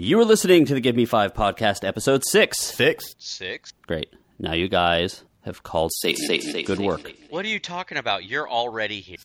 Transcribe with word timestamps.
You 0.00 0.20
are 0.20 0.24
listening 0.24 0.64
to 0.66 0.74
the 0.74 0.80
Give 0.80 0.94
Me 0.94 1.06
Five 1.06 1.34
podcast, 1.34 1.82
episode 1.82 2.22
six. 2.24 2.60
Six. 2.60 3.16
Six? 3.18 3.72
Great. 3.84 4.08
Now 4.38 4.52
you 4.52 4.68
guys 4.68 5.24
have 5.42 5.64
called 5.64 5.90
safe, 5.92 6.16
safe, 6.18 6.44
safe. 6.44 6.68
Good 6.68 6.78
work. 6.78 7.12
What 7.30 7.44
are 7.44 7.48
you 7.48 7.58
talking 7.58 7.98
about? 7.98 8.24
You're 8.24 8.48
already 8.48 9.00
here. 9.00 9.16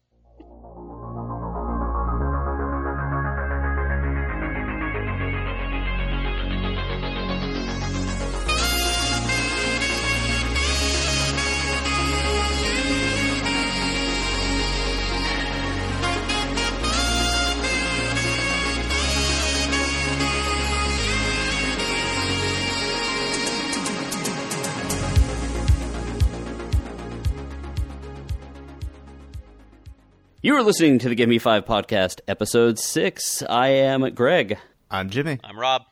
You 30.46 30.58
are 30.58 30.62
listening 30.62 31.00
to 31.00 31.08
the 31.08 31.16
Give 31.16 31.30
Me 31.30 31.38
Five 31.38 31.64
podcast, 31.64 32.20
episode 32.28 32.78
six. 32.78 33.42
I 33.44 33.70
am 33.70 34.14
Greg. 34.14 34.58
I'm 34.92 35.10
Jimmy. 35.10 35.40
I'm 35.42 35.58
Rob. 35.58 35.84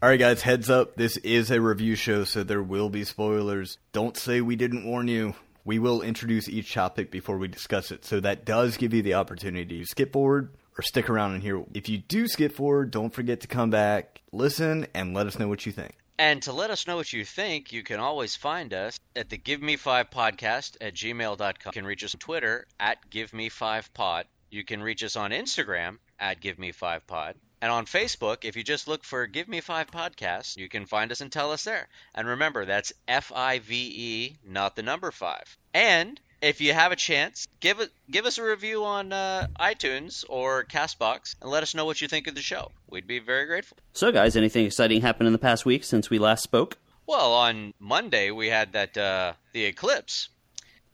All 0.00 0.08
right, 0.08 0.18
guys, 0.18 0.40
heads 0.40 0.70
up. 0.70 0.96
This 0.96 1.18
is 1.18 1.50
a 1.50 1.60
review 1.60 1.96
show, 1.96 2.24
so 2.24 2.42
there 2.42 2.62
will 2.62 2.88
be 2.88 3.04
spoilers. 3.04 3.76
Don't 3.92 4.16
say 4.16 4.40
we 4.40 4.56
didn't 4.56 4.86
warn 4.86 5.06
you. 5.06 5.34
We 5.66 5.78
will 5.78 6.00
introduce 6.00 6.48
each 6.48 6.72
topic 6.72 7.10
before 7.10 7.36
we 7.36 7.48
discuss 7.48 7.90
it, 7.90 8.06
so 8.06 8.20
that 8.20 8.46
does 8.46 8.78
give 8.78 8.94
you 8.94 9.02
the 9.02 9.12
opportunity 9.12 9.80
to 9.80 9.84
skip 9.84 10.14
forward 10.14 10.48
or 10.78 10.82
stick 10.82 11.10
around 11.10 11.34
and 11.34 11.42
hear. 11.42 11.62
If 11.74 11.90
you 11.90 11.98
do 11.98 12.26
skip 12.26 12.52
forward, 12.52 12.90
don't 12.92 13.12
forget 13.12 13.42
to 13.42 13.48
come 13.48 13.68
back, 13.68 14.22
listen, 14.32 14.86
and 14.94 15.12
let 15.12 15.26
us 15.26 15.38
know 15.38 15.48
what 15.48 15.66
you 15.66 15.72
think. 15.72 15.98
And 16.20 16.42
to 16.42 16.52
let 16.52 16.68
us 16.68 16.86
know 16.86 16.96
what 16.96 17.14
you 17.14 17.24
think, 17.24 17.72
you 17.72 17.82
can 17.82 17.98
always 17.98 18.36
find 18.36 18.74
us 18.74 19.00
at 19.16 19.30
the 19.30 19.38
Give 19.38 19.62
Me 19.62 19.76
Five 19.76 20.10
Podcast 20.10 20.76
at 20.78 20.92
gmail.com. 20.92 21.54
You 21.64 21.72
can 21.72 21.86
reach 21.86 22.04
us 22.04 22.14
on 22.14 22.18
Twitter 22.18 22.66
at 22.78 23.08
Give 23.08 23.32
Me 23.32 23.48
Five 23.48 23.94
Pod. 23.94 24.26
You 24.50 24.62
can 24.62 24.82
reach 24.82 25.02
us 25.02 25.16
on 25.16 25.30
Instagram 25.30 25.96
at 26.18 26.42
Give 26.42 26.58
Me 26.58 26.72
Five 26.72 27.06
Pod. 27.06 27.36
And 27.62 27.72
on 27.72 27.86
Facebook, 27.86 28.44
if 28.44 28.54
you 28.54 28.62
just 28.62 28.86
look 28.86 29.02
for 29.02 29.26
Give 29.26 29.48
Me 29.48 29.62
Five 29.62 29.90
Podcast, 29.90 30.58
you 30.58 30.68
can 30.68 30.84
find 30.84 31.10
us 31.10 31.22
and 31.22 31.32
tell 31.32 31.52
us 31.52 31.64
there. 31.64 31.88
And 32.14 32.28
remember, 32.28 32.66
that's 32.66 32.92
F 33.08 33.32
I 33.34 33.60
V 33.60 33.74
E, 33.74 34.36
not 34.44 34.76
the 34.76 34.82
number 34.82 35.10
five. 35.12 35.56
And 35.72 36.20
if 36.42 36.60
you 36.60 36.72
have 36.72 36.92
a 36.92 36.96
chance, 36.96 37.46
give 37.60 37.80
it 37.80 37.90
give 38.10 38.26
us 38.26 38.38
a 38.38 38.42
review 38.42 38.84
on 38.84 39.12
uh, 39.12 39.46
iTunes 39.58 40.24
or 40.28 40.64
Castbox 40.64 41.36
and 41.40 41.50
let 41.50 41.62
us 41.62 41.74
know 41.74 41.84
what 41.84 42.00
you 42.00 42.08
think 42.08 42.26
of 42.26 42.34
the 42.34 42.42
show. 42.42 42.72
We'd 42.88 43.06
be 43.06 43.18
very 43.18 43.46
grateful. 43.46 43.76
So, 43.92 44.10
guys, 44.12 44.36
anything 44.36 44.66
exciting 44.66 45.02
happened 45.02 45.26
in 45.26 45.32
the 45.32 45.38
past 45.38 45.66
week 45.66 45.84
since 45.84 46.10
we 46.10 46.18
last 46.18 46.42
spoke? 46.42 46.78
Well, 47.06 47.32
on 47.32 47.74
Monday 47.78 48.30
we 48.30 48.48
had 48.48 48.72
that 48.72 48.96
uh, 48.96 49.32
the 49.52 49.64
eclipse, 49.64 50.28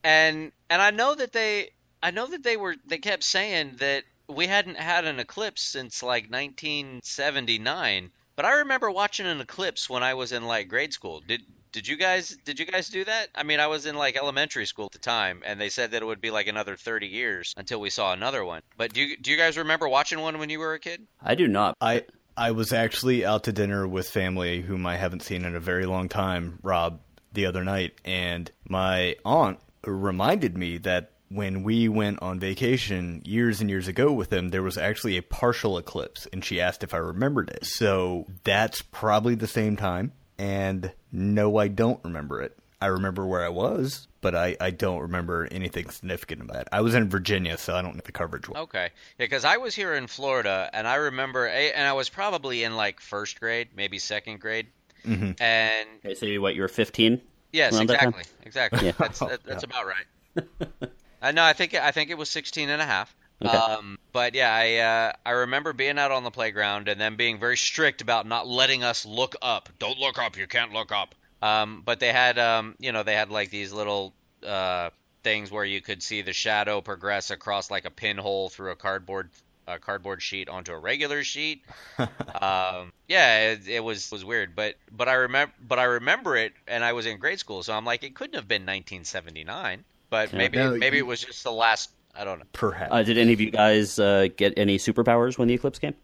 and 0.03 0.53
and 0.71 0.83
I 0.83 0.91
know 0.91 1.15
that 1.15 1.33
they 1.33 1.71
I 2.03 2.11
know 2.11 2.27
that 2.27 2.43
they 2.43 2.57
were 2.57 2.77
they 2.87 2.99
kept 2.99 3.25
saying 3.25 3.77
that 3.79 4.05
we 4.29 4.47
hadn't 4.47 4.79
had 4.79 5.05
an 5.05 5.21
eclipse 5.21 5.63
since 5.63 6.03
like 6.03 6.31
1979. 6.31 8.11
But 8.35 8.45
I 8.45 8.59
remember 8.59 8.91
watching 8.91 9.27
an 9.27 9.41
eclipse 9.41 9.89
when 9.89 10.03
I 10.03 10.15
was 10.15 10.33
in 10.33 10.45
like 10.45 10.69
grade 10.69 10.93
school. 10.93 11.23
Did 11.27 11.43
did 11.73 11.87
you 11.89 11.97
guys 11.97 12.37
did 12.45 12.59
you 12.59 12.67
guys 12.67 12.89
do 12.89 13.05
that? 13.05 13.29
I 13.35 13.43
mean, 13.43 13.61
I 13.61 13.67
was 13.67 13.87
in 13.87 13.97
like 13.97 14.17
elementary 14.17 14.67
school 14.67 14.87
at 14.87 14.93
the 14.93 14.99
time, 14.99 15.43
and 15.45 15.61
they 15.61 15.69
said 15.69 15.93
that 15.93 16.03
it 16.03 16.05
would 16.07 16.21
be 16.21 16.31
like 16.31 16.47
another 16.47 16.77
30 16.77 17.07
years 17.07 17.55
until 17.57 17.81
we 17.81 17.91
saw 17.91 18.13
another 18.13 18.45
one. 18.45 18.63
But 18.77 18.93
do 18.93 19.03
you 19.03 19.17
do 19.17 19.31
you 19.31 19.37
guys 19.37 19.59
remember 19.59 19.89
watching 19.89 20.21
one 20.21 20.39
when 20.39 20.51
you 20.51 20.59
were 20.59 20.75
a 20.75 20.81
kid? 20.81 21.07
I 21.23 21.35
do 21.35 21.49
not. 21.49 21.77
I 21.81 22.05
I 22.37 22.51
was 22.51 22.73
actually 22.73 23.25
out 23.25 23.45
to 23.45 23.53
dinner 23.53 23.87
with 23.87 24.09
family 24.09 24.63
whom 24.63 24.87
I 24.87 24.97
haven't 24.97 25.23
seen 25.23 25.45
in 25.45 25.55
a 25.55 25.61
very 25.61 25.87
long 25.87 26.09
time, 26.09 26.59
Rob, 26.63 27.01
the 27.33 27.47
other 27.47 27.65
night, 27.65 27.95
and 28.05 28.51
my 28.69 29.17
aunt 29.25 29.59
reminded 29.85 30.57
me 30.57 30.79
that 30.79 31.13
when 31.29 31.63
we 31.63 31.89
went 31.89 32.23
on 32.23 32.39
vacation 32.39 33.23
years 33.25 33.61
and 33.61 33.69
years 33.69 33.89
ago 33.89 34.13
with 34.13 34.31
them, 34.31 34.51
there 34.51 34.63
was 34.63 34.79
actually 34.79 35.17
a 35.17 35.23
partial 35.23 35.77
eclipse, 35.79 36.27
and 36.33 36.45
she 36.45 36.61
asked 36.61 36.85
if 36.85 36.95
I 36.95 36.99
remembered 36.99 37.51
it. 37.51 37.67
So 37.67 38.27
that's 38.45 38.83
probably 38.83 39.35
the 39.35 39.49
same 39.49 39.77
time, 39.77 40.13
and 40.39 40.93
no, 41.13 41.57
I 41.59 41.69
don't 41.69 42.03
remember 42.05 42.43
it. 42.43 42.57
I 42.81 42.87
remember 42.87 43.27
where 43.27 43.43
I 43.45 43.49
was, 43.49 44.07
but 44.21 44.35
I, 44.35 44.55
I 44.61 44.71
don't 44.71 45.01
remember 45.01 45.49
anything 45.51 45.89
significant 45.89 46.43
about 46.43 46.63
it. 46.63 46.69
I 46.73 46.83
was 46.83 46.95
in 46.95 47.09
Virginia, 47.09 47.57
so 47.57 47.75
I 47.75 47.81
don't 47.81 47.95
know 47.97 48.03
the 48.05 48.13
coverage 48.13 48.49
was. 48.49 48.57
Okay, 48.65 48.91
yeah, 49.19 49.25
because 49.25 49.47
I 49.47 49.57
was 49.57 49.75
here 49.75 49.95
in 49.95 50.07
Florida, 50.07 50.69
and 50.75 50.87
I 50.87 50.97
remember, 50.97 51.47
and 51.49 51.89
I 51.89 51.95
was 51.95 52.11
probably 52.11 52.65
in 52.65 52.77
like 52.77 53.01
first 53.01 53.41
grade, 53.41 53.69
maybe 53.75 53.99
second 53.99 54.41
grade, 54.41 54.67
Mhm. 55.07 55.41
and 55.41 55.89
Okay, 56.05 56.15
so 56.15 56.27
you, 56.27 56.43
what, 56.43 56.55
you 56.55 56.61
were 56.63 56.69
15? 56.69 57.21
yes, 57.53 57.75
Around 57.75 57.89
that 57.89 58.01
time? 58.01 58.09
exactly, 58.11 58.33
exactly. 58.45 58.87
Yeah. 58.87 58.93
That's 58.99 59.19
that, 59.21 59.45
that's 59.45 59.65
about 59.65 59.85
right. 59.87 60.49
uh, 61.23 61.33
no, 61.33 61.43
I 61.45 61.55
think 61.55 61.75
I 61.75 61.93
think 61.93 62.11
it 62.11 62.19
was 62.19 62.29
16 62.29 62.69
and 62.69 62.83
a 62.83 62.87
half. 62.87 63.17
Okay. 63.45 63.57
Um, 63.57 63.99
but 64.13 64.35
yeah, 64.35 64.53
I 64.53 64.77
uh, 64.77 65.13
I 65.27 65.31
remember 65.33 65.73
being 65.73 65.99
out 65.99 66.11
on 66.11 66.25
the 66.25 66.31
playground 66.31 66.89
and 66.89 67.01
them 67.01 67.17
being 67.17 67.39
very 67.39 67.57
strict 67.57 68.01
about 68.01 68.27
not 68.27 68.47
letting 68.49 68.83
us 68.83 69.05
look 69.05 69.35
up. 69.43 69.69
Don't 69.79 69.99
look 69.99 70.19
up. 70.19 70.37
You 70.37 70.47
can't 70.47 70.73
look 70.73 70.91
up. 70.93 71.15
Um, 71.43 71.83
but 71.85 72.01
they 72.01 72.13
had 72.13 72.39
um, 72.39 72.75
you 72.79 72.93
know, 72.93 73.03
they 73.03 73.15
had 73.15 73.31
like 73.31 73.51
these 73.51 73.73
little 73.73 74.15
uh, 74.45 74.91
things 75.23 75.51
where 75.51 75.65
you 75.65 75.81
could 75.83 76.03
see 76.03 76.23
the 76.23 76.33
shadow 76.33 76.81
progress 76.81 77.31
across 77.31 77.71
like 77.71 77.85
a 77.85 77.91
pinhole 77.91 78.49
through 78.49 78.71
a 78.71 78.77
cardboard 78.77 79.29
a 79.69 79.79
cardboard 79.79 80.23
sheet 80.23 80.49
onto 80.49 80.73
a 80.73 80.79
regular 80.79 81.23
sheet. 81.25 81.63
um, 81.99 82.93
yeah, 83.09 83.51
it, 83.53 83.69
it 83.69 83.85
was 83.85 84.11
was 84.11 84.25
weird, 84.25 84.57
but 84.57 84.77
but 84.91 85.09
I 85.09 85.15
remember 85.15 85.53
but 85.61 85.79
I 85.79 85.85
remember 85.85 86.37
it, 86.37 86.55
and 86.67 86.83
I 86.85 86.93
was 86.95 87.05
in 87.07 87.19
grade 87.19 87.39
school, 87.41 87.63
so 87.63 87.75
I'm 87.75 87.85
like, 87.85 88.03
it 88.03 88.15
couldn't 88.15 88.37
have 88.37 88.49
been 88.49 88.63
1979, 88.63 89.85
but 90.09 90.33
Yeah. 90.33 90.39
maybe 90.39 90.57
No, 90.59 90.75
maybe 90.77 90.97
you- 90.99 91.05
it 91.05 91.07
was 91.07 91.21
just 91.21 91.45
the 91.45 91.53
last. 91.53 91.91
I 92.19 92.25
don't 92.25 92.39
know. 92.39 92.45
Perhaps. 92.53 92.93
Uh, 92.93 93.03
did 93.03 93.19
any 93.19 93.33
of 93.33 93.41
you 93.41 93.51
guys 93.51 93.99
uh, 93.99 94.29
get 94.37 94.55
any 94.57 94.79
superpowers 94.79 95.37
when 95.39 95.49
the 95.49 95.55
eclipse 95.55 95.79
came? 95.79 95.95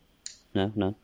No, 0.55 0.71
no. 0.75 0.97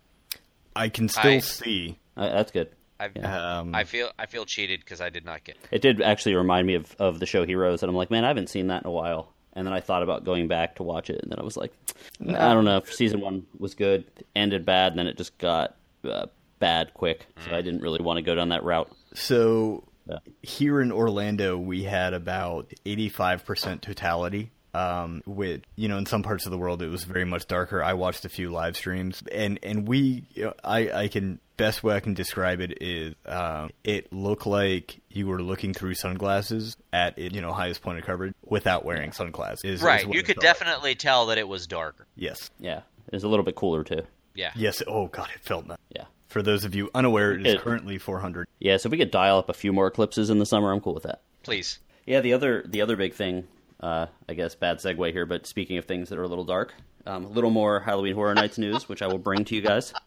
I 0.77 0.89
can 0.89 1.09
still 1.09 1.31
I- 1.31 1.39
see. 1.41 1.99
Uh, 2.17 2.29
that's 2.31 2.53
good. 2.53 2.69
I 3.01 3.07
Um, 3.21 3.75
I 3.77 3.85
feel 3.85 4.11
I 4.19 4.27
feel 4.27 4.45
cheated 4.45 4.81
because 4.81 5.01
I 5.01 5.09
did 5.09 5.25
not 5.25 5.45
get. 5.45 5.57
It. 5.57 5.77
It 5.77 5.83
did 5.83 6.03
actually 6.03 6.35
remind 6.35 6.67
me 6.67 6.75
of, 6.75 6.97
of 6.99 7.21
the 7.21 7.27
show 7.27 7.47
Heroes, 7.47 7.83
and 7.85 7.89
I'm 7.91 7.95
like, 7.97 8.11
man, 8.11 8.25
I 8.25 8.29
haven't 8.29 8.49
seen 8.51 8.67
that 8.69 8.83
in 8.83 8.89
a 8.89 8.93
while. 8.93 9.33
And 9.53 9.65
then 9.67 9.73
I 9.73 9.81
thought 9.81 10.03
about 10.03 10.25
going 10.25 10.47
back 10.49 10.77
to 10.77 10.83
watch 10.83 11.09
it, 11.11 11.21
and 11.23 11.31
then 11.31 11.39
I 11.39 11.43
was 11.45 11.57
like, 11.57 11.73
I 12.21 12.53
don't 12.55 12.65
know. 12.65 12.79
if 12.79 12.93
Season 12.93 13.21
one 13.21 13.47
was 13.59 13.75
good, 13.75 14.05
ended 14.37 14.65
bad, 14.67 14.93
and 14.93 14.99
then 14.99 15.07
it 15.07 15.17
just 15.17 15.37
got 15.39 15.77
uh, 16.05 16.27
bad 16.59 16.93
quick. 16.95 17.27
So 17.45 17.55
I 17.55 17.63
didn't 17.63 17.81
really 17.83 18.01
want 18.03 18.19
to 18.19 18.23
go 18.23 18.35
down 18.35 18.49
that 18.51 18.63
route. 18.65 18.91
So 19.15 19.85
Yeah. 20.09 20.19
here 20.43 20.81
in 20.81 20.91
Orlando, 20.93 21.57
we 21.57 21.83
had 21.85 22.15
about 22.15 22.73
85% 22.85 23.81
totality. 23.81 24.51
Um, 24.79 25.23
with 25.27 25.63
you 25.77 25.89
know, 25.89 25.99
in 25.99 26.07
some 26.07 26.23
parts 26.23 26.47
of 26.47 26.53
the 26.53 26.59
world, 26.59 26.83
it 26.83 26.89
was 26.89 27.05
very 27.05 27.25
much 27.25 27.47
darker. 27.47 27.83
I 27.83 27.95
watched 27.95 28.25
a 28.25 28.29
few 28.29 28.51
live 28.51 28.77
streams, 28.77 29.23
and 29.33 29.59
and 29.63 29.89
we, 29.89 30.25
you 30.35 30.45
know, 30.45 30.55
I 30.63 30.91
I 30.91 31.09
can 31.09 31.41
best 31.57 31.83
way 31.83 31.97
I 31.97 32.01
can 32.01 32.15
describe 32.15 32.61
it 32.61 32.79
is, 32.81 33.15
um, 33.27 33.71
it 33.83 34.13
looked 34.13 34.47
like 34.47 35.01
you 35.11 35.27
were 35.27 35.43
looking 35.43 35.75
through 35.75 35.95
sunglasses 35.95 36.77
at 36.93 37.19
it, 37.19 37.35
you 37.35 37.41
know 37.41 37.53
highest 37.53 37.83
point 37.83 37.99
of 37.99 38.05
coverage 38.05 38.33
without 38.45 38.85
wearing 38.85 39.11
sunglasses. 39.13 39.65
Is, 39.65 39.81
is 39.81 39.83
Right, 39.83 40.07
what 40.07 40.15
you 40.15 40.23
could 40.23 40.37
felt 40.37 40.45
like. 40.45 40.59
definitely 40.59 40.95
tell 40.95 41.27
that 41.27 41.39
it 41.39 41.49
was 41.49 41.67
darker. 41.67 42.07
yes, 42.15 42.49
Yeah, 42.61 42.83
it 43.09 43.13
was 43.15 43.25
a 43.25 43.29
little 43.29 43.45
bit 43.45 43.57
cooler 43.57 43.83
too. 43.83 44.03
Yeah. 44.35 44.53
yes. 44.55 44.83
Oh 44.87 45.09
god, 45.09 45.31
it 45.35 45.41
felt 45.41 45.67
nice. 45.67 45.79
Yeah, 45.91 46.05
For 46.29 46.43
those 46.43 46.65
of 46.65 46.77
you 46.77 46.91
unaware, 46.95 47.33
it 47.33 47.45
is 47.45 47.55
It- 47.55 47.61
currently 47.63 47.99
400. 47.99 48.47
yeah. 48.61 48.77
So 48.77 48.87
if 48.87 48.93
we 48.93 48.99
could 48.99 49.11
dial 49.11 49.39
up 49.39 49.49
a 49.49 49.53
few 49.55 49.73
more 49.73 49.89
eclipses 49.89 50.31
in 50.31 50.39
the 50.39 50.47
summer, 50.47 50.73
I'm 50.73 50.81
cool 50.81 50.95
with 50.95 51.03
that. 51.03 51.23
Please. 51.43 51.81
Yeah, 52.07 52.21
the 52.21 52.35
other 52.35 52.63
the 52.69 52.83
other 52.83 52.95
big 52.95 53.15
thing, 53.15 53.49
uh, 53.81 54.07
I 54.29 54.35
guess 54.35 54.55
bad 54.55 54.79
segue 54.79 55.13
here, 55.13 55.27
but 55.27 55.47
speaking 55.47 55.79
of 55.79 55.85
things 55.85 56.09
that 56.09 56.19
are 56.19 56.23
a 56.25 56.29
little 56.29 56.45
dark, 56.45 56.75
um, 57.07 57.25
a 57.25 57.29
little 57.29 57.51
more 57.51 57.81
Halloween 57.81 58.15
Horror 58.15 58.35
Nights 58.35 58.59
news, 58.59 58.89
which 58.89 59.03
I 59.03 59.07
will 59.07 59.19
bring 59.19 59.45
to 59.47 59.55
you 59.55 59.61
guys. 59.63 59.93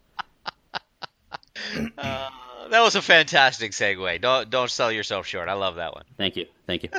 That 2.69 2.81
was 2.83 2.95
a 2.95 3.01
fantastic 3.01 3.71
segue. 3.73 4.21
Don't 4.21 4.49
don't 4.49 4.71
sell 4.71 4.91
yourself 4.93 5.27
short. 5.27 5.49
I 5.49 5.53
love 5.53 5.75
that 5.75 5.93
one. 5.93 6.05
Thank 6.17 6.37
you, 6.37 6.45
thank 6.67 6.83
you. 6.83 6.89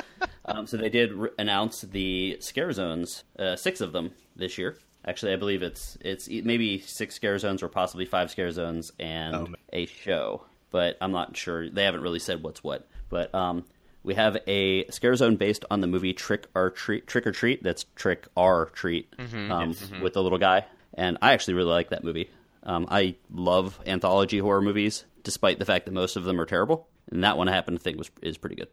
um, 0.45 0.67
so 0.67 0.77
they 0.77 0.89
did 0.89 1.11
re- 1.13 1.29
announce 1.39 1.81
the 1.81 2.37
scare 2.41 2.71
zones, 2.71 3.23
uh, 3.39 3.55
six 3.55 3.81
of 3.81 3.91
them 3.91 4.11
this 4.35 4.57
year. 4.59 4.77
Actually, 5.05 5.33
I 5.33 5.37
believe 5.37 5.63
it's 5.63 5.97
it's 6.01 6.29
e- 6.29 6.43
maybe 6.43 6.79
six 6.79 7.15
scare 7.15 7.39
zones 7.39 7.63
or 7.63 7.69
possibly 7.69 8.05
five 8.05 8.29
scare 8.29 8.51
zones 8.51 8.91
and 8.99 9.35
Oh, 9.35 9.47
a 9.71 9.87
show, 9.87 10.43
but 10.69 10.95
I'm 11.01 11.11
not 11.11 11.35
sure. 11.35 11.67
They 11.69 11.85
haven't 11.85 12.01
really 12.01 12.19
said 12.19 12.43
what's 12.43 12.63
what. 12.63 12.87
But 13.09 13.33
um, 13.33 13.65
we 14.03 14.15
have 14.15 14.37
a 14.47 14.85
scare 14.89 15.15
zone 15.15 15.35
based 15.37 15.65
on 15.71 15.81
the 15.81 15.87
movie 15.87 16.13
Trick 16.13 16.47
or 16.55 16.69
Treat. 16.69 17.07
Trick 17.07 17.25
or 17.27 17.31
Treat. 17.31 17.63
That's 17.63 17.85
Trick 17.95 18.27
or 18.35 18.69
Treat 18.73 19.13
um, 19.49 19.75
with 20.01 20.13
the 20.13 20.21
little 20.23 20.37
guy, 20.37 20.65
and 20.93 21.17
I 21.21 21.33
actually 21.33 21.55
really 21.55 21.71
like 21.71 21.89
that 21.89 22.03
movie. 22.03 22.29
Um, 22.63 22.87
I 22.89 23.15
love 23.31 23.79
anthology 23.85 24.39
horror 24.39 24.61
movies, 24.61 25.05
despite 25.23 25.59
the 25.59 25.65
fact 25.65 25.85
that 25.85 25.91
most 25.91 26.15
of 26.15 26.23
them 26.23 26.39
are 26.39 26.45
terrible. 26.45 26.87
And 27.11 27.23
that 27.23 27.37
one 27.37 27.49
I 27.49 27.51
happen 27.51 27.73
to 27.73 27.79
think 27.79 27.97
was 27.97 28.09
is 28.21 28.37
pretty 28.37 28.55
good. 28.55 28.69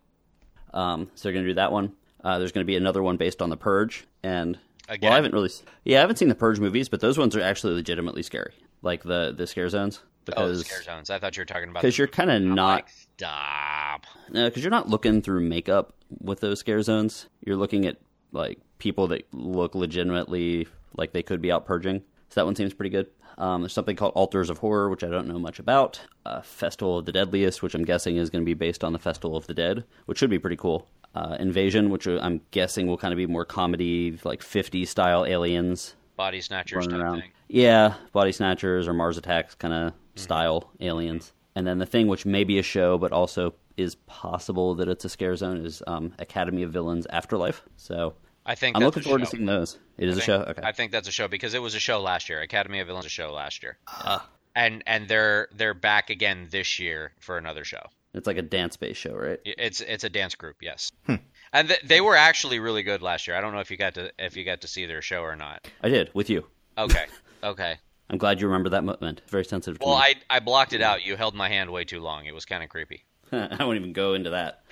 Um, 0.72 1.10
so 1.14 1.24
they're 1.24 1.32
going 1.32 1.44
to 1.44 1.50
do 1.50 1.54
that 1.54 1.72
one. 1.72 1.92
Uh, 2.22 2.38
there's 2.38 2.52
going 2.52 2.64
to 2.64 2.66
be 2.66 2.76
another 2.76 3.02
one 3.02 3.16
based 3.16 3.42
on 3.42 3.50
The 3.50 3.56
Purge, 3.56 4.04
and 4.22 4.58
Again? 4.88 5.08
well, 5.08 5.12
I 5.12 5.16
haven't 5.16 5.32
really, 5.32 5.50
yeah, 5.84 5.98
I 5.98 6.00
haven't 6.02 6.16
seen 6.16 6.28
the 6.28 6.34
Purge 6.34 6.60
movies, 6.60 6.88
but 6.88 7.00
those 7.00 7.16
ones 7.16 7.34
are 7.36 7.40
actually 7.40 7.74
legitimately 7.74 8.22
scary, 8.22 8.52
like 8.82 9.02
the 9.02 9.32
the 9.36 9.46
scare 9.46 9.68
zones. 9.68 10.00
Oh, 10.02 10.06
the 10.24 10.32
because 10.32 10.66
scare 10.66 10.82
zones. 10.82 11.10
I 11.10 11.18
thought 11.18 11.36
you 11.36 11.40
were 11.42 11.46
talking 11.46 11.70
about 11.70 11.80
because 11.82 11.96
you're 11.96 12.08
kind 12.08 12.30
of 12.30 12.42
not 12.42 12.74
like, 12.84 12.88
stop. 13.20 14.06
because 14.32 14.62
you're 14.62 14.70
not 14.70 14.88
looking 14.88 15.22
through 15.22 15.40
makeup 15.40 15.94
with 16.20 16.40
those 16.40 16.58
scare 16.60 16.82
zones. 16.82 17.28
You're 17.44 17.56
looking 17.56 17.86
at 17.86 17.98
like 18.32 18.58
people 18.78 19.08
that 19.08 19.26
look 19.32 19.74
legitimately 19.74 20.68
like 20.96 21.12
they 21.12 21.22
could 21.22 21.40
be 21.42 21.52
out 21.52 21.66
purging. 21.66 22.00
So 22.28 22.40
that 22.40 22.46
one 22.46 22.56
seems 22.56 22.74
pretty 22.74 22.90
good. 22.90 23.08
Um, 23.38 23.62
there's 23.62 23.72
something 23.72 23.96
called 23.96 24.12
Altars 24.14 24.50
of 24.50 24.58
Horror, 24.58 24.90
which 24.90 25.02
I 25.02 25.08
don't 25.08 25.26
know 25.26 25.38
much 25.38 25.58
about. 25.58 26.00
Uh, 26.26 26.42
Festival 26.42 26.98
of 26.98 27.06
the 27.06 27.12
Deadliest, 27.12 27.62
which 27.62 27.74
I'm 27.74 27.84
guessing 27.84 28.16
is 28.16 28.28
going 28.30 28.42
to 28.42 28.46
be 28.46 28.54
based 28.54 28.84
on 28.84 28.92
the 28.92 28.98
Festival 28.98 29.36
of 29.36 29.46
the 29.46 29.54
Dead, 29.54 29.84
which 30.06 30.18
should 30.18 30.30
be 30.30 30.38
pretty 30.38 30.56
cool. 30.56 30.86
Uh, 31.14 31.36
Invasion, 31.40 31.90
which 31.90 32.06
I'm 32.06 32.40
guessing 32.50 32.86
will 32.86 32.98
kind 32.98 33.12
of 33.12 33.16
be 33.16 33.26
more 33.26 33.44
comedy, 33.44 34.18
like 34.24 34.42
50 34.42 34.84
style 34.84 35.24
aliens 35.24 35.96
Body 36.16 36.40
snatchers 36.40 36.86
around. 36.86 37.20
thing. 37.22 37.30
Yeah, 37.48 37.94
body 38.12 38.30
snatchers 38.30 38.86
or 38.86 38.92
Mars 38.92 39.16
attacks 39.16 39.54
kind 39.54 39.72
of 39.72 39.92
style 40.16 40.70
aliens. 40.80 41.32
And 41.56 41.66
then 41.66 41.78
the 41.78 41.86
thing 41.86 42.06
which 42.06 42.24
may 42.24 42.44
be 42.44 42.58
a 42.58 42.62
show, 42.62 42.96
but 42.98 43.12
also 43.12 43.54
is 43.76 43.94
possible 43.94 44.74
that 44.76 44.88
it's 44.88 45.04
a 45.04 45.08
scare 45.08 45.34
zone, 45.36 45.64
is 45.64 45.82
um, 45.86 46.12
Academy 46.18 46.62
of 46.62 46.70
Villains 46.72 47.06
Afterlife. 47.10 47.62
So 47.76 48.14
I 48.46 48.54
think 48.54 48.76
I'm 48.76 48.82
looking 48.82 49.02
forward 49.02 49.20
to 49.20 49.26
seeing 49.26 49.46
those. 49.46 49.78
It 49.98 50.08
is 50.08 50.16
I 50.16 50.18
a 50.18 50.20
think- 50.20 50.24
show. 50.26 50.50
Okay. 50.50 50.62
I 50.64 50.72
think 50.72 50.92
that's 50.92 51.08
a 51.08 51.12
show 51.12 51.28
because 51.28 51.54
it 51.54 51.62
was 51.62 51.74
a 51.74 51.80
show 51.80 52.00
last 52.00 52.28
year. 52.28 52.40
Academy 52.40 52.80
of 52.80 52.86
Villains 52.86 53.06
a 53.06 53.08
show 53.10 53.32
last 53.32 53.62
year, 53.62 53.78
Ah. 53.88 54.28
and 54.54 54.82
and 54.86 55.08
they're 55.08 55.48
they're 55.52 55.74
back 55.74 56.08
again 56.10 56.48
this 56.50 56.78
year 56.78 57.12
for 57.18 57.36
another 57.36 57.64
show. 57.64 57.82
It's 58.14 58.26
like 58.26 58.38
a 58.38 58.42
dance 58.42 58.76
based 58.76 59.00
show, 59.00 59.14
right? 59.14 59.38
It's 59.44 59.80
it's 59.80 60.04
a 60.04 60.08
dance 60.10 60.34
group, 60.34 60.56
yes, 60.62 60.90
Hmm. 61.06 61.16
and 61.52 61.68
th- 61.68 61.80
they 61.82 62.00
were 62.00 62.16
actually 62.16 62.58
really 62.60 62.82
good 62.82 63.02
last 63.02 63.26
year. 63.26 63.36
I 63.36 63.40
don't 63.40 63.52
know 63.52 63.60
if 63.60 63.70
you 63.70 63.76
got 63.76 63.94
to 63.94 64.12
if 64.18 64.36
you 64.36 64.44
got 64.44 64.60
to 64.62 64.68
see 64.68 64.86
their 64.86 65.02
show 65.02 65.22
or 65.22 65.36
not. 65.36 65.68
I 65.82 65.88
did 65.88 66.10
with 66.14 66.28
you. 66.30 66.46
Okay, 66.78 67.06
okay. 67.44 67.78
I'm 68.10 68.18
glad 68.18 68.40
you 68.40 68.48
remember 68.48 68.70
that 68.70 68.82
moment. 68.84 69.22
Very 69.28 69.44
sensitive 69.44 69.78
to 69.78 69.86
Well, 69.86 69.96
me. 69.96 70.02
I 70.02 70.36
I 70.36 70.40
blocked 70.40 70.72
it 70.72 70.82
out. 70.82 71.06
You 71.06 71.16
held 71.16 71.34
my 71.34 71.48
hand 71.48 71.70
way 71.70 71.84
too 71.84 72.00
long. 72.00 72.26
It 72.26 72.34
was 72.34 72.44
kind 72.44 72.62
of 72.64 72.68
creepy. 72.68 73.04
I 73.32 73.64
won't 73.64 73.76
even 73.78 73.92
go 73.92 74.14
into 74.14 74.30
that. 74.30 74.64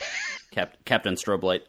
Cap- 0.50 0.76
Captain 0.84 1.14
Strobe 1.14 1.44
Light. 1.44 1.62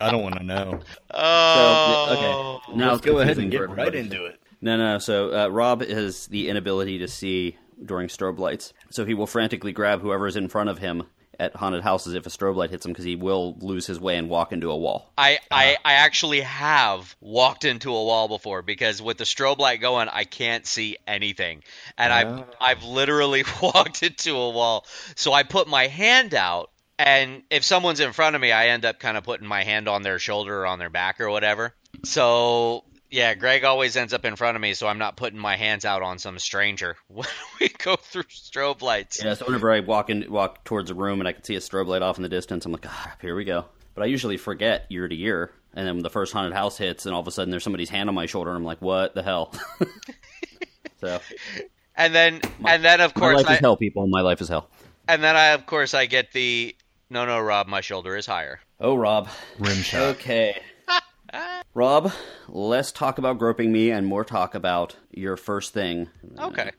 I 0.00 0.10
don't 0.10 0.22
want 0.22 0.36
to 0.38 0.42
know. 0.42 0.80
Oh, 1.12 2.06
So, 2.08 2.68
okay. 2.72 2.76
Now 2.78 2.94
it's 2.94 3.00
Go 3.02 3.18
ahead 3.20 3.38
and 3.38 3.50
get 3.50 3.70
right 3.70 3.94
into 3.94 4.26
it. 4.26 4.40
No, 4.60 4.76
no. 4.76 4.98
So 4.98 5.32
uh, 5.44 5.48
Rob 5.48 5.82
has 5.82 6.26
the 6.26 6.48
inability 6.48 6.98
to 6.98 7.08
see 7.08 7.56
during 7.84 8.08
strobe 8.08 8.38
lights, 8.38 8.72
so 8.90 9.04
he 9.04 9.14
will 9.14 9.26
frantically 9.26 9.72
grab 9.72 10.00
whoever 10.00 10.26
is 10.26 10.36
in 10.36 10.48
front 10.48 10.70
of 10.70 10.78
him 10.78 11.04
at 11.38 11.56
haunted 11.56 11.82
houses 11.82 12.14
if 12.14 12.26
a 12.26 12.30
strobe 12.30 12.56
light 12.56 12.70
hits 12.70 12.84
him 12.84 12.92
because 12.92 13.04
he 13.04 13.16
will 13.16 13.56
lose 13.60 13.86
his 13.86 13.98
way 13.98 14.16
and 14.16 14.28
walk 14.28 14.52
into 14.52 14.70
a 14.70 14.76
wall. 14.76 15.12
I, 15.16 15.36
uh-huh. 15.36 15.46
I 15.50 15.76
I 15.84 15.92
actually 15.94 16.40
have 16.40 17.14
walked 17.20 17.64
into 17.64 17.90
a 17.90 18.04
wall 18.04 18.28
before 18.28 18.62
because 18.62 19.00
with 19.00 19.18
the 19.18 19.24
strobe 19.24 19.58
light 19.58 19.80
going, 19.80 20.08
I 20.08 20.24
can't 20.24 20.66
see 20.66 20.96
anything, 21.06 21.62
and 21.96 22.12
I've 22.12 22.40
oh. 22.40 22.46
I've 22.60 22.84
literally 22.84 23.44
walked 23.62 24.02
into 24.02 24.36
a 24.36 24.50
wall. 24.50 24.86
So 25.16 25.32
I 25.32 25.42
put 25.42 25.68
my 25.68 25.86
hand 25.86 26.34
out, 26.34 26.70
and 26.98 27.42
if 27.50 27.64
someone's 27.64 28.00
in 28.00 28.12
front 28.12 28.36
of 28.36 28.42
me, 28.42 28.52
I 28.52 28.68
end 28.68 28.84
up 28.84 28.98
kind 28.98 29.16
of 29.16 29.24
putting 29.24 29.46
my 29.46 29.64
hand 29.64 29.88
on 29.88 30.02
their 30.02 30.18
shoulder 30.18 30.62
or 30.62 30.66
on 30.66 30.78
their 30.78 30.90
back 30.90 31.20
or 31.20 31.30
whatever. 31.30 31.74
So 32.04 32.84
yeah, 33.12 33.34
Greg 33.34 33.62
always 33.62 33.94
ends 33.94 34.14
up 34.14 34.24
in 34.24 34.36
front 34.36 34.56
of 34.56 34.62
me, 34.62 34.72
so 34.72 34.88
I'm 34.88 34.96
not 34.96 35.16
putting 35.16 35.38
my 35.38 35.56
hands 35.56 35.84
out 35.84 36.02
on 36.02 36.18
some 36.18 36.38
stranger 36.38 36.96
when 37.08 37.28
we 37.60 37.68
go 37.68 37.94
through 37.96 38.22
strobe 38.24 38.80
lights. 38.80 39.22
Yeah. 39.22 39.34
So 39.34 39.44
whenever 39.44 39.70
I 39.70 39.80
walk 39.80 40.08
in, 40.08 40.24
walk 40.32 40.64
towards 40.64 40.90
a 40.90 40.94
room 40.94 41.20
and 41.20 41.28
I 41.28 41.32
can 41.32 41.44
see 41.44 41.54
a 41.54 41.60
strobe 41.60 41.86
light 41.88 42.00
off 42.00 42.16
in 42.16 42.22
the 42.22 42.28
distance, 42.30 42.64
I'm 42.64 42.72
like, 42.72 42.86
ah, 42.88 43.14
here 43.20 43.36
we 43.36 43.44
go. 43.44 43.66
But 43.94 44.04
I 44.04 44.06
usually 44.06 44.38
forget 44.38 44.86
year 44.88 45.06
to 45.06 45.14
year, 45.14 45.52
and 45.74 45.86
then 45.86 45.96
when 45.96 46.02
the 46.02 46.08
first 46.08 46.32
haunted 46.32 46.54
house 46.54 46.78
hits, 46.78 47.04
and 47.04 47.14
all 47.14 47.20
of 47.20 47.28
a 47.28 47.30
sudden 47.30 47.50
there's 47.50 47.62
somebody's 47.64 47.90
hand 47.90 48.08
on 48.08 48.14
my 48.14 48.24
shoulder, 48.24 48.48
and 48.48 48.56
I'm 48.56 48.64
like, 48.64 48.80
what 48.80 49.14
the 49.14 49.22
hell? 49.22 49.52
so 51.02 51.20
And 51.94 52.14
then 52.14 52.40
and 52.66 52.82
then 52.82 53.02
of 53.02 53.14
my 53.14 53.20
course 53.20 53.36
life 53.36 53.50
I, 53.50 53.54
is 53.54 53.60
hell, 53.60 53.76
people. 53.76 54.06
My 54.06 54.22
life 54.22 54.40
is 54.40 54.48
hell. 54.48 54.70
and 55.06 55.22
then 55.22 55.36
I 55.36 55.48
of 55.48 55.66
course 55.66 55.92
I 55.92 56.06
get 56.06 56.32
the 56.32 56.74
no 57.10 57.26
no 57.26 57.38
Rob, 57.38 57.68
my 57.68 57.82
shoulder 57.82 58.16
is 58.16 58.24
higher. 58.24 58.60
Oh, 58.80 58.96
Rob. 58.96 59.28
Rim 59.58 59.76
shot. 59.76 60.02
Okay. 60.16 60.60
Rob, 61.74 62.12
less 62.48 62.92
talk 62.92 63.18
about 63.18 63.38
groping 63.38 63.72
me 63.72 63.90
and 63.90 64.06
more 64.06 64.24
talk 64.24 64.54
about 64.54 64.96
your 65.10 65.36
first 65.36 65.72
thing. 65.72 66.08
Okay. 66.38 66.70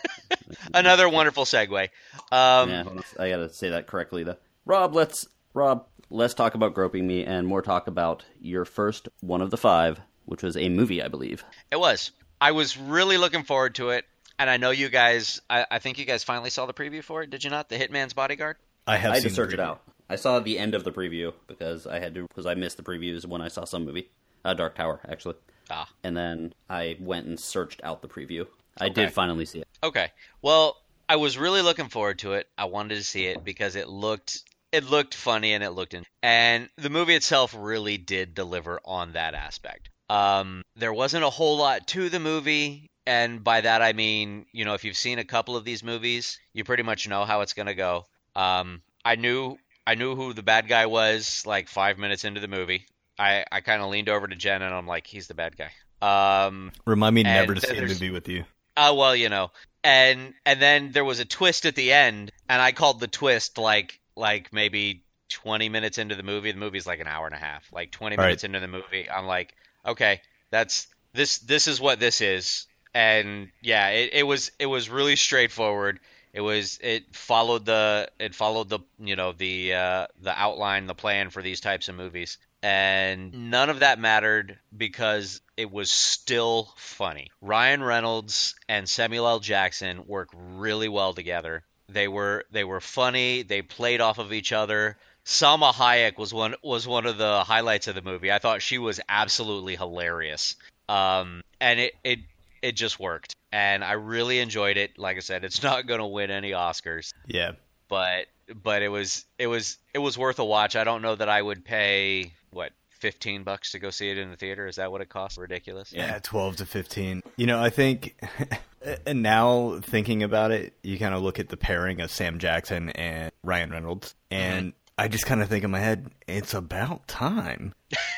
Another 0.74 1.08
wonderful 1.08 1.44
segue. 1.44 1.88
Um, 2.30 2.70
Yeah. 2.70 2.84
I 3.18 3.28
gotta 3.30 3.52
say 3.52 3.70
that 3.70 3.86
correctly 3.86 4.24
though. 4.24 4.38
Rob, 4.64 4.94
let's 4.94 5.26
Rob, 5.52 5.86
let's 6.08 6.34
talk 6.34 6.54
about 6.54 6.74
groping 6.74 7.06
me 7.06 7.24
and 7.24 7.46
more 7.46 7.60
talk 7.62 7.86
about 7.86 8.24
your 8.40 8.64
first 8.64 9.08
one 9.20 9.42
of 9.42 9.50
the 9.50 9.58
five, 9.58 10.00
which 10.24 10.42
was 10.42 10.56
a 10.56 10.68
movie, 10.70 11.02
I 11.02 11.08
believe. 11.08 11.44
It 11.70 11.78
was. 11.78 12.12
I 12.40 12.52
was 12.52 12.76
really 12.78 13.18
looking 13.18 13.44
forward 13.44 13.74
to 13.76 13.90
it, 13.90 14.04
and 14.38 14.48
I 14.48 14.56
know 14.56 14.70
you 14.70 14.88
guys. 14.88 15.40
I, 15.50 15.66
I 15.70 15.78
think 15.78 15.98
you 15.98 16.04
guys 16.06 16.24
finally 16.24 16.50
saw 16.50 16.66
the 16.66 16.74
preview 16.74 17.04
for 17.04 17.22
it. 17.22 17.30
Did 17.30 17.44
you 17.44 17.50
not? 17.50 17.68
The 17.68 17.76
Hitman's 17.76 18.14
Bodyguard. 18.14 18.56
I 18.86 18.96
have 18.96 19.12
I 19.12 19.14
had 19.16 19.22
seen 19.22 19.30
to 19.30 19.34
search 19.36 19.52
it 19.52 19.60
out. 19.60 19.82
I 20.08 20.16
saw 20.16 20.40
the 20.40 20.58
end 20.58 20.74
of 20.74 20.84
the 20.84 20.90
preview 20.92 21.32
because 21.46 21.86
I 21.86 21.98
had 22.00 22.14
to 22.14 22.26
because 22.26 22.46
I 22.46 22.54
missed 22.54 22.76
the 22.78 22.82
previews 22.82 23.24
when 23.24 23.40
I 23.40 23.48
saw 23.48 23.64
some 23.64 23.84
movie, 23.84 24.10
uh, 24.44 24.54
Dark 24.54 24.74
Tower 24.74 25.00
actually, 25.08 25.36
Ah. 25.70 25.88
and 26.02 26.16
then 26.16 26.52
I 26.68 26.96
went 27.00 27.26
and 27.26 27.38
searched 27.38 27.80
out 27.84 28.02
the 28.02 28.08
preview. 28.08 28.46
I 28.78 28.86
Okay. 28.86 28.94
did 28.94 29.12
finally 29.12 29.44
see 29.44 29.60
it. 29.60 29.68
Okay. 29.82 30.10
Well, 30.40 30.76
I 31.08 31.16
was 31.16 31.36
really 31.36 31.62
looking 31.62 31.88
forward 31.88 32.18
to 32.20 32.32
it. 32.34 32.48
I 32.56 32.64
wanted 32.66 32.94
to 32.96 33.04
see 33.04 33.26
it 33.26 33.44
because 33.44 33.76
it 33.76 33.88
looked 33.88 34.42
it 34.72 34.84
looked 34.84 35.14
funny 35.14 35.52
and 35.52 35.62
it 35.62 35.70
looked 35.72 35.92
in 35.92 36.02
and 36.22 36.70
the 36.76 36.88
movie 36.88 37.14
itself 37.14 37.54
really 37.58 37.98
did 37.98 38.34
deliver 38.34 38.80
on 38.86 39.12
that 39.12 39.34
aspect. 39.34 39.90
Um, 40.08 40.62
there 40.76 40.94
wasn't 40.94 41.24
a 41.24 41.30
whole 41.30 41.58
lot 41.58 41.86
to 41.88 42.08
the 42.08 42.18
movie, 42.20 42.88
and 43.06 43.44
by 43.44 43.60
that 43.60 43.82
I 43.82 43.92
mean, 43.92 44.46
you 44.52 44.64
know, 44.64 44.72
if 44.74 44.84
you've 44.84 44.96
seen 44.96 45.18
a 45.18 45.24
couple 45.24 45.56
of 45.56 45.64
these 45.64 45.82
movies, 45.84 46.38
you 46.54 46.64
pretty 46.64 46.82
much 46.82 47.06
know 47.08 47.24
how 47.26 47.42
it's 47.42 47.52
gonna 47.52 47.74
go. 47.74 48.06
Um, 48.34 48.82
I 49.04 49.16
knew 49.16 49.58
I 49.86 49.94
knew 49.96 50.14
who 50.16 50.32
the 50.32 50.42
bad 50.42 50.68
guy 50.68 50.86
was 50.86 51.44
like 51.44 51.68
five 51.68 51.98
minutes 51.98 52.24
into 52.24 52.40
the 52.40 52.48
movie. 52.48 52.86
I, 53.22 53.44
I 53.52 53.60
kind 53.60 53.80
of 53.82 53.88
leaned 53.90 54.08
over 54.08 54.26
to 54.26 54.34
Jen 54.36 54.62
and 54.62 54.74
I'm 54.74 54.86
like, 54.86 55.06
he's 55.06 55.28
the 55.28 55.34
bad 55.34 55.54
guy. 55.56 55.70
Um, 56.02 56.72
Remind 56.84 57.14
me 57.14 57.22
never 57.22 57.54
to 57.54 57.60
see 57.60 57.70
a 57.72 57.74
there's- 57.74 57.90
movie 57.90 58.10
with 58.10 58.28
you. 58.28 58.44
Oh 58.76 58.94
well, 58.94 59.14
you 59.14 59.28
know. 59.28 59.50
And 59.84 60.32
and 60.46 60.60
then 60.62 60.92
there 60.92 61.04
was 61.04 61.20
a 61.20 61.24
twist 61.24 61.66
at 61.66 61.74
the 61.74 61.92
end, 61.92 62.30
and 62.48 62.62
I 62.62 62.72
called 62.72 63.00
the 63.00 63.06
twist 63.08 63.58
like 63.58 64.00
like 64.16 64.52
maybe 64.52 65.04
20 65.28 65.68
minutes 65.68 65.98
into 65.98 66.14
the 66.14 66.22
movie. 66.22 66.52
The 66.52 66.58
movie's 66.58 66.86
like 66.86 67.00
an 67.00 67.06
hour 67.06 67.26
and 67.26 67.34
a 67.34 67.38
half. 67.38 67.70
Like 67.72 67.90
20 67.90 68.16
All 68.16 68.20
right. 68.22 68.28
minutes 68.28 68.44
into 68.44 68.60
the 68.60 68.68
movie, 68.68 69.08
I'm 69.10 69.26
like, 69.26 69.54
okay, 69.86 70.20
that's 70.50 70.86
this 71.12 71.38
this 71.38 71.68
is 71.68 71.80
what 71.80 72.00
this 72.00 72.20
is. 72.20 72.66
And 72.94 73.50
yeah, 73.60 73.88
it, 73.90 74.10
it 74.14 74.22
was 74.22 74.52
it 74.58 74.66
was 74.66 74.88
really 74.88 75.16
straightforward. 75.16 76.00
It 76.32 76.40
was 76.40 76.78
it 76.82 77.14
followed 77.14 77.66
the 77.66 78.08
it 78.18 78.34
followed 78.34 78.68
the 78.70 78.78
you 78.98 79.16
know 79.16 79.32
the 79.32 79.74
uh, 79.74 80.06
the 80.20 80.32
outline 80.38 80.86
the 80.86 80.94
plan 80.94 81.28
for 81.30 81.42
these 81.42 81.60
types 81.60 81.88
of 81.90 81.94
movies, 81.94 82.38
and 82.62 83.50
none 83.50 83.70
of 83.70 83.80
that 83.80 83.98
mattered 83.98 84.58
because 84.76 85.40
it 85.56 85.70
was 85.70 85.90
still 85.90 86.72
funny. 86.76 87.30
Ryan 87.40 87.82
Reynolds 87.82 88.54
and 88.68 88.88
Samuel 88.88 89.26
L. 89.26 89.40
Jackson 89.40 90.06
work 90.06 90.28
really 90.34 90.88
well 90.88 91.12
together. 91.14 91.64
They 91.88 92.08
were 92.08 92.44
they 92.50 92.64
were 92.64 92.80
funny. 92.80 93.42
They 93.42 93.62
played 93.62 94.00
off 94.00 94.18
of 94.18 94.32
each 94.32 94.52
other. 94.52 94.96
Salma 95.24 95.72
Hayek 95.72 96.18
was 96.18 96.32
one 96.32 96.54
was 96.62 96.86
one 96.86 97.06
of 97.06 97.18
the 97.18 97.44
highlights 97.44 97.88
of 97.88 97.94
the 97.94 98.02
movie. 98.02 98.32
I 98.32 98.38
thought 98.38 98.62
she 98.62 98.78
was 98.78 99.00
absolutely 99.08 99.76
hilarious. 99.76 100.56
Um, 100.88 101.42
and 101.60 101.78
it, 101.80 101.94
it 102.04 102.18
it 102.62 102.72
just 102.76 102.98
worked. 102.98 103.34
And 103.52 103.84
I 103.84 103.92
really 103.92 104.38
enjoyed 104.38 104.76
it. 104.78 104.98
Like 104.98 105.16
I 105.16 105.20
said, 105.20 105.44
it's 105.44 105.62
not 105.62 105.86
going 105.86 106.00
to 106.00 106.06
win 106.06 106.30
any 106.30 106.52
Oscars, 106.52 107.12
Yeah. 107.26 107.52
but 107.88 108.26
but 108.62 108.82
it 108.82 108.88
was 108.88 109.24
it 109.38 109.46
was 109.46 109.78
it 109.92 109.98
was 109.98 110.16
worth 110.16 110.38
a 110.38 110.44
watch. 110.44 110.76
I 110.76 110.84
don't 110.84 111.02
know 111.02 111.14
that 111.14 111.28
I 111.28 111.42
would 111.42 111.64
pay 111.64 112.32
what 112.52 112.72
15 112.90 113.42
bucks 113.42 113.72
to 113.72 113.78
go 113.80 113.90
see 113.90 114.10
it 114.10 114.18
in 114.18 114.30
the 114.30 114.36
theater. 114.36 114.66
Is 114.66 114.76
that 114.76 114.92
what 114.92 115.00
it 115.00 115.08
costs? 115.08 115.36
Ridiculous. 115.38 115.92
Yeah, 115.92 116.18
12 116.22 116.56
to 116.56 116.66
15. 116.66 117.22
You 117.36 117.46
know, 117.46 117.60
I 117.60 117.68
think, 117.70 118.14
and 119.06 119.22
now 119.22 119.80
thinking 119.82 120.22
about 120.22 120.52
it, 120.52 120.74
you 120.82 120.98
kind 120.98 121.14
of 121.14 121.22
look 121.22 121.38
at 121.40 121.48
the 121.48 121.56
pairing 121.56 122.00
of 122.00 122.10
Sam 122.10 122.38
Jackson 122.38 122.90
and 122.90 123.32
Ryan 123.42 123.70
Reynolds, 123.70 124.14
and 124.30 124.72
I 124.96 125.08
just 125.08 125.26
kind 125.26 125.42
of 125.42 125.48
think 125.48 125.64
in 125.64 125.70
my 125.72 125.80
head, 125.80 126.10
it's 126.28 126.54
about 126.54 127.08
time. 127.08 127.74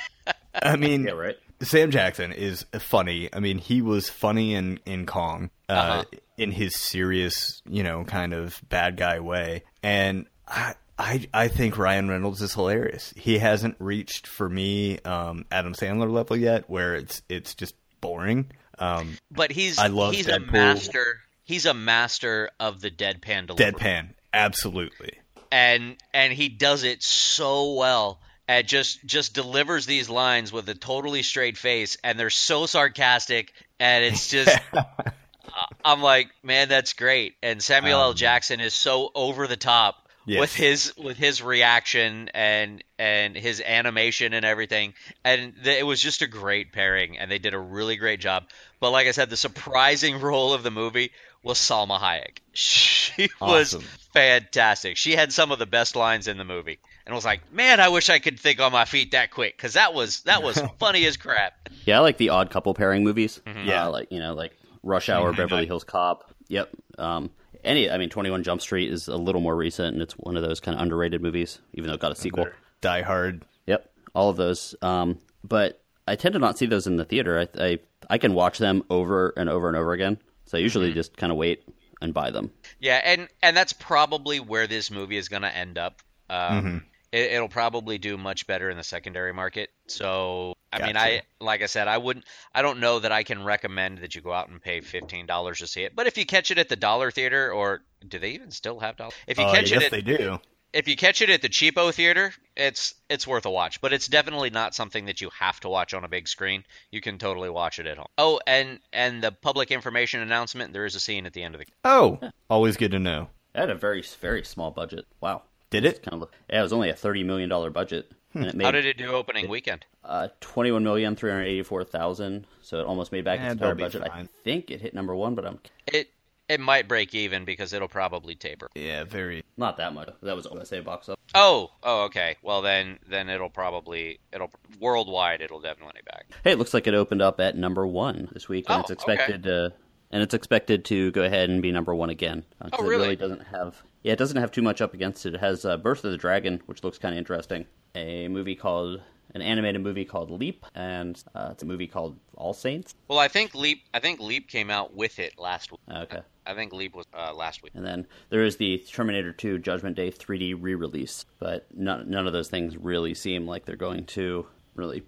I 0.63 0.77
mean, 0.77 1.05
Yeah, 1.05 1.13
right. 1.13 1.37
Sam 1.63 1.91
Jackson 1.91 2.33
is 2.33 2.67
funny. 2.79 3.31
I 3.33 3.41
mean, 3.41 3.59
he 3.59 3.81
was 3.81 4.11
funny 4.11 4.55
in 4.55 4.81
in 4.85 5.07
Kong, 5.07 5.51
uh, 5.69 5.73
Uh-huh. 5.73 6.05
in 6.37 6.51
his 6.53 6.77
serious, 6.77 7.63
you 7.67 7.83
know, 7.83 8.05
kind 8.05 8.35
of 8.35 8.61
bad 8.69 8.97
guy 8.99 9.21
way, 9.21 9.63
and 9.83 10.27
I. 10.47 10.75
I, 10.99 11.27
I 11.35 11.49
think 11.49 11.77
Ryan 11.77 12.09
Reynolds 12.09 12.41
is 12.41 12.55
hilarious. 12.55 13.13
He 13.17 13.39
hasn't 13.39 13.77
reached 13.79 14.27
for 14.27 14.49
me 14.49 14.99
um, 15.01 15.45
Adam 15.51 15.75
Sandler 15.75 16.11
level 16.11 16.37
yet, 16.37 16.69
where 16.71 16.95
it's 16.95 17.23
it's 17.29 17.55
just 17.55 17.75
boring. 18.01 18.51
Um, 18.79 19.17
But 19.31 19.51
he's 19.51 19.79
I 19.79 19.89
love 19.89 20.15
he's 20.15 20.29
a 20.29 20.39
master. 20.39 21.21
He's 21.45 21.67
a 21.67 21.75
master 21.75 22.51
of 22.61 22.81
the 22.81 22.91
deadpan 22.91 23.47
delivery. 23.49 23.73
deadpan, 23.73 24.09
absolutely. 24.33 25.19
and 25.51 25.97
and 26.13 26.33
he 26.33 26.49
does 26.49 26.85
it 26.85 27.03
so 27.03 27.75
well 27.75 28.21
and 28.49 28.67
just 28.67 29.05
just 29.05 29.35
delivers 29.35 29.87
these 29.87 30.09
lines 30.09 30.53
with 30.53 30.69
a 30.69 30.75
totally 30.75 31.23
straight 31.23 31.59
face 31.59 31.97
and 32.05 32.19
they're 32.19 32.31
so 32.31 32.67
sarcastic 32.67 33.53
and 33.81 34.05
it's 34.05 34.29
just 34.29 34.57
I'm 35.85 36.03
like, 36.03 36.31
man, 36.43 36.69
that's 36.69 36.95
great. 36.95 37.35
And 37.43 37.63
Samuel 37.63 38.01
L. 38.01 38.13
Jackson 38.15 38.61
is 38.61 38.75
so 38.75 39.11
over 39.15 39.47
the 39.47 39.57
top 39.57 40.04
Yes. 40.27 40.41
with 40.41 40.55
his 40.55 40.95
with 40.97 41.17
his 41.19 41.43
reaction 41.43 42.31
and 42.33 42.83
and 42.99 43.37
his 43.37 43.61
animation 43.61 44.33
and 44.33 44.45
everything. 44.45 44.95
And 45.25 45.53
th- 45.63 45.79
it 45.81 45.85
was 45.85 46.01
just 46.01 46.23
a 46.23 46.27
great 46.27 46.73
pairing, 46.73 47.19
and 47.19 47.31
they 47.31 47.39
did 47.39 47.53
a 47.55 47.59
really 47.59 47.97
great 47.97 48.21
job. 48.21 48.45
But 48.81 48.91
like 48.91 49.07
I 49.07 49.11
said, 49.11 49.29
the 49.31 49.37
surprising 49.37 50.21
role 50.21 50.55
of 50.55 50.63
the 50.63 50.71
movie 50.71 51.11
was 51.43 51.59
Salma 51.59 51.99
Hayek. 52.01 52.39
She 52.55 53.29
was 53.41 53.75
fantastic. 54.15 54.97
She 54.97 55.13
had 55.13 55.33
some 55.33 55.53
of 55.53 55.59
the 55.59 55.67
best 55.67 55.95
lines 55.97 56.27
in 56.29 56.39
the 56.39 56.45
movie, 56.45 56.79
and 57.05 57.13
I 57.13 57.15
was 57.17 57.25
like, 57.25 57.53
man, 57.53 57.79
I 57.81 57.89
wish 57.89 58.09
I 58.09 58.19
could 58.19 58.41
think 58.41 58.61
on 58.61 58.73
my 58.73 58.87
feet 58.87 59.13
that 59.13 59.31
quick 59.31 59.57
because 59.57 59.75
that 59.75 59.93
was 59.95 60.23
that 60.23 60.43
was 60.43 60.59
funny 60.79 61.05
as 61.05 61.17
crap. 61.17 61.69
Yeah, 61.85 61.99
I 61.99 62.01
like 62.01 62.17
the 62.17 62.31
odd 62.31 62.51
couple 62.51 62.73
pairing 62.75 63.05
movies. 63.05 63.41
Yeah. 63.47 63.87
Uh, 63.87 63.91
like 63.91 64.11
you 64.11 64.21
know, 64.21 64.35
like 64.35 64.53
Rush 64.83 65.09
Hour, 65.11 65.33
Mhm. 65.33 65.37
Beverly 65.37 65.67
Hills 65.67 65.85
Cop. 65.85 66.33
Yep. 66.49 66.71
Um, 66.99 67.31
any, 67.65 67.91
I 67.91 67.99
mean, 67.99 68.11
Twenty 68.11 68.31
One 68.31 68.43
Jump 68.43 68.61
Street 68.61 68.91
is 68.93 69.09
a 69.09 69.17
little 69.17 69.41
more 69.41 69.57
recent, 69.57 69.95
and 69.95 70.03
it's 70.03 70.15
one 70.15 70.37
of 70.37 70.43
those 70.43 70.61
kind 70.61 70.77
of 70.77 70.83
underrated 70.83 71.23
movies, 71.23 71.61
even 71.73 71.89
though 71.89 71.95
it 71.95 72.01
got 72.01 72.13
a 72.13 72.17
sequel. 72.17 72.47
Die 72.81 73.03
Hard. 73.03 73.45
Yep, 73.67 73.91
all 74.15 74.31
of 74.31 74.37
those. 74.37 74.75
Um, 74.83 75.19
but 75.43 75.83
I 76.07 76.17
tend 76.17 76.35
to 76.35 76.39
not 76.39 76.59
see 76.59 76.67
those 76.67 76.87
in 76.87 76.97
the 76.97 77.05
theater. 77.05 77.41
I, 77.41 77.65
I 77.65 77.79
I 78.11 78.19
can 78.19 78.35
watch 78.35 78.59
them 78.59 78.85
over 78.91 79.33
and 79.37 79.49
over 79.49 79.69
and 79.69 79.77
over 79.77 79.93
again. 79.93 80.19
So 80.47 80.59
I 80.59 80.61
usually 80.61 80.93
just 80.93 81.17
kind 81.17 81.33
of 81.33 81.39
wait 81.39 81.65
and 82.01 82.13
buy 82.13 82.31
them. 82.31 82.51
Yeah, 82.79 83.01
and 83.03 83.29
and 83.43 83.57
that's 83.57 83.73
probably 83.73 84.41
where 84.41 84.67
this 84.67 84.91
movie 84.91 85.17
is 85.17 85.29
going 85.29 85.43
to 85.43 85.57
end 85.57 85.79
up. 85.79 86.03
Um, 86.29 86.85
it, 87.13 87.33
it'll 87.33 87.49
probably 87.49 87.99
do 87.99 88.17
much 88.17 88.47
better 88.47 88.71
in 88.71 88.77
the 88.77 88.83
secondary 88.83 89.33
market. 89.33 89.71
So, 89.87 90.55
I 90.83 90.87
mean, 90.87 90.97
I 90.97 91.23
like 91.41 91.63
I 91.63 91.67
said, 91.67 91.89
I 91.89 91.99
wouldn't. 91.99 92.25
I 92.55 92.63
don't 92.63 92.81
know 92.81 92.99
that 92.99 93.13
I 93.13 93.23
can 93.23 93.45
recommend 93.45 93.99
that 93.99 94.15
you 94.15 94.21
go 94.21 94.33
out 94.33 94.49
and 94.49 94.61
pay 94.61 94.81
fifteen 94.81 95.27
dollars 95.27 95.59
to 95.59 95.67
see 95.67 95.83
it. 95.85 95.95
But 95.95 96.07
if 96.07 96.19
you 96.19 96.27
catch 96.27 96.51
it 96.51 96.59
at 96.59 96.69
the 96.69 96.77
dollar 96.77 97.11
theater, 97.11 97.53
or 97.53 97.83
do 98.07 98.19
they 98.19 98.31
even 98.31 98.51
still 98.51 98.81
have 98.81 98.97
dollar? 98.97 99.13
If 99.27 99.39
you 99.39 99.45
Uh, 99.45 99.53
catch 99.53 99.71
yes, 99.71 99.83
it, 99.83 99.87
at, 99.87 99.91
they 99.93 100.03
do. 100.03 100.41
if 100.73 100.89
you 100.89 100.97
catch 100.97 101.23
it 101.23 101.31
at 101.31 101.43
the 101.43 101.49
cheapo 101.49 101.93
theater, 101.95 102.33
it's 102.57 102.95
it's 103.09 103.27
worth 103.27 103.47
a 103.47 103.51
watch. 103.51 103.81
But 103.81 103.93
it's 103.93 104.09
definitely 104.09 104.51
not 104.51 104.75
something 104.75 105.07
that 105.07 105.21
you 105.21 105.31
have 105.39 105.61
to 105.61 105.69
watch 105.69 105.95
on 105.95 106.05
a 106.05 106.09
big 106.09 106.29
screen. 106.29 106.65
You 106.91 107.01
can 107.01 107.19
totally 107.19 107.51
watch 107.51 107.79
it 107.79 107.87
at 107.87 107.97
home. 107.99 108.09
Oh, 108.19 108.41
and 108.47 108.81
and 108.93 109.23
the 109.23 109.33
public 109.33 109.71
information 109.71 110.21
announcement. 110.21 110.73
There 110.73 110.87
is 110.87 110.95
a 110.95 111.01
scene 111.01 111.27
at 111.27 111.33
the 111.33 111.43
end 111.43 111.55
of 111.55 111.61
the. 111.61 111.67
Oh, 111.85 112.19
always 112.51 112.77
good 112.77 112.91
to 112.93 112.99
know. 112.99 113.29
It 113.55 113.61
had 113.61 113.71
a 113.71 113.75
very 113.75 114.03
very 114.21 114.45
small 114.45 114.71
budget. 114.71 115.07
Wow. 115.21 115.43
Did 115.71 115.85
it? 115.87 116.03
Kind 116.03 116.23
of. 116.23 116.29
Yeah, 116.51 116.61
it 116.61 116.63
was 116.63 116.73
only 116.73 116.91
a 116.91 116.95
thirty 116.95 117.25
million 117.25 117.49
dollar 117.49 117.71
budget, 117.71 118.11
and 118.35 118.45
it 118.47 118.55
made 118.55 118.65
How 118.65 118.71
did 118.71 118.85
it 118.87 118.97
do 118.99 119.13
opening 119.13 119.49
weekend? 119.49 119.87
uh, 120.05 120.29
twenty 120.41 120.71
one 120.73 120.85
million 120.85 121.17
three 121.17 121.31
hundred 121.31 121.45
eighty 121.45 121.63
four 121.63 121.85
thousand. 121.85 122.47
So 122.63 122.81
it 122.81 122.87
almost 122.87 123.13
made 123.13 123.25
back 123.25 123.41
its 123.41 123.53
entire 123.53 123.75
be 123.75 123.83
budget. 123.85 124.03
I 124.03 124.27
think 124.45 124.71
it 124.71 124.81
hit 124.81 124.95
number 124.95 125.15
one, 125.15 125.35
but 125.35 125.47
I'm 125.47 125.59
It 125.87 126.11
it 126.49 126.61
might 126.61 126.89
break 126.89 127.15
even 127.15 127.45
because 127.47 127.73
it'll 127.73 127.89
probably 127.89 128.35
taper. 128.35 128.69
Yeah, 128.75 129.05
very. 129.05 129.43
not 129.57 129.79
that 129.79 129.95
much. 129.95 130.11
That 130.23 130.37
was 130.37 130.47
USA 130.53 130.81
box 130.81 131.09
up. 131.09 131.19
Oh, 131.35 131.71
oh, 131.83 132.03
okay. 132.05 132.37
Well, 132.43 132.61
then 132.61 132.99
then 133.09 133.29
it'll 133.31 133.49
probably 133.49 134.19
it'll 134.33 134.51
worldwide 134.79 135.41
it'll 135.41 135.61
definitely 135.61 136.03
back. 136.05 136.27
Hey, 136.45 136.53
it 136.53 136.59
looks 136.59 136.75
like 136.75 136.87
it 136.87 136.95
opened 136.95 137.23
up 137.23 137.41
at 137.41 137.57
number 137.57 137.87
one 137.87 138.29
this 138.33 138.49
week, 138.49 138.67
and 138.69 138.79
Oh, 138.79 138.81
it's 138.81 138.91
expected 138.91 139.43
to 139.45 139.73
and 140.11 140.23
it's 140.23 140.35
expected 140.35 140.85
to 140.87 141.11
go 141.13 141.23
ahead 141.25 141.49
and 141.51 141.63
be 141.63 141.73
number 141.73 141.95
one 141.95 142.11
again. 142.11 142.45
Uh, 142.61 142.69
'cause 142.69 142.81
Oh, 142.81 142.85
It 142.85 142.89
really? 142.89 143.03
really 143.05 143.17
doesn't 143.17 143.41
have 143.47 143.83
yeah, 144.05 144.13
it 144.13 144.19
doesn't 144.19 144.37
have 144.37 144.53
too 144.53 144.63
much 144.63 144.81
up 144.81 144.95
against 144.95 145.27
it. 145.27 145.35
It 145.35 145.41
has 145.41 145.65
uh, 145.65 145.77
Birth 145.79 146.05
of 146.05 146.13
the 146.13 146.19
Dragon, 146.19 146.63
which 146.67 146.85
looks 146.85 146.99
kind 146.99 147.15
of 147.15 147.19
interesting. 147.19 147.67
A 147.95 148.29
movie 148.29 148.55
called 148.55 149.01
an 149.35 149.43
animated 149.43 149.83
movie 149.83 150.05
called 150.05 150.31
Leap, 150.31 150.65
and 150.75 151.21
uh, 151.35 151.49
it's 151.53 151.63
a 151.63 151.67
movie 151.67 151.87
called 151.87 152.19
All 152.37 152.53
Saints. 152.53 152.95
Well, 153.09 153.19
I 153.19 153.29
think 153.29 153.55
Leap 153.55 153.83
I 153.93 153.99
think 153.99 154.21
Leap 154.21 154.49
came 154.49 154.71
out 154.71 154.95
with 154.95 155.19
it 155.19 155.39
last 155.39 155.73
week. 155.73 155.81
Okay. 155.91 156.21
I 156.47 156.55
think 156.55 156.75
Leap 156.75 156.95
was 156.95 157.07
uh, 157.15 157.33
last 157.33 157.63
week. 157.63 157.73
And 157.75 157.87
then 157.87 158.07
there 158.29 158.43
is 158.43 158.59
the 158.59 158.79
Terminator 158.87 159.33
2 159.33 159.59
Judgment 159.61 159.97
Day 159.97 160.11
3D 160.11 160.59
re-release, 160.61 161.25
but 161.39 161.67
none, 161.75 162.11
none 162.11 162.27
of 162.27 162.35
those 162.35 162.49
things 162.49 162.77
really 162.77 163.15
seem 163.15 163.47
like 163.47 163.65
they're 163.65 163.77
going 163.77 164.05
to 164.07 164.47
really 164.75 165.05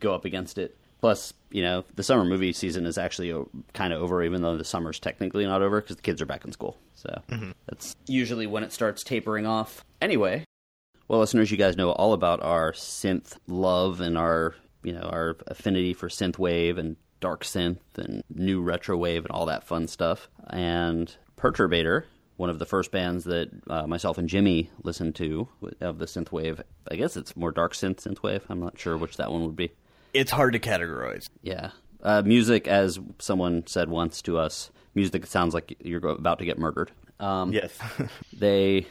go 0.00 0.12
up 0.12 0.24
against 0.24 0.58
it. 0.58 0.76
Plus, 1.02 1.34
you 1.50 1.62
know, 1.62 1.84
the 1.96 2.02
summer 2.02 2.24
movie 2.24 2.52
season 2.52 2.86
is 2.86 2.96
actually 2.96 3.34
kind 3.74 3.92
of 3.92 4.00
over, 4.00 4.22
even 4.22 4.40
though 4.40 4.56
the 4.56 4.64
summer's 4.64 4.98
technically 4.98 5.44
not 5.44 5.60
over 5.60 5.80
because 5.80 5.96
the 5.96 6.02
kids 6.02 6.22
are 6.22 6.26
back 6.26 6.44
in 6.44 6.52
school. 6.52 6.78
So 6.94 7.20
that's 7.66 7.96
usually 8.06 8.46
when 8.46 8.62
it 8.62 8.72
starts 8.72 9.02
tapering 9.02 9.44
off. 9.44 9.84
Anyway, 10.00 10.44
well, 11.08 11.20
listeners, 11.20 11.50
you 11.50 11.56
guys 11.56 11.76
know 11.76 11.90
all 11.90 12.12
about 12.12 12.40
our 12.42 12.72
synth 12.72 13.36
love 13.48 14.00
and 14.00 14.16
our, 14.16 14.54
you 14.84 14.92
know, 14.92 15.02
our 15.02 15.36
affinity 15.48 15.92
for 15.92 16.08
synth 16.08 16.38
wave 16.38 16.78
and 16.78 16.96
dark 17.20 17.44
synth 17.44 17.78
and 17.96 18.22
new 18.32 18.62
retro 18.62 18.96
wave 18.96 19.24
and 19.24 19.32
all 19.32 19.46
that 19.46 19.64
fun 19.64 19.88
stuff. 19.88 20.28
And 20.48 21.14
Perturbator, 21.36 22.04
one 22.36 22.48
of 22.48 22.60
the 22.60 22.66
first 22.66 22.92
bands 22.92 23.24
that 23.24 23.50
uh, 23.68 23.86
myself 23.88 24.18
and 24.18 24.28
Jimmy 24.28 24.70
listened 24.84 25.16
to 25.16 25.48
of 25.80 25.98
the 25.98 26.06
synth 26.06 26.30
wave. 26.30 26.62
I 26.90 26.94
guess 26.94 27.16
it's 27.16 27.36
more 27.36 27.50
dark 27.50 27.74
synth 27.74 27.96
synth 27.96 28.22
wave. 28.22 28.44
I'm 28.48 28.60
not 28.60 28.78
sure 28.78 28.96
which 28.96 29.16
that 29.16 29.32
one 29.32 29.44
would 29.44 29.56
be. 29.56 29.72
It's 30.14 30.30
hard 30.30 30.52
to 30.54 30.58
categorize. 30.58 31.28
Yeah. 31.42 31.70
Uh, 32.02 32.22
music, 32.22 32.66
as 32.68 32.98
someone 33.18 33.66
said 33.66 33.88
once 33.88 34.22
to 34.22 34.36
us, 34.38 34.70
music 34.94 35.26
sounds 35.26 35.54
like 35.54 35.76
you're 35.80 36.04
about 36.06 36.38
to 36.40 36.44
get 36.44 36.58
murdered. 36.58 36.90
Um, 37.20 37.52
Yes. 37.52 37.78
they 38.32 38.86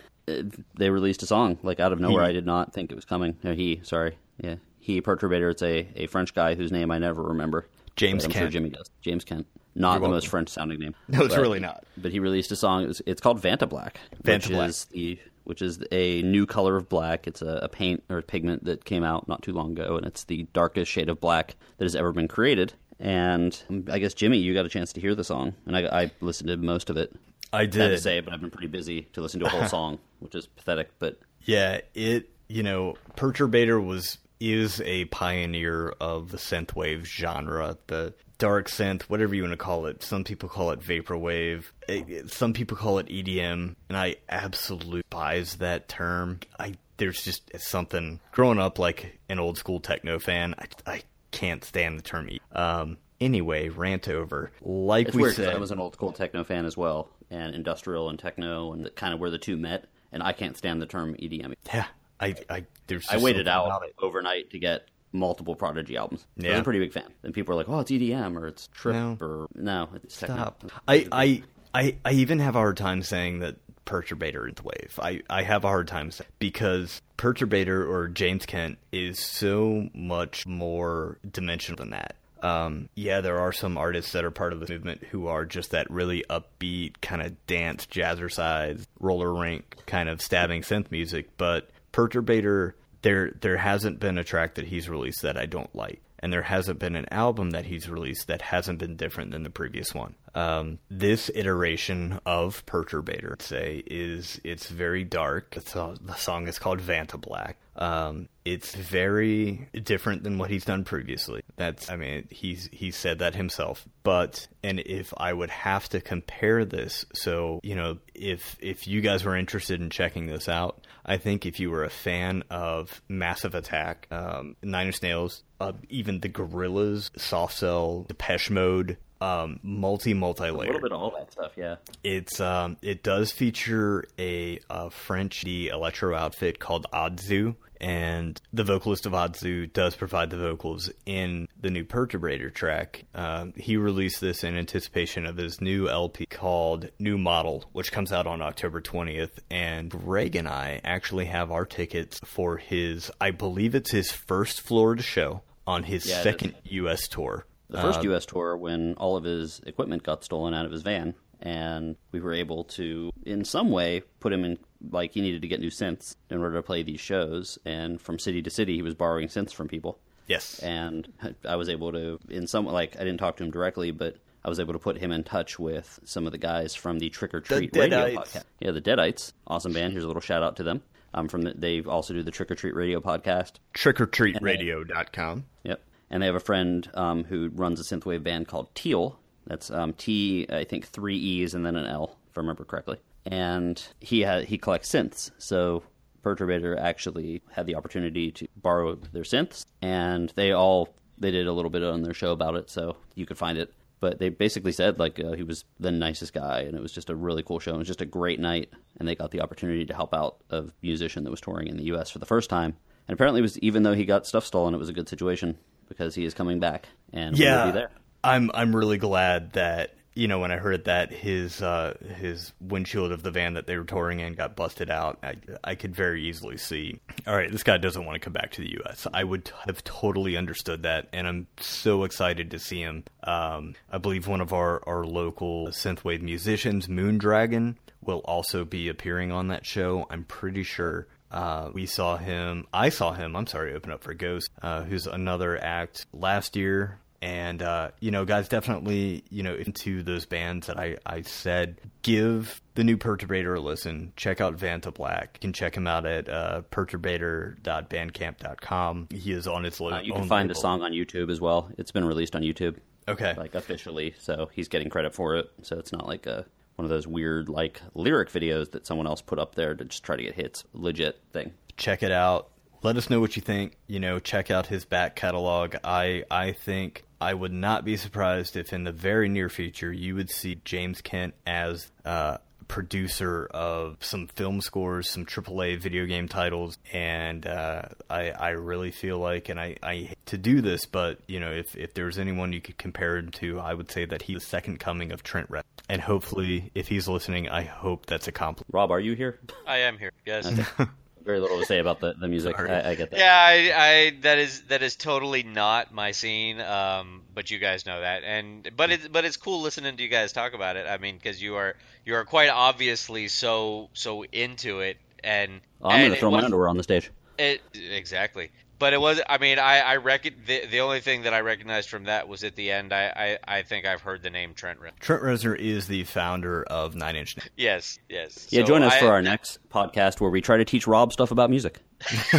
they 0.78 0.90
released 0.90 1.22
a 1.24 1.25
song 1.25 1.58
like 1.63 1.80
out 1.80 1.92
of 1.92 2.00
nowhere. 2.00 2.24
I 2.24 2.32
did 2.32 2.46
not 2.46 2.74
think 2.74 2.92
it 2.92 2.96
was 2.96 3.04
coming. 3.06 3.36
No, 3.44 3.54
he, 3.54 3.82
sorry, 3.84 4.18
yeah, 4.42 4.56
he 4.80 5.01
Perturbator. 5.01 5.51
It's 5.51 5.62
a, 5.63 5.88
a 5.96 6.08
French 6.08 6.34
guy 6.34 6.56
whose 6.56 6.72
name 6.72 6.90
I 6.92 7.00
never 7.00 7.22
remember. 7.22 7.68
James 7.98 8.24
I'm 8.24 8.32
sure 8.32 8.42
Kent. 8.44 8.54
Jimmy 8.54 8.70
does. 8.70 8.90
James 9.01 9.25
Kent. 9.25 9.46
Not 9.75 9.94
You're 9.94 10.01
the 10.01 10.10
most. 10.10 10.28
French 10.28 10.50
sounding 10.50 10.80
name. 10.80 10.96
No, 11.10 11.24
it's 11.25 11.36
But- 11.36 11.42
really 11.42 11.60
not. 11.60 11.84
But 11.98 12.12
he 12.12 12.20
released 12.20 12.51
a 12.51 12.56
song. 12.56 12.90
It's, 12.90 13.01
it's 13.06 13.20
called 13.20 13.42
Vantablack, 13.42 13.96
Vanta 14.24 14.50
which 14.58 14.70
is 14.70 14.86
the 14.86 15.20
which 15.43 15.62
is 15.62 15.83
a 15.91 16.21
new 16.24 16.45
color 16.45 16.75
of 16.75 16.89
black. 16.89 17.27
It's 17.27 17.41
a, 17.41 17.60
a 17.63 17.69
paint 17.69 18.03
or 18.10 18.19
a 18.19 18.24
pigment 18.24 18.65
that 18.65 18.86
came 18.86 19.03
out 19.03 19.27
not 19.27 19.41
too 19.41 19.53
long 19.53 19.71
ago, 19.71 19.98
and 19.98 20.05
it's 20.05 20.24
the 20.24 20.48
darkest 20.53 20.91
shade 20.91 21.10
of 21.10 21.19
black 21.19 21.55
that 21.77 21.86
has 21.86 21.95
ever 21.95 22.12
been 22.12 22.27
created. 22.27 22.74
And 23.00 23.60
um, 23.69 23.86
I 23.91 24.00
guess 24.00 24.13
Jimmy, 24.13 24.38
you 24.38 24.53
got 24.53 24.65
a 24.65 24.69
chance 24.69 24.93
to 24.93 25.01
hear 25.01 25.15
the 25.15 25.24
song, 25.24 25.55
and 25.65 25.75
I, 25.75 26.03
I 26.03 26.12
listened 26.21 26.50
to 26.50 26.57
most 26.57 26.89
of 26.89 26.98
it. 26.98 27.13
I 27.53 27.65
did. 27.65 27.74
Sad 27.74 27.89
to 27.89 27.98
say, 27.98 28.19
but 28.21 28.33
I've 28.33 28.41
been 28.41 28.51
pretty 28.51 28.67
busy 28.67 29.03
to 29.13 29.21
listen 29.21 29.39
to 29.39 29.48
a 29.48 29.50
whole 29.50 29.67
song, 29.67 30.00
which 30.19 30.36
is 30.36 30.48
pathetic. 30.48 30.91
But 31.00 31.19
Yeah, 31.43 31.81
it 31.93 32.29
you 32.48 32.63
know, 32.63 32.95
Perturbator 33.15 33.83
was 33.83 34.17
is 34.39 34.81
a 34.81 35.05
pioneer 35.05 35.93
of 36.01 36.31
the 36.31 36.38
synthwave 36.38 37.05
genre, 37.05 37.77
the 37.88 38.13
dark 38.41 38.67
synth, 38.67 39.03
whatever 39.03 39.36
you 39.36 39.43
want 39.43 39.53
to 39.53 39.57
call 39.57 39.86
it. 39.86 40.01
Some 40.03 40.24
people 40.24 40.50
call 40.50 40.71
it 40.71 40.79
vaporwave. 40.79 41.65
It- 41.88 42.10
it- 42.10 42.31
some 42.31 42.53
people 42.53 42.75
call 42.75 42.98
it 42.98 43.07
EDM, 43.07 43.75
and 43.88 43.98
I 43.98 44.15
absolutely 44.29 45.01
despise 45.03 45.55
that 45.57 45.88
term. 45.88 46.39
I 46.60 46.74
there's 46.98 47.24
just 47.24 47.51
something 47.60 48.19
growing 48.31 48.60
up 48.60 48.77
like 48.77 49.19
an 49.29 49.39
old 49.39 49.57
school 49.57 49.79
techno 49.79 50.19
fan. 50.19 50.53
I, 50.60 50.91
I 50.91 51.01
can't 51.31 51.63
stand 51.63 51.98
the 52.00 52.03
term. 52.03 52.29
Um. 52.51 52.98
Anyway, 53.19 53.69
rant 53.69 54.07
over. 54.07 54.51
Like 54.62 55.07
it's 55.10 55.15
we 55.15 55.21
weird 55.21 55.36
said, 55.36 55.53
I 55.53 55.57
was 55.60 55.69
an 55.69 55.79
old 55.79 55.93
school 55.93 56.12
techno 56.12 56.43
fan 56.43 56.65
as 56.65 56.75
well, 56.75 57.10
and 57.29 57.53
industrial 57.53 58.10
and 58.10 58.17
techno, 58.17 58.74
and 58.74 58.89
kind 58.95 59.13
of 59.13 59.19
where 59.19 59.29
the 59.29 59.38
two 59.38 59.57
met. 59.57 59.86
And 60.12 60.21
I 60.24 60.33
can't 60.33 60.57
stand 60.57 60.81
the 60.81 60.88
term 60.88 61.13
EDM. 61.15 61.53
yeah. 61.71 61.86
I 62.19 62.36
I 62.50 62.65
there's. 62.88 63.07
I 63.10 63.17
waited 63.17 63.48
out 63.48 63.83
overnight 64.01 64.50
to 64.51 64.60
get 64.60 64.88
multiple 65.13 65.56
Prodigy 65.56 65.98
albums. 65.98 66.25
Yeah. 66.38 66.50
I 66.50 66.51
was 66.53 66.62
a 66.62 66.63
pretty 66.63 66.80
big 66.80 66.94
fan. 66.94 67.12
And 67.24 67.34
people 67.34 67.53
are 67.53 67.58
like, 67.58 67.70
"Oh, 67.70 67.80
it's 67.80 67.91
EDM 67.91 68.38
or 68.38 68.48
it's 68.48 68.68
trip 68.68 68.96
No. 68.96 69.18
or 69.22 69.48
no, 69.56 69.89
it's 69.96 70.18
techno." 70.20 70.36
Stop. 70.36 70.63
I, 70.88 71.08
I, 71.12 71.44
I, 71.74 71.96
I 72.06 72.12
even 72.13 72.39
have 72.39 72.56
a 72.56 72.60
hard 72.60 72.77
time 72.77 73.01
saying 73.03 73.39
that 73.39 73.56
Perturbator 73.86 74.48
is 74.48 74.63
Wave. 74.63 75.00
I, 75.01 75.22
I 75.30 75.44
have 75.44 75.63
a 75.63 75.68
hard 75.68 75.88
time 75.88 76.12
saying 76.12 76.30
because 76.39 77.01
Perturbator 77.18 77.88
or 77.89 78.08
James 78.08 78.46
Kent 78.46 78.77
is 78.91 79.20
so 79.20 79.89
much 79.94 80.46
more 80.46 81.18
dimensional 81.30 81.77
than 81.77 81.89
that. 81.91 82.15
Um, 82.41 82.89
yeah, 82.96 83.22
there 83.22 83.39
are 83.39 83.51
some 83.51 83.77
artists 83.77 84.13
that 84.13 84.25
are 84.25 84.32
part 84.32 84.51
of 84.53 84.60
the 84.60 84.74
movement 84.74 85.03
who 85.03 85.27
are 85.27 85.46
just 85.46 85.72
that 85.72 85.89
really 85.91 86.24
upbeat 86.30 86.94
kind 87.01 87.22
of 87.22 87.46
dance, 87.46 87.86
jazzercise, 87.86 88.86
roller 89.00 89.32
rink 89.32 89.77
kind 89.86 90.10
of 90.10 90.22
stabbing 90.22 90.62
synth 90.63 90.89
music. 90.89 91.30
But 91.38 91.70
Perturbator, 91.94 92.74
there 93.01 93.31
there 93.41 93.58
hasn't 93.58 94.00
been 94.00 94.17
a 94.17 94.24
track 94.24 94.55
that 94.55 94.67
he's 94.67 94.89
released 94.89 95.22
that 95.22 95.38
I 95.38 95.46
don't 95.46 95.74
like 95.75 96.01
and 96.22 96.31
there 96.31 96.43
hasn't 96.43 96.79
been 96.79 96.96
an 96.96 97.12
album 97.12 97.51
that 97.51 97.65
he's 97.65 97.89
released 97.89 98.27
that 98.27 98.41
hasn't 98.41 98.79
been 98.79 98.96
different 98.96 99.31
than 99.31 99.43
the 99.43 99.50
previous 99.50 99.93
one. 99.93 100.15
Um, 100.36 100.79
this 100.89 101.31
iteration 101.34 102.20
of 102.25 102.65
Perturbator, 102.65 103.34
I'd 103.34 103.41
say, 103.41 103.84
is 103.88 104.39
it's 104.43 104.67
very 104.67 105.03
dark. 105.03 105.51
The 105.55 106.15
song 106.17 106.48
is 106.48 106.60
called 106.60 106.79
Vantablack. 106.79 107.55
Um, 107.75 108.28
it's 108.44 108.75
very 108.75 109.70
different 109.84 110.24
than 110.24 110.38
what 110.38 110.50
he's 110.50 110.66
done 110.66 110.84
previously. 110.84 111.42
That's, 111.56 111.90
I 111.90 111.96
mean, 111.96 112.28
he's 112.30 112.70
he 112.72 112.92
said 112.92 113.20
that 113.20 113.36
himself. 113.36 113.88
But 114.04 114.48
and 114.63 114.80
if 114.80 115.13
I 115.16 115.32
would 115.32 115.50
have 115.50 115.88
to 115.90 116.01
compare 116.01 116.66
this, 116.66 117.06
so 117.13 117.60
you 117.63 117.75
know, 117.75 118.00
if 118.13 118.58
if 118.60 118.88
you 118.88 119.01
guys 119.01 119.24
were 119.24 119.36
interested 119.36 119.80
in 119.80 119.90
checking 119.90 120.25
this 120.25 120.50
out, 120.50 120.86
I 121.06 121.18
think 121.18 121.46
if 121.46 121.60
you 121.60 121.72
were 121.72 121.84
a 121.84 121.90
fan 121.90 122.44
of 122.50 123.01
Massive 123.08 123.56
Attack, 123.56 124.08
um, 124.12 124.56
Nine 124.62 124.88
Inch 124.88 125.01
Nails, 125.01 125.44
uh, 125.60 125.74
even 125.90 126.20
the 126.20 126.30
Gorillaz, 126.30 127.18
Soft 127.20 127.58
Cell, 127.58 128.06
Depeche 128.08 128.50
Mode, 128.50 128.98
um, 129.22 129.60
multi 129.63 130.13
multi 130.13 130.48
A 130.48 130.54
little 130.54 130.80
bit 130.82 130.92
of 130.92 131.00
all 131.00 131.12
that 131.12 131.32
stuff, 131.32 131.51
yeah. 131.56 131.75
It's 132.04 132.40
um, 132.40 132.78
it 132.82 133.04
does 133.04 133.32
feature 133.32 134.06
a, 134.20 134.60
a 134.70 134.90
French 134.90 135.44
the 135.44 135.68
electro 135.70 136.16
outfit 136.16 136.60
called 136.60 136.88
Adzu, 136.92 137.56
and 137.80 138.40
the 138.51 138.63
vocalist 138.63 139.06
of 139.06 139.13
Adzu 139.13 139.72
does 139.72 139.96
provide 139.96 140.30
the 140.30 140.38
vocals 140.38 140.90
in 141.06 141.48
the 141.60 141.70
new 141.70 141.84
Perturbator 141.84 142.54
track. 142.54 143.06
Um, 143.16 143.54
he 143.56 143.78
released 143.78 144.22
this 144.22 144.44
in 144.44 144.56
anticipation 144.58 145.25
of 145.25 145.38
his 145.38 145.62
new 145.62 145.88
LP 145.90 146.25
called 146.25 146.90
New 147.00 147.18
Model, 147.18 147.66
which 147.74 147.92
comes 147.92 148.12
out 148.12 148.28
on 148.28 148.42
October 148.42 148.82
20th. 148.82 149.40
And 149.50 149.90
Greg 149.90 150.36
and 150.36 150.48
I 150.48 150.82
actually 150.84 151.25
have 151.25 151.51
our 151.51 151.66
tickets 151.66 152.20
for 152.24 152.58
his, 152.58 153.12
I 153.20 153.32
believe 153.32 153.74
it's 153.74 153.92
his 153.92 154.12
first 154.12 154.62
Florida 154.62 155.01
show 155.04 155.42
on 155.66 155.84
his 155.84 156.08
Yeah, 156.08 156.22
second 156.22 156.56
U.S. 156.66 157.08
tour. 157.08 157.46
The 157.72 157.82
first 157.82 158.00
Uh, 158.01 158.04
U.S. 158.04 158.25
tour 158.25 158.56
when 158.56 158.94
all 158.96 159.18
of 159.18 159.24
his 159.24 159.60
equipment 159.66 160.04
got 160.04 160.24
stolen 160.24 160.54
out 160.54 160.66
of 160.66 160.72
his 160.72 160.82
van, 160.84 161.16
and 161.42 161.96
we 162.12 162.20
were 162.20 162.34
able 162.34 162.66
to, 162.66 163.12
in 163.25 163.44
some 163.46 163.72
way, 163.72 164.01
put 164.20 164.32
him 164.34 164.44
in. 164.46 164.58
Like 164.92 165.13
he 165.13 165.22
needed 165.22 165.42
to 165.44 165.48
get 165.48 165.60
new 165.60 165.70
synths 165.70 166.16
in 166.30 166.40
order 166.42 166.56
to 166.58 166.63
play 166.63 166.84
these 166.84 167.00
shows, 167.00 167.58
and 167.66 168.00
from 168.01 168.20
city 168.20 168.42
to 168.42 168.50
city, 168.50 168.75
he 168.75 168.82
was 168.82 168.94
borrowing 168.96 169.28
synths 169.28 169.54
from 169.54 169.68
people. 169.68 170.00
yes. 170.28 170.60
and 170.60 171.08
I 171.48 171.56
was 171.56 171.70
able 171.70 171.92
to, 171.92 172.20
in 172.30 172.48
some 172.48 172.66
like, 172.66 172.96
I 172.96 173.00
didn't 173.00 173.20
talk 173.20 173.38
to 173.38 173.44
him 173.44 173.51
directly, 173.51 173.92
but 173.92 174.16
I 174.44 174.50
was 174.50 174.60
able 174.60 174.74
to 174.74 174.80
put 174.80 174.98
him 174.98 175.12
in 175.12 175.24
touch 175.24 175.60
with 175.60 176.00
some 176.04 176.25
of 176.25 176.32
the 176.32 176.38
guys 176.40 176.74
from 176.74 176.98
the 177.00 177.10
Trick 177.10 177.34
or 177.36 177.42
Treat 177.42 177.72
The 177.74 177.80
radio 177.82 178.00
Deadites. 178.00 178.16
podcast. 178.16 178.44
Yeah, 178.60 178.72
the 178.72 178.82
Deadites, 178.82 179.34
awesome 179.46 179.72
band. 179.74 179.92
Here's 179.94 180.04
a 180.04 180.08
little 180.08 180.22
shout 180.22 180.42
out 180.42 180.56
to 180.58 180.63
them. 180.63 180.82
Um, 181.13 181.28
from 181.28 181.42
the, 181.44 181.54
they 181.54 181.82
also 181.82 182.13
do 182.16 182.24
the 182.24 182.32
Trick 182.32 182.50
or 182.50 182.56
Treat 182.56 182.74
radio 182.75 183.00
podcast. 183.01 183.54
trick-or-treatradio.com 183.74 185.46
Yep, 185.63 185.82
and 186.12 186.22
they 186.22 186.27
have 186.27 186.36
a 186.36 186.41
friend 186.41 186.89
um, 186.94 187.24
who 187.24 187.50
runs 187.56 187.80
a 187.80 187.84
synthwave 187.84 188.22
band 188.22 188.48
called 188.48 188.74
Teeel. 188.75 189.15
That's 189.48 189.72
um, 189.72 189.94
T, 189.94 190.46
I 190.50 190.65
think 190.65 190.86
three 190.86 191.15
E's 191.15 191.56
and 191.56 191.65
then 191.65 191.75
an 191.75 191.88
L, 191.88 192.18
if 192.30 192.38
I 192.38 192.41
remember 192.41 192.65
correctly. 192.65 192.98
And 193.25 193.82
he 194.00 194.24
ha- 194.24 194.41
he 194.41 194.58
collects 194.58 194.91
synths, 194.91 195.32
so 195.38 195.84
Perturbator 196.24 196.77
actually 196.80 197.41
had 197.51 197.65
the 197.65 197.75
opportunity 197.75 198.32
to 198.32 198.48
borrow 198.56 198.96
their 198.96 199.24
synths, 199.24 199.65
and 199.82 200.32
they 200.36 200.51
all 200.51 200.89
they 201.18 201.32
did 201.32 201.48
a 201.48 201.53
little 201.53 201.70
bit 201.70 201.84
on 201.84 202.01
their 202.01 202.13
show 202.13 202.32
about 202.32 202.56
it, 202.56 202.70
so 202.70 202.98
you 203.15 203.25
could 203.25 203.38
find 203.38 203.58
it. 203.58 203.74
But 204.00 204.18
they 204.18 204.30
basically 204.30 204.72
said 204.72 204.98
like 204.98 205.20
uh, 205.20 205.34
he 205.34 205.44
was 205.44 205.65
the 205.80 205.91
nicest 205.91 206.34
guy, 206.34 206.62
and 206.62 206.75
it 206.75 206.82
was 206.82 206.91
just 206.91 207.12
a 207.12 207.15
really 207.15 207.44
cool 207.44 207.60
show. 207.60 207.75
It 207.75 207.80
was 207.80 207.88
just 207.88 208.01
a 208.01 208.06
great 208.06 208.39
night, 208.39 208.72
and 209.00 209.08
they 209.08 209.15
got 209.15 209.32
the 209.32 209.41
opportunity 209.41 209.86
to 209.86 209.94
help 209.94 210.13
out 210.13 210.38
a 210.50 210.65
musician 210.82 211.24
that 211.24 211.32
was 211.32 211.41
touring 211.41 211.68
in 211.68 211.77
the 211.77 211.86
U.S. 211.86 212.10
for 212.10 212.20
the 212.20 212.25
first 212.25 212.50
time. 212.50 212.75
And 213.08 213.13
apparently, 213.13 213.39
it 213.39 213.44
was 213.44 213.60
even 213.60 213.84
though 213.84 213.94
he 213.94 214.06
got 214.06 214.25
stuff 214.25 214.46
stolen, 214.46 214.74
it 214.74 214.80
was 214.80 214.89
a 214.89 214.94
good 214.94 215.10
situation 215.10 215.58
because 215.91 216.15
he 216.15 216.24
is 216.24 216.33
coming 216.33 216.60
back 216.60 216.88
and 217.12 217.38
we 217.38 217.43
will 217.43 217.51
yeah, 217.51 217.65
be 217.65 217.71
there. 217.71 217.89
I'm 218.24 218.50
I'm 218.53 218.75
really 218.75 218.98
glad 218.98 219.53
that 219.53 219.95
you 220.13 220.27
know 220.27 220.39
when 220.39 220.51
I 220.51 220.57
heard 220.57 220.86
that 220.86 221.12
his 221.12 221.62
uh, 221.62 221.95
his 222.17 222.53
windshield 222.60 223.12
of 223.12 223.24
the 223.24 223.31
van 223.31 223.55
that 223.55 223.67
they 223.67 223.77
were 223.77 223.83
touring 223.83 224.19
in 224.19 224.33
got 224.33 224.55
busted 224.55 224.89
out. 224.89 225.19
I 225.24 225.36
I 225.63 225.75
could 225.75 225.95
very 225.95 226.24
easily 226.27 226.57
see. 226.57 227.00
All 227.27 227.36
right, 227.36 227.51
this 227.51 227.63
guy 227.63 227.77
doesn't 227.77 228.05
want 228.05 228.15
to 228.15 228.19
come 228.19 228.33
back 228.33 228.51
to 228.51 228.62
the 228.62 228.71
U.S. 228.71 229.07
I 229.13 229.24
would 229.24 229.51
have 229.65 229.83
totally 229.83 230.38
understood 230.38 230.83
that, 230.83 231.07
and 231.13 231.27
I'm 231.27 231.48
so 231.60 232.03
excited 232.03 232.51
to 232.51 232.60
see 232.60 232.81
him. 232.81 233.03
Um, 233.24 233.75
I 233.91 233.98
believe 233.98 234.27
one 234.27 234.41
of 234.41 234.53
our 234.53 234.81
our 234.88 235.03
local 235.03 235.67
synthwave 235.67 236.21
musicians, 236.21 236.88
Moondragon, 236.88 237.75
will 238.01 238.19
also 238.19 238.65
be 238.65 238.89
appearing 238.89 239.31
on 239.31 239.48
that 239.48 239.65
show. 239.65 240.05
I'm 240.10 240.24
pretty 240.24 240.63
sure. 240.63 241.07
Uh, 241.32 241.70
we 241.74 241.86
saw 241.86 242.18
him. 242.18 242.68
I 242.74 242.90
saw 242.90 243.14
him. 243.14 243.36
I'm 243.36 243.48
sorry, 243.48 243.74
open 243.74 243.92
up 243.92 244.04
for 244.04 244.14
Ghost, 244.14 244.50
uh, 244.62 244.84
who's 244.84 245.08
another 245.08 245.58
act 245.62 246.06
last 246.14 246.56
year. 246.56 247.00
And 247.24 247.62
uh, 247.62 247.92
you 248.00 248.10
know, 248.10 248.26
guys, 248.26 248.48
definitely, 248.50 249.24
you 249.30 249.44
know, 249.44 249.54
into 249.54 250.02
those 250.02 250.26
bands 250.26 250.66
that 250.68 250.80
I, 250.80 250.98
I 251.06 251.22
said, 251.22 251.80
give 252.02 252.60
the 252.74 252.84
new 252.84 252.98
Perturbator 252.98 253.56
a 253.56 253.60
listen. 253.60 254.12
Check 254.16 254.42
out 254.42 254.58
Vantablack. 254.58 255.28
You 255.36 255.40
can 255.42 255.54
check 255.54 255.78
him 255.78 255.86
out 255.86 256.08
at 256.08 256.28
uh, 256.28 256.63
perturbator.bandcamp.com. 256.72 259.08
He 259.12 259.32
is 259.32 259.48
on 259.48 259.65
its 259.65 259.80
lo- 259.80 259.91
Uh, 259.91 260.02
you 260.02 260.13
can 260.13 260.28
find 260.28 260.50
label. 260.50 260.62
song 260.62 260.82
on 260.82 260.91
YouTube 260.91 261.30
as 261.32 261.39
well. 261.39 261.70
It's 261.78 261.91
been 261.91 262.06
released 262.06 262.36
on 262.36 262.41
YouTube, 262.41 262.78
Okay. 263.08 263.34
like 263.38 263.56
officially, 263.56 264.13
so 264.20 264.50
he's 264.54 264.67
getting 264.67 264.89
credit 264.89 265.13
for 265.13 265.36
it. 265.36 265.50
So 265.62 265.78
it's 265.78 265.91
not 265.91 266.08
like 266.08 266.26
a 266.26 266.46
one 266.82 266.86
of 266.86 266.89
those 266.89 267.06
weird 267.06 267.48
like 267.48 267.80
lyric 267.94 268.32
videos 268.32 268.72
that 268.72 268.88
someone 268.88 269.06
else 269.06 269.22
put 269.22 269.38
up 269.38 269.54
there 269.54 269.76
to 269.76 269.86
just 269.86 270.04
try 270.04 270.15
to 270.15 270.24
get 270.24 270.34
hits. 270.34 270.63
Legit 270.74 271.20
thing. 271.32 271.54
check 271.78 272.02
it 272.02 272.12
out. 272.12 272.50
Let 272.82 272.98
us 272.98 273.08
know 273.08 273.20
what 273.20 273.36
you 273.36 273.44
think. 273.44 273.78
You 273.86 274.00
know, 274.00 274.17
check 274.17 274.50
out 274.50 274.65
his 274.65 274.84
back 274.84 275.15
catalog. 275.15 275.76
I 275.84 276.24
I 276.32 276.54
think 276.54 277.04
I 277.20 277.36
would 277.36 277.54
not 277.54 277.86
be 277.86 277.98
surprised 277.98 278.58
if 278.58 278.74
in 278.74 278.84
the 278.84 278.91
very 278.91 279.30
near 279.30 279.48
future 279.48 279.94
you 279.94 280.15
would 280.15 280.32
see 280.32 280.60
James 280.65 281.02
Kent 281.02 281.36
as 281.46 281.91
uh, 282.04 282.38
producer 282.71 283.49
of 283.51 283.97
some 283.99 284.27
film 284.27 284.62
scores, 284.62 285.10
some 285.10 285.25
AAA 285.25 285.77
video 285.77 286.05
game 286.05 286.29
titles, 286.29 286.77
and 286.93 287.45
uh, 287.45 287.81
I 288.10 288.31
I 288.31 288.49
really 288.51 288.91
feel 288.91 289.19
like, 289.19 289.49
and 289.49 289.60
I, 289.60 289.75
I 289.84 289.95
hate 289.95 290.25
to 290.27 290.38
do 290.38 290.62
this, 290.62 290.86
but 290.86 291.19
you 291.27 291.41
know, 291.41 291.51
if 291.51 291.75
if 291.75 291.93
there's 291.93 292.17
anyone 292.17 292.53
you 292.53 292.62
could 292.62 292.77
compare 292.77 293.17
him 293.17 293.29
to, 293.31 293.60
I 293.60 293.73
would 293.73 293.91
say 293.91 294.05
that 294.05 294.21
he's 294.21 294.39
the 294.39 294.45
second 294.45 294.79
coming 294.79 295.12
of 295.12 295.21
Trent 295.21 295.49
Reznor. 295.49 295.63
And 295.89 296.01
hopefully, 296.01 296.71
if 296.73 296.88
he's 296.88 297.10
listening, 297.10 297.49
I 297.49 297.63
hope 297.63 298.05
that's 298.05 298.29
a 298.29 298.31
compliment. 298.31 298.73
Rob, 298.73 298.89
are 298.91 299.01
you 299.01 299.15
here? 299.15 299.39
I 299.67 299.79
am 299.79 299.97
here. 299.97 300.13
Yes. 300.25 300.49
Very 301.23 301.39
little 301.39 301.60
to 301.60 301.65
say 301.65 301.79
about 301.79 301.99
the, 301.99 302.13
the 302.19 302.27
music. 302.27 302.60
I, 302.60 302.91
I 302.91 302.95
get 302.95 303.12
that. 303.12 303.19
Yeah, 303.19 303.38
I, 303.38 303.71
I 303.75 304.13
that 304.21 304.38
is 304.38 304.62
that 304.63 304.81
is 304.81 304.95
totally 304.95 305.43
not 305.43 305.93
my 305.93 306.12
scene. 306.12 306.60
Um, 306.60 307.23
but 307.34 307.51
you 307.51 307.60
guys 307.60 307.86
know 307.86 308.01
that, 308.01 308.23
and 308.23 308.69
but 308.75 308.91
it's 308.91 309.07
but 309.07 309.25
it's 309.25 309.38
cool 309.38 309.62
listening 309.62 309.97
to 309.97 310.03
you 310.03 310.10
guys 310.10 310.34
talk 310.34 310.53
about 310.53 310.77
it. 310.77 310.88
I 310.88 310.97
mean, 310.97 311.17
because 311.17 311.41
you 311.41 311.55
are 311.55 311.75
you 312.05 312.15
are 312.15 312.25
quite 312.25 312.49
obviously 312.49 313.27
so 313.27 313.89
so 313.93 314.23
into 314.25 314.79
it, 314.79 314.97
and 315.23 315.62
Oh, 315.81 315.89
I'm 315.89 316.01
going 316.01 316.12
to 316.12 316.19
throw 316.19 316.31
my 316.31 316.43
underwear 316.43 316.67
on 316.67 316.77
the 316.77 316.84
stage. 316.84 317.12
It 317.38 317.62
exactly. 317.73 318.51
But 318.82 318.91
it 318.94 319.00
was. 319.00 319.22
I 319.30 319.38
mean, 319.38 319.60
I 319.60 319.80
I 319.80 319.96
reckon 319.98 320.34
the 320.46 320.65
the 320.65 320.80
only 320.82 321.00
thing 321.00 321.22
that 321.22 321.34
I 321.34 321.39
recognized 321.41 321.88
from 321.89 322.04
that 322.06 322.28
was 322.28 322.44
at 322.44 322.56
the 322.56 322.72
end. 322.72 322.91
I 322.91 323.38
I, 323.48 323.58
I 323.60 323.62
think 323.62 323.86
I've 323.86 324.02
heard 324.02 324.24
the 324.24 324.30
name 324.32 324.54
Trent 324.56 324.80
Reznor. 324.82 325.00
Trent 325.00 325.22
Reznor 325.24 325.58
is 325.58 325.88
the 325.88 326.04
founder 326.04 326.63
of 326.63 326.96
Nine 326.96 327.15
Inch 327.15 327.38
Nails. 327.38 327.50
Yes, 327.56 328.00
yes. 328.10 328.48
Yeah, 328.50 328.62
So 328.62 328.65
join 328.67 328.82
us 328.84 328.94
I- 328.94 329.00
for 329.00 329.08
our 329.08 329.22
next 329.22 329.60
podcast 329.70 330.20
where 330.20 330.32
we 330.32 330.41
try 330.41 330.58
to 330.58 330.65
teach 330.65 330.88
Rob 330.88 331.13
stuff 331.13 331.32
about 331.32 331.50
music. 331.50 331.80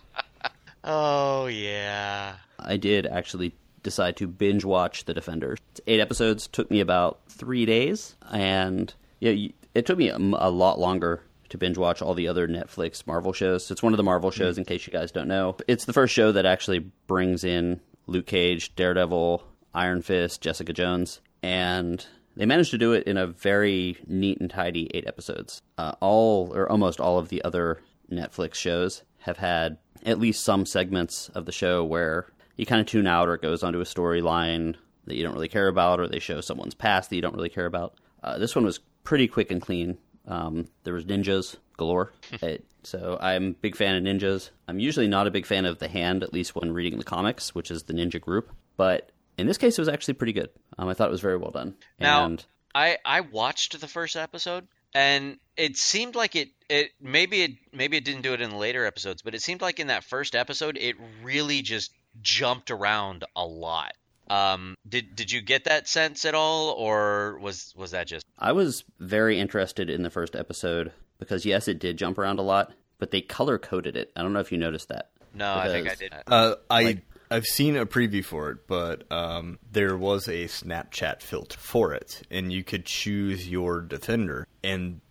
Oh 0.84 1.48
yeah. 1.48 2.36
I 2.60 2.78
did 2.78 3.06
actually 3.06 3.54
decide 3.84 4.16
to 4.18 4.28
binge 4.28 4.64
watch 4.66 5.06
The 5.06 5.14
Defenders. 5.14 5.60
It's 5.72 5.82
eight 5.88 6.00
episodes 6.00 6.48
took 6.48 6.72
me 6.72 6.80
about 6.80 7.20
three 7.30 7.66
days, 7.66 8.16
and 8.32 8.94
yeah, 9.20 9.32
you- 9.32 9.54
it 9.76 9.86
took 9.86 9.98
me 9.98 10.10
a 10.10 10.18
lot 10.18 10.80
longer 10.80 11.22
to 11.50 11.58
binge 11.58 11.78
watch 11.78 12.02
all 12.02 12.14
the 12.14 12.28
other 12.28 12.48
Netflix 12.48 13.06
Marvel 13.06 13.34
shows. 13.34 13.70
It's 13.72 13.84
one 13.84 13.94
of 13.94 13.98
the 13.98 14.04
Marvel 14.04 14.32
shows, 14.32 14.58
in 14.58 14.66
case 14.66 14.86
you 14.88 14.94
guys 14.94 15.12
don't 15.12 15.28
know. 15.28 15.56
It's 15.68 15.86
the 15.86 15.94
first 15.94 16.14
show 16.14 16.32
that 16.32 16.46
actually 16.46 16.80
brings 16.80 17.44
in 17.44 17.80
Luke 18.08 18.28
Cage, 18.28 18.76
Daredevil, 18.76 19.44
Iron 19.74 20.02
Fist, 20.02 20.42
Jessica 20.42 20.74
Jones, 20.74 21.22
and 21.44 22.06
they 22.36 22.46
managed 22.46 22.72
to 22.72 22.78
do 22.78 22.94
it 22.94 23.08
in 23.08 23.18
a 23.18 23.28
very 23.28 23.98
neat 24.08 24.40
and 24.40 24.50
tidy 24.50 24.90
eight 24.94 25.08
episodes. 25.08 25.62
Uh, 25.78 25.94
all 26.00 26.52
or 26.56 26.72
almost 26.72 27.00
all 27.00 27.18
of 27.18 27.30
the 27.30 27.44
other 27.44 27.82
Netflix 28.12 28.56
shows 28.56 29.04
have 29.20 29.38
had 29.38 29.78
at 30.06 30.20
least 30.20 30.44
some 30.44 30.66
segments 30.66 31.30
of 31.30 31.46
the 31.46 31.52
show 31.52 31.84
where 31.84 32.28
you 32.56 32.66
kind 32.66 32.82
of 32.82 32.88
tune 32.88 33.08
out 33.08 33.28
or 33.28 33.36
it 33.36 33.42
goes 33.42 33.64
onto 33.64 33.82
a 33.82 33.86
storyline 33.86 34.76
that 35.06 35.16
you 35.16 35.24
don't 35.24 35.34
really 35.34 35.48
care 35.48 35.68
about 35.68 36.00
or 36.00 36.08
they 36.08 36.20
show 36.20 36.42
someone's 36.42 36.74
past 36.74 37.10
that 37.10 37.16
you 37.16 37.22
don't 37.22 37.36
really 37.36 37.50
care 37.50 37.66
about. 37.66 37.96
Uh, 38.24 38.38
this 38.38 38.56
one 38.56 38.66
was 38.66 38.80
pretty 39.04 39.28
quick 39.28 39.52
and 39.52 39.62
clean. 39.62 39.98
Um, 40.28 40.68
there 40.84 40.94
was 40.94 41.06
ninjas 41.06 41.56
galore. 41.78 42.14
It, 42.42 42.66
so 42.84 43.18
I'm 43.20 43.48
a 43.48 43.54
big 43.54 43.76
fan 43.76 43.96
of 43.96 44.04
ninjas. 44.04 44.50
I'm 44.68 44.80
usually 44.80 45.08
not 45.08 45.28
a 45.28 45.32
big 45.32 45.46
fan 45.46 45.66
of 45.66 45.80
the 45.80 45.88
hand, 45.88 46.24
at 46.24 46.34
least 46.34 46.56
when 46.56 46.74
reading 46.74 47.00
the 47.00 47.06
comics, 47.06 47.56
which 47.56 47.72
is 47.72 47.84
the 47.84 47.94
ninja 47.94 48.20
group. 48.20 48.52
But 48.76 49.12
in 49.38 49.48
this 49.48 49.58
case, 49.58 49.78
it 49.78 49.82
was 49.82 49.90
actually 49.90 50.16
pretty 50.16 50.34
good. 50.34 50.50
Um, 50.78 50.88
I 50.88 50.94
thought 50.94 51.08
it 51.08 51.12
was 51.12 51.22
very 51.22 51.38
well 51.38 51.52
done. 51.52 51.76
Now, 52.00 52.26
and 52.26 52.46
I 52.76 52.98
I 53.04 53.22
watched 53.22 53.80
the 53.80 53.88
first 53.88 54.16
episode 54.16 54.68
and 54.94 55.38
it 55.56 55.78
seemed 55.78 56.16
like 56.16 56.36
it 56.36 56.50
it 56.70 56.92
maybe 57.02 57.44
it 57.44 57.52
maybe 57.74 57.98
it 57.98 58.06
didn't 58.06 58.22
do 58.22 58.34
it 58.34 58.42
in 58.42 58.50
the 58.50 58.56
later 58.58 58.86
episodes, 58.86 59.22
but 59.22 59.36
it 59.36 59.42
seemed 59.42 59.62
like 59.62 59.80
in 59.80 59.88
that 59.88 60.04
first 60.04 60.36
episode 60.36 60.78
it 60.78 60.96
really 61.24 61.62
just 61.62 61.92
jumped 62.22 62.72
around 62.72 63.24
a 63.36 63.46
lot. 63.46 63.94
Um, 64.30 64.76
did 64.88 65.16
did 65.16 65.32
you 65.32 65.42
get 65.42 65.66
that 65.66 65.88
sense 65.88 66.26
at 66.26 66.36
all, 66.36 66.72
or 66.72 67.40
was 67.40 67.74
was 67.76 67.92
that 67.92 68.08
just 68.08 68.26
I 68.38 68.52
was 68.52 68.84
very 69.00 69.40
interested 69.40 69.90
in 69.90 70.04
the 70.04 70.10
first 70.10 70.36
episode 70.36 70.92
because 71.20 71.46
yes, 71.46 71.68
it 71.68 71.80
did 71.80 71.98
jump 71.98 72.18
around 72.18 72.40
a 72.40 72.44
lot, 72.44 72.74
but 73.00 73.12
they 73.12 73.22
color 73.22 73.58
coded 73.58 73.96
it. 73.96 74.12
I 74.16 74.22
don't 74.22 74.34
know 74.34 74.40
if 74.40 74.52
you 74.52 74.58
noticed 74.58 74.90
that. 74.90 75.10
no? 75.34 75.54
I 75.54 75.68
think 75.68 75.90
I 75.90 75.96
did. 75.96 76.14
Uh, 76.28 76.56
I 76.70 77.02
I've 77.30 77.46
seen 77.46 77.76
a 77.76 77.86
preview 77.86 78.24
for 78.24 78.52
it, 78.52 78.68
but 78.68 79.10
um, 79.12 79.60
there 79.72 79.98
was 79.98 80.28
a 80.28 80.46
Snapchat 80.46 81.22
filter 81.22 81.58
for 81.58 81.94
it, 81.94 82.22
and 82.32 82.52
you 82.52 82.64
could 82.64 82.86
choose 82.86 83.50
your 83.50 83.82
defender, 83.82 84.48
and 84.64 85.02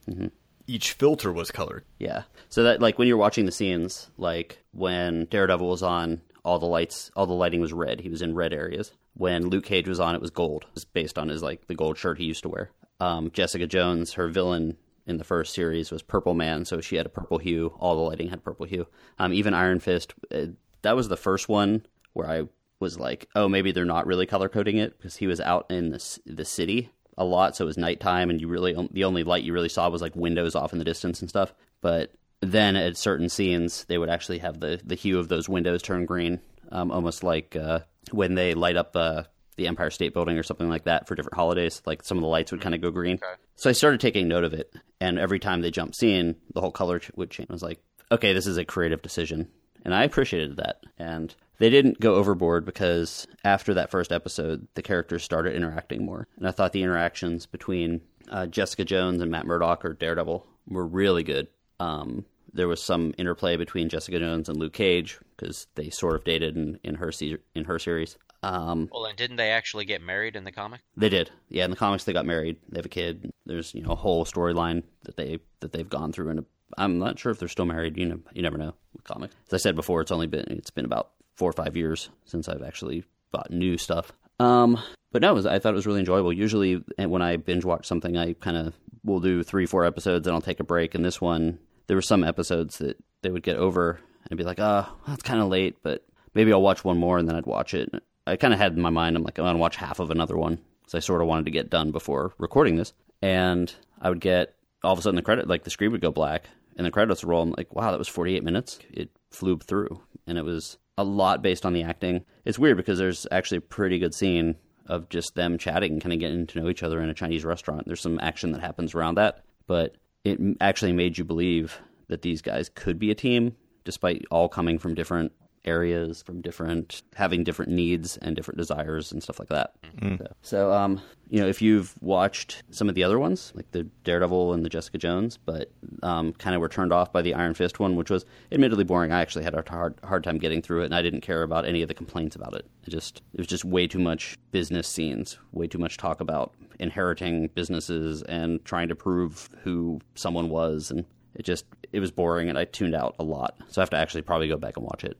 each 0.67 0.93
filter 0.93 1.33
was 1.33 1.51
colored. 1.51 1.85
Yeah. 1.99 2.23
So 2.49 2.63
that 2.65 2.81
like 2.81 2.99
when 2.99 3.09
you're 3.09 3.17
watching 3.17 3.47
the 3.47 3.53
scenes, 3.53 4.11
like 4.17 4.63
when 4.73 5.27
Daredevil 5.27 5.69
was 5.69 5.83
on, 5.83 6.23
all 6.47 6.61
the 6.61 6.67
lights, 6.67 7.11
all 7.17 7.27
the 7.27 7.33
lighting 7.33 7.61
was 7.61 7.73
red. 7.73 8.01
He 8.01 8.09
was 8.09 8.23
in 8.23 8.37
red 8.37 8.53
areas. 8.53 8.93
When 9.15 9.49
Luke 9.49 9.65
Cage 9.65 9.89
was 9.89 9.99
on, 9.99 10.15
it 10.15 10.21
was 10.21 10.31
gold. 10.31 10.63
It 10.69 10.75
was 10.75 10.85
based 10.85 11.19
on 11.19 11.29
his 11.29 11.43
like 11.43 11.67
the 11.67 11.75
gold 11.75 11.99
shirt 11.99 12.19
he 12.19 12.25
used 12.25 12.45
to 12.45 12.49
wear. 12.49 12.71
Um, 13.01 13.33
Jessica 13.33 13.67
Jones, 13.67 14.13
her 14.13 14.29
villain 14.29 14.77
in 15.07 15.19
the 15.19 15.25
first 15.25 15.55
series 15.55 15.91
was 15.91 16.03
Purple 16.03 16.35
Man, 16.35 16.65
so 16.65 16.81
she 16.81 16.97
had 16.97 17.05
a 17.05 17.11
purple 17.11 17.39
hue. 17.39 17.75
All 17.81 17.97
the 17.97 18.03
lighting 18.03 18.29
had 18.29 18.45
purple 18.45 18.65
hue. 18.65 18.87
Um, 19.19 19.33
even 19.33 19.55
Iron 19.55 19.81
Fist, 19.81 20.15
uh, 20.33 20.47
that 20.83 20.95
was 20.95 21.09
the 21.09 21.17
first 21.17 21.49
one 21.49 21.85
where 22.13 22.31
I 22.31 22.45
was 22.79 22.99
like, 22.99 23.29
oh, 23.35 23.49
maybe 23.49 23.73
they're 23.73 23.85
not 23.85 24.07
really 24.07 24.25
color 24.25 24.49
coding 24.49 24.77
it 24.77 24.97
because 24.97 25.17
he 25.17 25.27
was 25.27 25.41
out 25.41 25.67
in 25.69 25.91
the, 25.91 26.19
the 26.27 26.45
city 26.45 26.91
a 27.19 27.25
lot, 27.25 27.57
so 27.57 27.65
it 27.65 27.67
was 27.67 27.77
nighttime, 27.77 28.31
and 28.31 28.41
you 28.41 28.47
really 28.47 28.77
the 28.93 29.05
only 29.05 29.25
light 29.25 29.43
you 29.43 29.53
really 29.53 29.69
saw 29.69 29.89
was 29.89 30.03
like 30.03 30.15
windows 30.15 30.55
off 30.55 30.73
in 30.73 30.79
the 30.79 30.85
distance 30.85 31.21
and 31.21 31.29
stuff. 31.29 31.55
But 31.81 32.13
then 32.41 32.77
at 32.77 32.97
certain 32.97 33.29
scenes, 33.29 33.85
they 33.85 33.99
would 33.99 34.11
actually 34.11 34.39
have 34.39 34.61
the 34.61 34.81
the 34.85 34.95
hue 34.95 35.19
of 35.19 35.29
those 35.29 35.49
windows 35.49 35.83
turn 35.83 36.05
green, 36.05 36.41
um, 36.71 36.91
almost 36.91 37.23
like 37.23 37.57
uh, 37.57 37.81
when 38.11 38.35
they 38.35 38.55
light 38.55 38.77
up 38.77 38.95
uh, 38.95 39.23
the 39.57 39.67
Empire 39.67 39.91
State 39.91 40.13
Building 40.13 40.39
or 40.39 40.43
something 40.43 40.69
like 40.69 40.85
that 40.85 41.09
for 41.09 41.15
different 41.15 41.37
holidays. 41.37 41.83
Like 41.87 42.03
some 42.03 42.19
of 42.19 42.23
the 42.23 42.29
lights 42.29 42.53
would 42.53 42.61
kind 42.61 42.75
of 42.75 42.81
go 42.81 42.91
green. 42.91 43.17
Okay. 43.17 43.41
So 43.57 43.71
I 43.71 43.73
started 43.73 44.01
taking 44.01 44.29
note 44.29 44.45
of 44.45 44.53
it, 44.53 44.75
and 45.01 45.19
every 45.19 45.39
time 45.39 45.61
they 45.63 45.71
jumped 45.71 45.97
scene, 45.97 46.37
the 46.53 46.61
whole 46.61 46.73
color 46.73 47.01
would 47.15 47.31
change. 47.31 47.51
I 47.51 47.55
was 47.55 47.63
like, 47.63 47.81
okay, 48.13 48.33
this 48.33 48.47
is 48.47 48.59
a 48.59 48.65
creative 48.65 49.03
decision, 49.03 49.49
and 49.85 49.95
I 49.95 50.05
appreciated 50.05 50.57
that. 50.57 50.81
And 50.99 51.35
they 51.59 51.71
didn't 51.71 52.01
go 52.01 52.17
overboard 52.17 52.67
because 52.67 53.27
after 53.45 53.75
that 53.75 53.91
first 53.91 54.13
episode, 54.13 54.69
the 54.75 54.83
characters 54.83 55.25
started 55.25 55.55
interacting 55.55 56.05
more, 56.05 56.29
and 56.37 56.47
I 56.47 56.51
thought 56.51 56.73
the 56.73 56.83
interactions 56.83 57.47
between 57.47 58.03
uh, 58.31 58.47
Jessica 58.47 58.85
Jones 58.85 59.23
and 59.23 59.31
Matt 59.31 59.47
Murdock 59.47 59.85
or 59.85 59.95
Daredevil 59.95 60.47
were 60.69 60.87
really 60.87 61.23
good. 61.23 61.49
Um, 61.81 62.25
there 62.53 62.69
was 62.69 62.83
some 62.83 63.15
interplay 63.19 63.57
between 63.57 63.89
Jessica 63.89 64.19
Jones 64.19 64.49
and 64.49 64.59
Luke 64.59 64.73
Cage 64.73 65.19
because 65.37 65.67
they 65.75 65.91
sort 65.91 66.17
of 66.17 66.25
dated 66.25 66.57
in, 66.57 66.79
in 66.83 66.95
her 66.97 67.13
se- 67.13 67.39
in 67.55 67.65
her 67.65 67.79
series. 67.79 68.17
Um, 68.43 68.89
Well, 68.93 69.07
and 69.07 69.17
didn't 69.17 69.37
they 69.37 69.51
actually 69.51 69.85
get 69.85 70.01
married 70.03 70.37
in 70.37 70.45
the 70.45 70.53
comic? 70.53 70.81
they 70.97 71.09
did, 71.09 71.31
yeah. 71.49 71.65
In 71.65 71.71
the 71.71 71.77
comics, 71.77 72.05
they 72.05 72.13
got 72.13 72.27
married. 72.27 72.57
They 72.69 72.79
have 72.79 72.87
a 72.87 72.91
kid. 72.91 73.31
There's 73.45 73.75
you 73.75 73.83
know 73.83 73.91
a 73.91 73.97
whole 73.97 74.25
storyline 74.25 74.85
that 75.05 75.17
they 75.17 75.39
that 75.61 75.73
they've 75.73 75.89
gone 75.89 76.13
through, 76.13 76.31
and 76.31 76.45
I'm 76.79 76.99
not 76.99 77.19
sure 77.19 77.33
if 77.33 77.39
they're 77.39 77.49
still 77.49 77.67
married. 77.67 77.97
You 77.97 78.07
know, 78.07 78.21
you 78.33 78.43
never 78.43 78.59
know 78.59 78.75
with 78.95 79.05
comics. 79.05 79.35
As 79.49 79.55
I 79.55 79.57
said 79.59 79.75
before, 79.77 80.01
it's 80.01 80.13
only 80.13 80.27
been 80.27 80.47
it's 80.49 80.71
been 80.71 80.85
about 80.87 81.11
four 81.35 81.51
or 81.51 81.55
five 81.55 81.77
years 81.77 82.09
since 82.25 82.49
I've 82.49 82.63
actually 82.63 83.05
bought 83.33 83.51
new 83.51 83.77
stuff. 83.77 84.13
Um, 84.39 84.79
but 85.13 85.23
no, 85.23 85.31
it 85.31 85.35
was, 85.35 85.47
I 85.47 85.59
thought 85.59 85.73
it 85.73 85.77
was 85.77 85.87
really 85.87 86.01
enjoyable. 86.01 86.33
Usually, 86.33 86.83
eh, 86.99 87.07
when 87.07 87.23
I 87.23 87.37
binge 87.37 87.65
watch 87.65 87.87
something, 87.87 88.17
I 88.17 88.35
kind 88.35 88.57
of 88.57 88.75
will 89.07 89.21
do 89.21 89.43
three, 89.43 89.67
four 89.67 89.85
episodes, 89.87 90.27
and 90.27 90.35
I'll 90.35 90.43
take 90.43 90.61
a 90.61 90.65
break. 90.65 90.95
And 90.95 91.05
this 91.05 91.21
one, 91.21 91.59
there 91.87 91.97
were 91.97 92.03
some 92.03 92.25
episodes 92.25 92.79
that 92.79 92.99
they 93.23 93.31
would 93.31 93.43
get 93.43 93.57
over, 93.57 94.01
and 94.29 94.37
be 94.37 94.45
like, 94.45 94.61
"Ah, 94.61 94.91
oh, 94.93 95.03
that's 95.07 95.23
kind 95.23 95.41
of 95.41 95.49
late," 95.49 95.77
but 95.83 96.05
maybe 96.35 96.53
I'll 96.53 96.63
watch 96.63 96.85
one 96.85 96.99
more, 96.99 97.19
and 97.19 97.29
then 97.29 97.37
I'd 97.37 97.47
watch 97.47 97.73
it. 97.73 97.91
I 98.27 98.37
kind 98.37 98.53
of 98.53 98.61
had 98.61 98.73
in 98.73 98.83
my 98.83 98.91
mind, 98.91 99.17
I'm 99.17 99.23
like, 99.23 99.39
I'm 99.39 99.45
gonna 99.45 99.59
watch 99.59 99.77
half 99.77 100.01
of 100.01 100.11
another 100.11 100.37
one 100.37 100.59
because 100.81 100.95
I 100.95 100.99
sort 100.99 101.23
of 101.23 101.29
wanted 101.29 101.47
to 101.47 101.53
get 101.53 101.71
done 101.71 101.93
before 101.93 102.33
recording 102.39 102.77
this, 102.77 102.93
and 103.23 103.73
I 104.01 104.11
would 104.11 104.21
get 104.21 104.55
all 104.83 104.93
of 104.93 104.99
a 104.99 105.03
sudden 105.03 105.17
the 105.17 105.23
credit, 105.23 105.49
like 105.49 105.65
the 105.65 105.71
screen 105.71 105.93
would 105.93 106.01
go 106.01 106.11
black, 106.11 106.45
and 106.77 106.87
the 106.87 106.91
credits 106.91 107.25
roll. 107.25 107.43
I'm 107.43 107.55
like, 107.57 107.75
wow, 107.75 107.91
that 107.91 107.99
was 107.99 108.09
48 108.09 108.43
minutes. 108.45 108.79
It 108.91 109.11
flew 109.31 109.59
through, 109.59 110.01
and 110.27 110.39
it 110.39 110.45
was 110.45 110.77
a 110.99 111.05
lot 111.05 111.43
based 111.43 111.65
on 111.65 111.73
the 111.73 111.83
acting. 111.83 112.25
It's 112.45 112.59
weird 112.59 112.77
because 112.77 112.99
there's 112.99 113.27
actually 113.31 113.59
a 113.59 113.63
pretty 113.63 113.99
good 113.99 114.15
scene 114.15 114.57
of 114.89 115.09
just 115.09 115.35
them 115.35 115.59
chatting 115.59 115.93
and 115.93 116.03
kind 116.03 116.13
of 116.13 116.19
getting 116.19 116.47
to 116.47 116.61
know 116.61 116.69
each 116.69 116.83
other 116.83 117.01
in 117.01 117.09
a 117.09 117.15
Chinese 117.15 117.45
restaurant. 117.45 117.87
There's 117.87 118.01
some 118.01 118.19
action 118.21 118.53
that 118.53 118.61
happens 118.61 118.95
around 118.95 119.17
that, 119.17 119.43
but 119.67 119.97
it 120.25 120.39
actually 120.61 120.93
made 120.93 121.19
you 121.19 121.25
believe 121.25 121.79
that 122.09 122.23
these 122.23 122.43
guys 122.43 122.69
could 122.69 122.99
be 122.99 123.11
a 123.11 123.15
team, 123.15 123.57
despite 123.85 124.25
all 124.31 124.49
coming 124.49 124.79
from 124.79 124.95
different 124.95 125.33
areas, 125.67 126.23
from 126.23 126.41
different 126.41 127.03
having 127.15 127.45
different 127.45 127.71
needs 127.71 128.17
and 128.19 128.37
different 128.37 128.59
desires 128.59 129.13
and 129.13 129.23
stuff 129.23 129.39
like 129.39 129.49
that. 129.49 129.75
So, 130.19 130.27
so, 130.43 130.73
um, 130.73 131.01
you 131.29 131.41
know, 131.41 131.47
if 131.47 131.61
you've 131.61 131.95
watched 132.01 132.63
some 132.71 132.89
of 132.89 132.95
the 132.95 133.03
other 133.03 133.19
ones, 133.19 133.53
like 133.55 133.71
the 133.73 133.85
Daredevil 134.05 134.53
and 134.53 134.65
the 134.65 134.69
Jessica 134.69 134.99
Jones, 134.99 135.37
but 135.37 135.71
um, 136.03 136.33
kind 136.35 136.55
of 136.55 136.61
were 136.61 136.69
turned 136.69 136.93
off 136.93 137.13
by 137.13 137.23
the 137.23 137.35
Iron 137.35 137.55
Fist 137.55 137.81
one, 137.81 137.97
which 137.97 138.11
was 138.11 138.25
admittedly 138.53 138.85
boring. 138.85 139.13
I 139.13 139.21
actually 139.21 139.45
had 139.45 139.55
a 139.55 139.65
hard 139.69 139.99
hard 140.05 140.25
time 140.25 140.39
getting 140.39 140.63
through 140.63 140.83
it, 140.83 140.87
and 140.87 140.95
I 140.95 141.03
didn't 141.03 141.23
care 141.23 141.43
about 141.43 141.67
any 141.67 141.83
of 141.83 141.89
the 141.89 141.95
complaints 141.95 142.37
about 142.37 142.55
it. 142.55 142.67
It 142.87 142.91
just 142.91 143.23
it 143.35 143.39
was 143.39 143.47
just 143.47 143.65
way 143.65 143.87
too 143.87 143.99
much 143.99 144.37
business 144.53 144.87
scenes, 144.87 145.39
way 145.53 145.67
too 145.67 145.79
much 145.79 145.97
talk 145.97 146.21
about 146.21 146.53
inheriting 146.79 147.49
businesses 147.55 148.23
and 148.23 148.65
trying 148.65 148.89
to 148.89 148.95
prove 148.95 149.49
who 149.63 150.01
someone 150.15 150.49
was, 150.49 150.91
and 150.91 151.05
it 151.35 151.45
just 151.45 151.65
it 151.93 152.01
was 152.01 152.11
boring, 152.11 152.49
and 152.49 152.59
I 152.59 152.65
tuned 152.65 152.95
out 152.95 153.17
a 153.19 153.25
lot. 153.25 153.57
So 153.69 153.81
I 153.81 153.83
have 153.83 153.91
to 153.91 153.97
actually 153.97 154.23
probably 154.23 154.49
go 154.49 154.57
back 154.57 154.77
and 154.77 154.85
watch 154.85 155.05
it. 155.05 155.17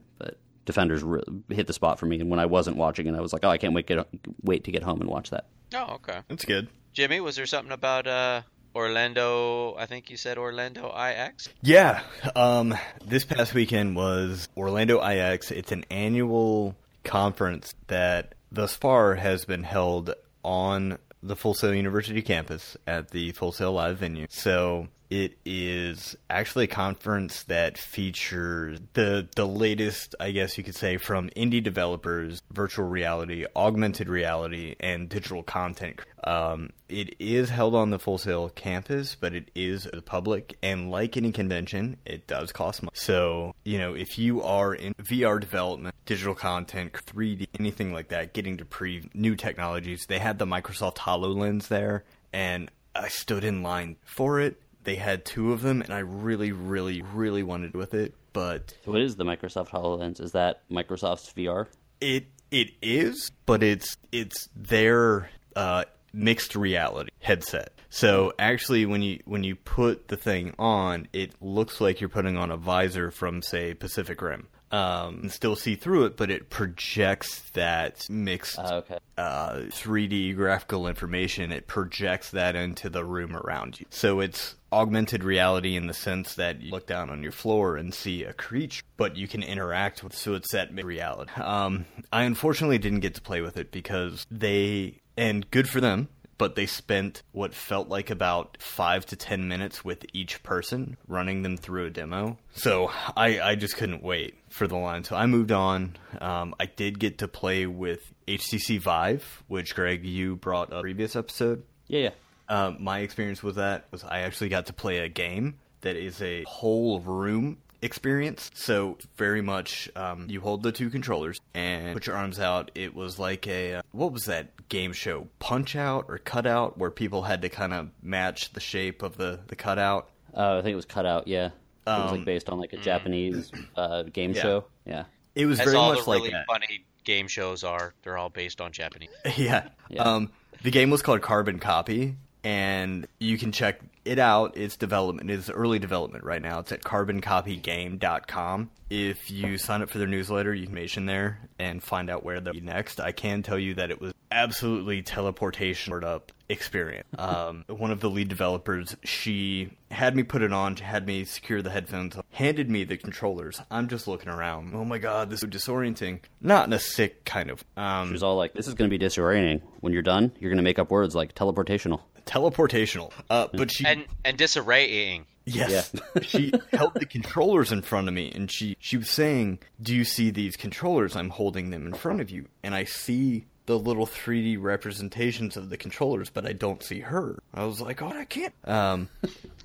Defenders 0.67 1.03
re- 1.03 1.23
hit 1.49 1.67
the 1.67 1.73
spot 1.73 1.99
for 1.99 2.05
me, 2.07 2.21
and 2.21 2.29
when 2.29 2.39
I 2.39 2.47
wasn't 2.47 2.77
watching 2.77 3.07
it, 3.07 3.15
I 3.15 3.21
was 3.21 3.33
like, 3.33 3.45
"Oh, 3.45 3.49
I 3.49 3.57
can't 3.57 3.73
wait 3.73 3.87
get 3.87 4.07
wait 4.43 4.65
to 4.65 4.73
get 4.73 4.83
home 4.83 5.01
and 5.01 5.09
watch 5.09 5.31
that." 5.31 5.47
Oh, 5.75 5.95
okay. 5.95 6.21
That's 6.29 6.45
good. 6.45 6.69
Jimmy, 6.93 7.21
was 7.21 7.37
there 7.37 7.47
something 7.47 7.73
about 7.73 8.07
uh, 8.07 8.43
Orlando? 8.75 9.75
I 9.77 9.87
think 9.87 10.11
you 10.11 10.17
said 10.17 10.39
Orlando 10.39 10.95
IX. 10.95 11.49
Yeah. 11.63 12.03
Um, 12.35 12.77
this 13.05 13.25
past 13.25 13.55
weekend 13.55 13.97
was 13.97 14.49
Orlando 14.57 15.03
IX. 15.03 15.51
It's 15.51 15.73
an 15.73 15.85
annual 15.91 16.77
conference 17.05 17.75
that 17.87 18.35
thus 18.51 18.75
far 18.75 19.15
has 19.15 19.45
been 19.45 19.63
held 19.63 20.15
on 20.43 20.99
the 21.23 21.37
Full 21.37 21.55
Sail 21.55 21.75
University 21.75 22.23
campus 22.23 22.77
at 22.87 23.11
the 23.11 23.33
Full 23.33 23.53
Sail 23.53 23.73
Live 23.73 23.99
venue. 23.99 24.27
So 24.31 24.89
it 25.11 25.39
is 25.45 26.17
actually 26.29 26.65
a 26.65 26.69
conference 26.69 27.45
that 27.45 27.79
features 27.79 28.81
the 28.95 29.29
the 29.37 29.47
latest, 29.47 30.15
I 30.19 30.33
guess 30.33 30.59
you 30.59 30.65
could 30.65 30.75
say, 30.75 30.97
from 30.97 31.31
indie 31.31 31.63
developers, 31.63 32.43
virtual 32.53 32.87
reality, 32.87 33.47
augmented 33.55 34.09
reality, 34.09 34.75
and 34.81 35.09
digital 35.09 35.43
content. 35.43 36.01
Um, 36.25 36.71
it 36.89 37.15
is 37.21 37.51
held 37.51 37.75
on 37.75 37.91
the 37.91 37.99
Full 37.99 38.19
Sail 38.19 38.49
campus, 38.49 39.17
but 39.19 39.35
it 39.35 39.51
is 39.55 39.89
public, 40.07 40.57
and 40.63 40.91
like 40.91 41.17
any 41.17 41.31
convention, 41.31 41.99
it 42.05 42.27
does 42.27 42.53
cost 42.53 42.83
money. 42.83 42.93
So 42.95 43.55
you 43.65 43.79
know, 43.79 43.95
if 43.95 44.19
you 44.19 44.43
are 44.43 44.75
in 44.75 44.95
VR 44.95 45.41
development, 45.41 45.95
digital 46.05 46.35
content, 46.35 46.93
3D, 46.93 47.47
anything 47.59 47.93
like 47.93 48.09
that, 48.09 48.33
getting 48.33 48.57
to 48.57 48.65
pre 48.65 49.09
new 49.15 49.37
technologies, 49.37 50.07
they 50.07 50.19
had 50.19 50.39
the 50.39 50.47
Microsoft 50.47 50.97
Hololens 50.97 51.69
there, 51.69 52.05
and 52.33 52.71
I 52.95 53.09
stood 53.09 53.45
in 53.45 53.63
line 53.63 53.97
for 54.05 54.41
it 54.41 54.61
they 54.87 54.97
had 54.97 55.25
two 55.27 55.53
of 55.53 55.61
them, 55.61 55.83
and 55.83 55.93
I 55.93 55.99
really, 55.99 56.53
really, 56.53 57.03
really 57.03 57.43
wanted 57.43 57.75
with 57.75 57.93
it. 57.93 58.15
But 58.33 58.75
what 58.85 59.01
is 59.01 59.17
the 59.17 59.25
Microsoft 59.25 59.69
Hololens? 59.69 60.21
Is 60.21 60.33
that 60.33 60.63
Microsoft's 60.71 61.33
VR? 61.35 61.67
it 62.01 62.27
it 62.51 62.71
is, 62.81 63.31
but 63.45 63.63
it's 63.63 63.97
it's 64.13 64.49
their 64.57 65.29
uh, 65.55 65.85
mixed 66.13 66.55
reality 66.57 67.11
headset. 67.21 67.73
So 67.91 68.33
actually, 68.39 68.87
when 68.87 69.03
you 69.03 69.21
when 69.25 69.43
you 69.45 69.57
put 69.57 70.09
the 70.09 70.17
thing 70.17 70.55
on, 70.59 71.09
it 71.13 71.33
looks 71.41 71.81
like 71.81 72.01
you're 72.01 72.09
putting 72.09 72.37
on 72.37 72.51
a 72.51 72.57
visor 72.57 73.11
from 73.11 73.43
say 73.43 73.75
Pacific 73.75 74.21
Rim. 74.23 74.49
Um, 74.73 75.21
and 75.23 75.33
still 75.33 75.55
see 75.55 75.77
through 75.77 76.07
it, 76.07 76.17
but 76.17 76.29
it 76.29 76.51
projects 76.51 77.41
that 77.53 78.05
mixed 78.11 78.59
Uh, 78.59 78.83
okay. 78.83 78.99
uh, 79.17 79.55
3D 79.71 80.35
graphical 80.35 80.89
information, 80.89 81.53
it 81.53 81.69
projects 81.69 82.33
that 82.33 82.57
into 82.57 82.91
the 82.91 83.05
room 83.05 83.37
around 83.37 83.79
you. 83.79 83.87
So 83.91 84.19
it's 84.19 84.57
augmented 84.77 85.25
reality 85.25 85.75
in 85.75 85.87
the 85.87 85.95
sense 85.95 86.35
that 86.35 86.61
you 86.61 86.71
look 86.71 86.87
down 86.87 87.09
on 87.09 87.23
your 87.23 87.33
floor 87.33 87.77
and 87.77 87.95
see 87.95 88.25
a 88.25 88.33
creature, 88.33 88.83
but 88.97 89.17
you 89.17 89.27
can 89.27 89.43
interact 89.43 90.05
with. 90.05 90.15
So 90.15 90.35
it's 90.35 90.53
that 90.53 90.73
reality. 90.75 91.33
Um, 91.41 91.87
I 92.13 92.25
unfortunately 92.25 92.79
didn't 92.79 93.01
get 93.01 93.15
to 93.15 93.23
play 93.23 93.41
with 93.41 93.57
it 93.57 93.73
because 93.73 94.27
they, 94.31 95.01
and 95.17 95.51
good 95.51 95.69
for 95.69 95.81
them. 95.81 96.09
But 96.39 96.55
they 96.55 96.67
spent 96.67 97.23
what 97.33 97.55
felt 97.55 97.89
like 97.89 98.11
about 98.11 98.59
five 98.61 99.07
to 99.07 99.17
ten 99.17 99.49
minutes 99.49 99.83
with 99.83 100.05
each 100.13 100.43
person 100.43 100.99
running 101.09 101.41
them 101.41 101.57
through 101.57 101.87
a 101.87 101.91
demo. 101.91 102.37
So 102.53 102.91
I, 103.17 103.41
I 103.41 103.55
just 103.55 103.79
couldn't 103.79 104.03
wait 104.03 104.35
for 104.51 104.67
the 104.67 104.77
line. 104.77 105.03
So 105.05 105.17
I 105.17 105.25
moved 105.25 105.51
on. 105.51 105.97
Um, 106.21 106.55
I 106.61 106.67
did 106.67 106.99
get 106.99 107.17
to 107.21 107.29
play 107.29 107.65
with 107.65 108.13
HTC 108.29 108.79
Vive, 108.83 109.45
which 109.49 109.75
Greg 109.75 110.05
you 110.05 110.37
brought 110.37 110.75
up 110.75 110.83
previous 110.83 111.17
episode. 111.17 111.63
Yeah, 111.87 112.01
yeah. 112.01 112.11
Um, 112.49 112.77
my 112.81 113.01
experience 113.01 113.43
with 113.43 113.57
that 113.57 113.87
was 113.91 114.05
I 114.05 114.21
actually 114.21 114.49
got 114.51 114.67
to 114.67 114.73
play 114.73 114.99
a 114.99 115.09
game 115.09 115.59
that 115.81 115.97
is 115.97 116.21
a 116.23 116.45
whole 116.45 117.01
room 117.01 117.59
experience. 117.83 118.51
So 118.55 118.99
very 119.17 119.43
much, 119.43 119.89
um, 119.97 120.27
you 120.29 120.41
hold 120.41 120.63
the 120.63 120.73
two 120.73 120.91
controllers 120.91 121.41
and 121.55 121.93
put 121.95 122.07
your 122.07 122.17
arms 122.17 122.39
out. 122.41 122.71
It 122.75 122.95
was 122.95 123.19
like 123.19 123.47
a 123.47 123.75
uh, 123.77 123.83
what 123.93 124.13
was 124.13 124.25
that 124.27 124.69
game 124.69 124.93
show? 124.93 125.29
Punch 125.39 125.77
Out 125.77 126.07
or 126.09 126.19
Cut 126.19 126.47
Out, 126.47 126.79
where 126.79 126.91
people 126.91 127.23
had 127.23 127.43
to 127.43 127.49
kind 127.49 127.73
of 127.73 127.91
match 128.03 128.53
the 128.53 128.61
shape 128.61 129.03
of 129.03 129.17
the 129.17 129.41
the 129.49 129.57
cutout. 129.57 130.09
Uh, 130.37 130.59
I 130.59 130.63
think 130.63 130.73
it 130.73 130.77
was 130.77 130.85
cut 130.85 131.07
out. 131.07 131.29
Yeah, 131.29 131.47
it 131.47 131.53
was 131.87 132.11
Um, 132.13 132.17
like 132.19 132.25
based 132.27 132.49
on 132.51 132.59
like 132.59 132.73
a 132.73 132.77
Japanese 132.79 133.51
uh, 133.77 134.03
game 134.05 134.33
Yeah. 134.33 134.43
show. 134.43 134.65
Yeah, 134.85 135.05
It 135.35 135.47
was 135.47 135.59
As 135.61 135.65
very 135.67 135.77
all 135.77 135.95
much 135.95 136.05
the 136.05 136.11
like 136.11 136.19
really 136.21 136.31
that. 136.33 136.45
funny 136.47 136.85
game 137.05 137.27
shows 137.29 137.65
are. 137.65 137.95
They're 138.03 138.19
all 138.19 138.29
based 138.31 138.61
on 138.61 138.73
Japanese. 138.73 139.09
yeah. 139.37 139.69
Yeah. 139.89 140.03
Um, 140.03 140.31
the 140.63 140.71
game 140.71 140.91
was 140.91 141.01
called 141.03 141.23
Carbon 141.23 141.59
Copy, 141.59 142.17
and 142.47 143.09
you 143.19 143.37
can 143.39 143.51
check 143.51 143.81
it 144.05 144.21
out. 144.21 144.57
It's 144.57 144.77
development. 144.77 145.33
It's 145.33 145.51
early 145.51 145.81
development 145.81 146.23
right 146.23 146.41
now. 146.41 146.61
It's 146.61 146.71
at 146.71 146.83
carboncopygame.com. 146.85 148.71
If 148.89 149.33
you 149.33 149.59
sign 149.59 149.83
up 149.83 149.91
for 149.91 149.99
their 149.99 150.07
newsletter, 150.07 150.55
you 150.55 150.67
can 150.67 150.75
mention 150.77 151.07
there 151.07 151.41
and 151.59 151.83
find 151.83 152.09
out 152.09 152.23
where 152.23 152.39
they'll 152.39 152.55
be 152.55 152.61
next. 152.61 153.01
I 153.01 153.11
can 153.11 153.43
tell 153.43 153.59
you 153.59 153.75
that 153.75 153.91
it 153.91 154.01
was 154.01 154.15
absolutely 154.31 155.03
teleportation 155.03 156.05
up 156.05 156.31
experience. 156.49 157.09
Um, 157.19 157.65
one 157.67 157.91
of 157.91 157.99
the 157.99 158.09
lead 158.09 158.29
developers, 158.29 158.95
she 159.03 159.71
had 159.91 160.15
me 160.15 160.23
put 160.23 160.43
it 160.43 160.53
on, 160.53 160.77
had 160.77 161.05
me 161.07 161.25
secure 161.25 161.61
the 161.61 161.71
headphones, 161.71 162.17
handed 162.31 162.71
me 162.71 162.85
the 162.85 162.97
controllers. 162.97 163.61
I'm 163.69 163.89
just 163.89 164.07
looking 164.07 164.29
around. 164.29 164.73
Oh 164.75 164.85
my 164.85 164.99
god, 164.99 165.31
this 165.31 165.43
is 165.43 165.49
disorienting. 165.49 166.21
Not 166.41 166.69
in 166.69 166.73
a 166.73 166.79
sick 166.79 167.25
kind 167.25 167.51
of. 167.51 167.65
Um, 167.77 168.09
She 168.09 168.13
was 168.13 168.23
all 168.23 168.37
like, 168.37 168.53
"This 168.55 168.69
is 168.69 168.75
going 168.75 168.89
to 168.89 168.97
be 168.97 169.05
disorienting. 169.05 169.63
When 169.81 169.93
you're 169.93 170.03
done, 170.03 170.31
you're 170.39 170.51
going 170.51 170.59
to 170.59 170.63
make 170.63 170.79
up 170.79 170.91
words 170.93 171.17
like 171.17 171.35
teleportational." 171.35 172.01
Teleportational. 172.27 173.13
Uh, 173.31 173.49
but 173.53 173.71
she 173.71 173.85
And 173.87 174.05
and 174.25 174.37
disarraying. 174.37 175.27
Yes. 175.45 175.93
she 176.23 176.53
held 176.73 176.95
the 176.95 177.07
controllers 177.07 177.71
in 177.71 177.83
front 177.83 178.09
of 178.09 178.15
me 178.15 178.33
and 178.35 178.51
she 178.51 178.77
she 178.81 178.97
was 178.97 179.09
saying, 179.09 179.61
"Do 179.81 179.95
you 179.95 180.05
see 180.05 180.31
these 180.31 180.57
controllers? 180.57 181.17
I'm 181.17 181.31
holding 181.31 181.71
them 181.71 181.87
in 181.87 181.95
front 181.95 182.21
of 182.21 182.31
you." 182.31 182.47
And 182.63 182.75
I 182.75 182.85
see 182.85 183.47
the 183.67 183.79
little 183.79 184.07
3D 184.07 184.61
representations 184.61 185.57
of 185.57 185.71
the 185.71 185.77
controllers, 185.77 186.31
but 186.31 186.47
I 186.47 186.53
don't 186.53 186.83
see 186.83 187.01
her. 187.01 187.39
I 187.53 187.65
was 187.65 187.81
like, 187.81 188.03
"Oh, 188.03 188.09
I 188.09 188.25
can't." 188.25 188.55
Um 188.65 189.09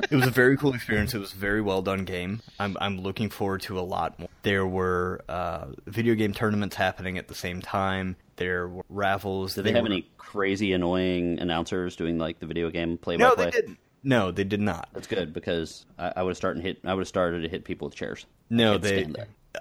it 0.10 0.16
was 0.16 0.28
a 0.28 0.32
very 0.32 0.58
cool 0.58 0.74
experience. 0.74 1.14
It 1.14 1.20
was 1.20 1.34
a 1.34 1.38
very 1.38 1.62
well 1.62 1.82
done 1.82 2.06
game. 2.06 2.42
I'm 2.60 2.78
I'm 2.80 3.00
looking 3.00 3.30
forward 3.30 3.62
to 3.64 3.80
a 3.80 3.82
lot 3.82 4.20
more. 4.20 4.30
There 4.44 4.66
were 4.66 5.22
uh, 5.30 5.68
video 5.86 6.16
game 6.16 6.34
tournaments 6.34 6.76
happening 6.76 7.18
at 7.18 7.28
the 7.28 7.36
same 7.36 7.62
time. 7.62 8.16
There 8.38 8.68
were 8.68 8.84
raffles. 8.90 9.56
Did 9.56 9.66
they, 9.66 9.74
have 9.74 9.86
any 9.86 10.10
crazy, 10.18 10.74
annoying 10.74 11.40
announcers 11.40 11.96
doing 11.96 12.18
like 12.18 12.40
the 12.40 12.48
video 12.48 12.70
game 12.70 12.98
play 12.98 13.18
by 13.18 13.30
play? 13.30 13.46
No, 13.46 13.52
they 13.52 13.52
didn't. 13.52 13.78
No, 14.04 14.32
they 14.32 14.44
did 14.44 14.62
not. 14.62 14.90
That's 14.94 15.08
good 15.08 15.32
because 15.32 15.86
I, 16.00 16.14
I 16.18 16.24
would 16.24 16.32
have 16.32 16.38
started 16.38 16.64
hit. 16.64 16.80
I 16.84 16.94
would 16.94 17.02
have 17.02 17.08
started 17.08 17.42
to 17.42 17.50
hit 17.50 17.66
people 17.66 17.88
with 17.88 17.96
chairs. 17.96 18.26
No, 18.50 18.78
they. 18.78 19.08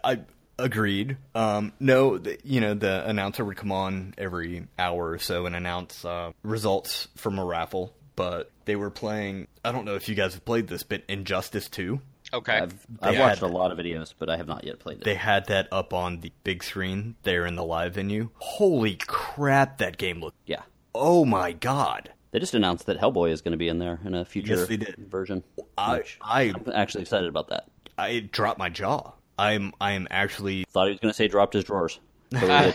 I 0.03 0.21
agreed. 0.63 1.17
Um, 1.35 1.73
no, 1.81 2.19
the, 2.19 2.39
you 2.45 2.61
know 2.61 2.75
the 2.75 3.09
announcer 3.09 3.45
would 3.45 3.57
come 3.57 3.73
on 3.73 4.15
every 4.19 4.67
hour 4.79 5.11
or 5.11 5.19
so 5.19 5.47
and 5.47 5.55
announce 5.57 6.05
uh, 6.05 6.33
results 6.43 7.09
from 7.17 7.39
a 7.39 7.45
raffle. 7.45 7.95
But 8.17 8.51
they 8.67 8.77
were 8.77 8.91
playing. 8.91 9.49
I 9.65 9.73
don't 9.73 9.85
know 9.87 9.95
if 9.95 10.09
you 10.09 10.15
guys 10.15 10.35
have 10.35 10.45
played 10.45 10.69
this, 10.69 10.83
but 10.83 11.03
Injustice 11.09 11.69
Two. 11.69 12.01
Okay. 12.33 12.53
I've 12.53 12.87
I've 13.01 13.19
watched 13.19 13.41
had- 13.41 13.51
a 13.51 13.53
lot 13.53 13.73
of 13.73 13.79
videos, 13.79 14.15
but 14.19 14.29
I 14.29 14.37
have 14.37 14.47
not 14.47 14.63
yet 14.65 14.79
played 14.79 14.99
it. 14.99 15.05
They 15.05 15.15
had 15.17 15.47
that 15.47 15.69
up 15.73 15.93
on 15.95 16.21
the 16.21 16.31
big 16.45 16.63
screen 16.63 17.17
there 17.23 17.47
in 17.47 17.57
the 17.57 17.65
live 17.65 17.95
venue. 17.95 18.31
Holy 18.37 18.97
crap, 18.97 19.79
that 19.79 19.97
game 19.97 20.21
looked. 20.21 20.37
yeah, 20.47 20.63
Oh 20.95 21.25
my 21.25 21.53
god. 21.53 22.13
they 22.31 22.39
just 22.39 22.55
announced 22.55 22.87
that 22.87 23.01
Hellboy 23.01 23.31
is 23.33 23.41
going 23.43 23.53
to 23.53 23.59
be 23.59 23.69
in 23.69 23.79
there 23.79 23.99
in 24.05 24.15
a 24.15 24.25
future 24.25 24.55
Yes, 24.55 24.69
they 24.69 24.77
did. 24.77 24.95
version. 25.09 25.43
I 25.77 26.03
I 26.21 26.43
I'm 26.55 26.65
actually 26.73 27.03
excited 27.03 27.29
about 27.29 27.49
that. 27.49 27.69
I 27.99 28.21
dropped 28.31 28.59
my 28.59 28.69
jaw. 28.69 29.13
I'm 29.41 29.73
I 29.81 29.93
am 29.93 30.07
actually 30.11 30.65
Thought 30.71 30.87
he 30.87 30.91
was 30.93 31.01
going 31.01 31.11
to 31.11 31.17
say 31.17 31.29
dropped 31.29 31.55
his 31.55 31.65
drawers. 31.65 31.99
That's 32.31 32.75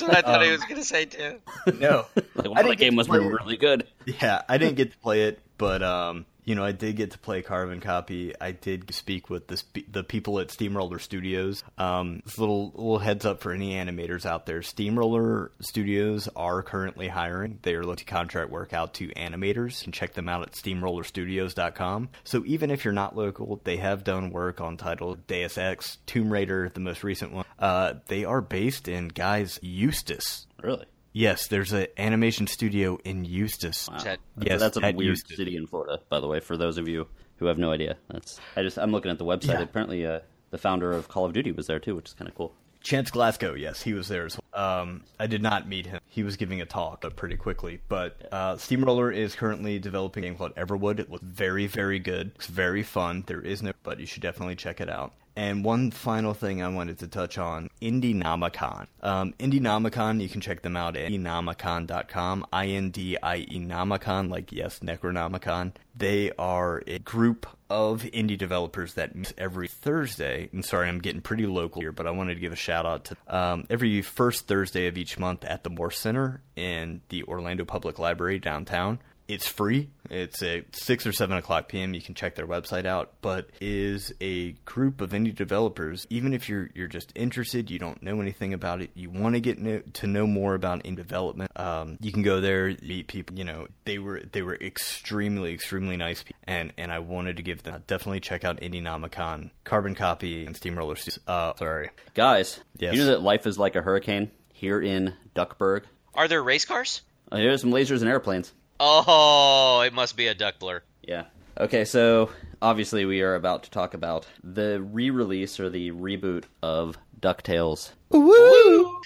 what 0.00 0.16
I 0.16 0.22
thought 0.22 0.42
he 0.42 0.50
was 0.50 0.60
going 0.62 0.76
to 0.76 0.84
say 0.84 1.06
too. 1.06 1.40
no. 1.78 2.06
Like, 2.34 2.50
wow, 2.50 2.62
that 2.62 2.78
game 2.78 2.92
to 2.92 2.96
must 2.96 3.10
be 3.10 3.18
really 3.18 3.56
good. 3.56 3.86
Yeah, 4.04 4.42
I 4.48 4.58
didn't 4.58 4.76
get 4.76 4.92
to 4.92 4.98
play 4.98 5.22
it, 5.22 5.40
but 5.58 5.82
um, 5.82 6.26
you 6.46 6.54
know, 6.54 6.64
I 6.64 6.70
did 6.70 6.94
get 6.94 7.10
to 7.10 7.18
play 7.18 7.42
Carbon 7.42 7.80
Copy. 7.80 8.32
I 8.40 8.52
did 8.52 8.94
speak 8.94 9.28
with 9.28 9.48
the 9.48 9.56
spe- 9.56 9.90
the 9.90 10.04
people 10.04 10.38
at 10.38 10.52
Steamroller 10.52 11.00
Studios. 11.00 11.64
Um, 11.76 12.22
this 12.24 12.38
little 12.38 12.70
little 12.70 13.00
heads 13.00 13.26
up 13.26 13.40
for 13.40 13.52
any 13.52 13.74
animators 13.74 14.24
out 14.24 14.46
there: 14.46 14.62
Steamroller 14.62 15.50
Studios 15.60 16.28
are 16.36 16.62
currently 16.62 17.08
hiring. 17.08 17.58
They 17.62 17.74
are 17.74 17.82
looking 17.82 17.96
to 17.96 18.04
contract 18.04 18.50
work 18.50 18.72
out 18.72 18.94
to 18.94 19.08
animators. 19.08 19.82
Can 19.82 19.90
check 19.90 20.14
them 20.14 20.28
out 20.28 20.42
at 20.42 20.52
steamrollerstudios.com. 20.52 22.10
So 22.22 22.44
even 22.46 22.70
if 22.70 22.84
you're 22.84 22.94
not 22.94 23.16
local, 23.16 23.60
they 23.64 23.78
have 23.78 24.04
done 24.04 24.30
work 24.30 24.60
on 24.60 24.76
titles 24.76 25.18
Deus 25.26 25.58
Ex, 25.58 25.98
Tomb 26.06 26.32
Raider, 26.32 26.70
the 26.72 26.80
most 26.80 27.02
recent 27.02 27.32
one. 27.32 27.44
Uh, 27.58 27.94
they 28.06 28.24
are 28.24 28.40
based 28.40 28.86
in 28.86 29.08
guys 29.08 29.58
Eustis. 29.62 30.46
Really? 30.62 30.86
Yes, 31.16 31.46
there's 31.46 31.72
an 31.72 31.86
animation 31.96 32.46
studio 32.46 32.98
in 33.02 33.24
Eustis. 33.24 33.88
Wow. 33.90 33.96
Chet- 33.96 34.20
Yes, 34.38 34.60
that's 34.60 34.76
a 34.76 34.84
at 34.84 34.96
weird 34.96 35.06
Houston. 35.16 35.34
city 35.36 35.56
in 35.56 35.66
Florida, 35.66 36.00
by 36.10 36.20
the 36.20 36.26
way. 36.26 36.40
For 36.40 36.58
those 36.58 36.76
of 36.76 36.88
you 36.88 37.06
who 37.36 37.46
have 37.46 37.56
no 37.56 37.72
idea, 37.72 37.96
that's 38.10 38.38
I 38.54 38.62
just 38.62 38.78
I'm 38.78 38.92
looking 38.92 39.10
at 39.10 39.16
the 39.16 39.24
website. 39.24 39.54
Yeah. 39.54 39.62
Apparently, 39.62 40.04
uh, 40.04 40.20
the 40.50 40.58
founder 40.58 40.92
of 40.92 41.08
Call 41.08 41.24
of 41.24 41.32
Duty 41.32 41.52
was 41.52 41.68
there 41.68 41.78
too, 41.78 41.94
which 41.96 42.08
is 42.08 42.12
kind 42.14 42.28
of 42.28 42.34
cool. 42.34 42.52
Chance 42.82 43.10
Glasco, 43.12 43.54
yes, 43.54 43.80
he 43.82 43.94
was 43.94 44.08
there 44.08 44.26
as 44.26 44.38
well. 44.52 44.80
Um, 44.80 45.04
I 45.18 45.26
did 45.26 45.42
not 45.42 45.66
meet 45.66 45.86
him. 45.86 46.00
He 46.06 46.22
was 46.22 46.36
giving 46.36 46.60
a 46.60 46.66
talk 46.66 47.02
uh, 47.02 47.08
pretty 47.08 47.36
quickly. 47.36 47.80
But 47.88 48.28
uh, 48.30 48.58
Steamroller 48.58 49.10
is 49.10 49.34
currently 49.34 49.78
developing 49.78 50.22
a 50.24 50.26
game 50.28 50.36
called 50.36 50.54
Everwood. 50.54 51.00
It 51.00 51.10
looks 51.10 51.24
very, 51.24 51.66
very 51.66 51.98
good. 51.98 52.32
It's 52.36 52.46
very 52.46 52.82
fun. 52.82 53.24
There 53.26 53.40
is 53.40 53.62
no, 53.62 53.72
but 53.82 54.00
you 54.00 54.06
should 54.06 54.22
definitely 54.22 54.54
check 54.56 54.82
it 54.82 54.90
out. 54.90 55.14
And 55.36 55.62
one 55.62 55.90
final 55.90 56.32
thing 56.32 56.62
I 56.62 56.68
wanted 56.68 56.98
to 57.00 57.08
touch 57.08 57.36
on 57.36 57.68
Indienomicon. 57.82 58.86
Um, 59.02 59.34
Indienomicon, 59.38 60.22
you 60.22 60.30
can 60.30 60.40
check 60.40 60.62
them 60.62 60.76
out 60.76 60.96
at 60.96 61.10
indienomicon.com. 61.10 62.46
I 62.52 62.68
N 62.68 62.90
D 62.90 63.18
I 63.22 63.36
E 63.36 63.60
Nomicon, 63.60 64.30
like 64.30 64.50
yes, 64.50 64.80
Necronomicon. 64.80 65.72
They 65.94 66.32
are 66.38 66.82
a 66.86 66.98
group 66.98 67.46
of 67.68 68.02
indie 68.02 68.38
developers 68.38 68.94
that 68.94 69.14
meet 69.14 69.32
every 69.36 69.68
Thursday. 69.68 70.48
I'm 70.52 70.62
sorry, 70.62 70.88
I'm 70.88 71.00
getting 71.00 71.20
pretty 71.20 71.46
local 71.46 71.82
here, 71.82 71.92
but 71.92 72.06
I 72.06 72.10
wanted 72.10 72.34
to 72.34 72.40
give 72.40 72.52
a 72.52 72.56
shout 72.56 72.86
out 72.86 73.04
to 73.06 73.16
um, 73.28 73.66
every 73.68 74.02
first 74.02 74.46
Thursday 74.46 74.86
of 74.86 74.96
each 74.96 75.18
month 75.18 75.44
at 75.44 75.64
the 75.64 75.70
Melrose 75.70 75.98
Center 75.98 76.40
in 76.54 77.02
the 77.08 77.24
Orlando 77.24 77.64
Public 77.64 77.98
Library 77.98 78.38
downtown. 78.38 79.00
It's 79.28 79.48
free. 79.48 79.88
It's 80.08 80.40
at 80.42 80.76
six 80.76 81.04
or 81.04 81.12
seven 81.12 81.36
o'clock 81.36 81.66
p.m. 81.68 81.94
You 81.94 82.00
can 82.00 82.14
check 82.14 82.36
their 82.36 82.46
website 82.46 82.86
out. 82.86 83.14
But 83.22 83.50
is 83.60 84.12
a 84.20 84.52
group 84.64 85.00
of 85.00 85.10
indie 85.10 85.34
developers. 85.34 86.06
Even 86.10 86.32
if 86.32 86.48
you're 86.48 86.70
you're 86.74 86.86
just 86.86 87.10
interested, 87.16 87.68
you 87.70 87.80
don't 87.80 88.00
know 88.04 88.20
anything 88.20 88.54
about 88.54 88.82
it, 88.82 88.90
you 88.94 89.10
want 89.10 89.34
to 89.34 89.40
get 89.40 89.58
know, 89.58 89.80
to 89.94 90.06
know 90.06 90.28
more 90.28 90.54
about 90.54 90.86
in 90.86 90.94
development. 90.94 91.50
Um, 91.58 91.98
you 92.00 92.12
can 92.12 92.22
go 92.22 92.40
there, 92.40 92.76
meet 92.82 93.08
people. 93.08 93.36
You 93.36 93.42
know, 93.44 93.66
they 93.84 93.98
were 93.98 94.22
they 94.30 94.42
were 94.42 94.54
extremely 94.54 95.52
extremely 95.52 95.96
nice, 95.96 96.22
people. 96.22 96.40
and 96.44 96.72
and 96.78 96.92
I 96.92 97.00
wanted 97.00 97.36
to 97.38 97.42
give 97.42 97.64
them 97.64 97.82
definitely 97.88 98.20
check 98.20 98.44
out 98.44 98.60
Indienomicon, 98.60 99.50
Carbon 99.64 99.96
Copy, 99.96 100.46
and 100.46 100.54
Steamroller. 100.56 100.94
Studios. 100.94 101.18
Uh, 101.26 101.52
sorry, 101.56 101.90
Guys, 102.14 102.60
Yes. 102.78 102.94
you 102.94 103.00
know 103.00 103.06
that 103.06 103.22
life 103.22 103.46
is 103.48 103.58
like 103.58 103.74
a 103.74 103.82
hurricane 103.82 104.30
here 104.52 104.80
in 104.80 105.14
Duckburg. 105.34 105.82
Are 106.14 106.28
there 106.28 106.42
race 106.44 106.64
cars? 106.64 107.02
Uh, 107.32 107.38
here's 107.38 107.60
some 107.60 107.72
lasers 107.72 108.00
and 108.02 108.08
airplanes. 108.08 108.52
Oh, 108.78 109.82
it 109.86 109.92
must 109.92 110.16
be 110.16 110.26
a 110.26 110.34
duck 110.34 110.58
blur. 110.58 110.82
Yeah. 111.02 111.24
Okay, 111.58 111.84
so 111.84 112.30
obviously 112.60 113.04
we 113.06 113.22
are 113.22 113.34
about 113.34 113.62
to 113.64 113.70
talk 113.70 113.94
about 113.94 114.26
the 114.42 114.80
re-release 114.82 115.58
or 115.58 115.70
the 115.70 115.92
reboot 115.92 116.44
of 116.62 116.98
DuckTales. 117.20 117.90
woo! 118.10 119.00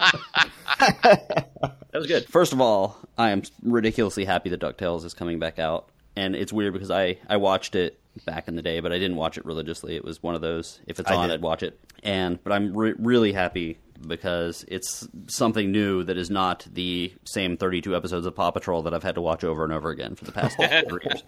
That 1.93 1.99
was 1.99 2.07
good. 2.07 2.27
First 2.29 2.53
of 2.53 2.61
all, 2.61 2.97
I 3.19 3.31
am 3.31 3.43
ridiculously 3.63 4.25
happy 4.25 4.49
that 4.51 4.61
DuckTales 4.61 5.05
is 5.05 5.13
coming 5.13 5.41
back 5.41 5.59
out. 5.59 5.89
And 6.15 6.37
it's 6.37 6.53
weird 6.53 6.73
because 6.73 6.91
I, 6.91 7.19
I 7.29 7.37
watched 7.39 7.75
it 7.75 7.99
back 8.25 8.47
in 8.47 8.55
the 8.55 8.63
day, 8.63 8.79
but 8.81 8.93
I 8.93 8.99
didn't 8.99 9.17
watch 9.17 9.39
it 9.39 9.45
religiously. 9.45 9.97
It 9.97 10.05
was 10.05 10.23
one 10.23 10.37
of 10.37 10.41
those, 10.41 10.79
if 10.87 11.01
it's 11.01 11.11
I 11.11 11.17
on, 11.17 11.29
did. 11.29 11.35
I'd 11.35 11.43
watch 11.43 11.63
it. 11.65 11.81
And 12.05 12.43
But 12.45 12.53
I'm 12.53 12.77
re- 12.77 12.95
really 12.99 13.33
happy 13.33 13.79
because 14.07 14.65
it's 14.69 15.07
something 15.29 15.71
new 15.73 16.03
that 16.05 16.17
is 16.17 16.31
not 16.31 16.67
the 16.73 17.13
same 17.25 17.57
32 17.57 17.95
episodes 17.97 18.27
of 18.27 18.35
Paw 18.35 18.51
Patrol 18.51 18.83
that 18.83 18.95
I've 18.95 19.03
had 19.03 19.15
to 19.17 19.21
watch 19.21 19.45
over 19.45 19.65
and 19.65 19.73
over 19.73 19.91
again 19.91 20.15
for 20.15 20.25
the 20.25 20.33
past 20.33 20.57
three 20.89 21.01
years. 21.05 21.23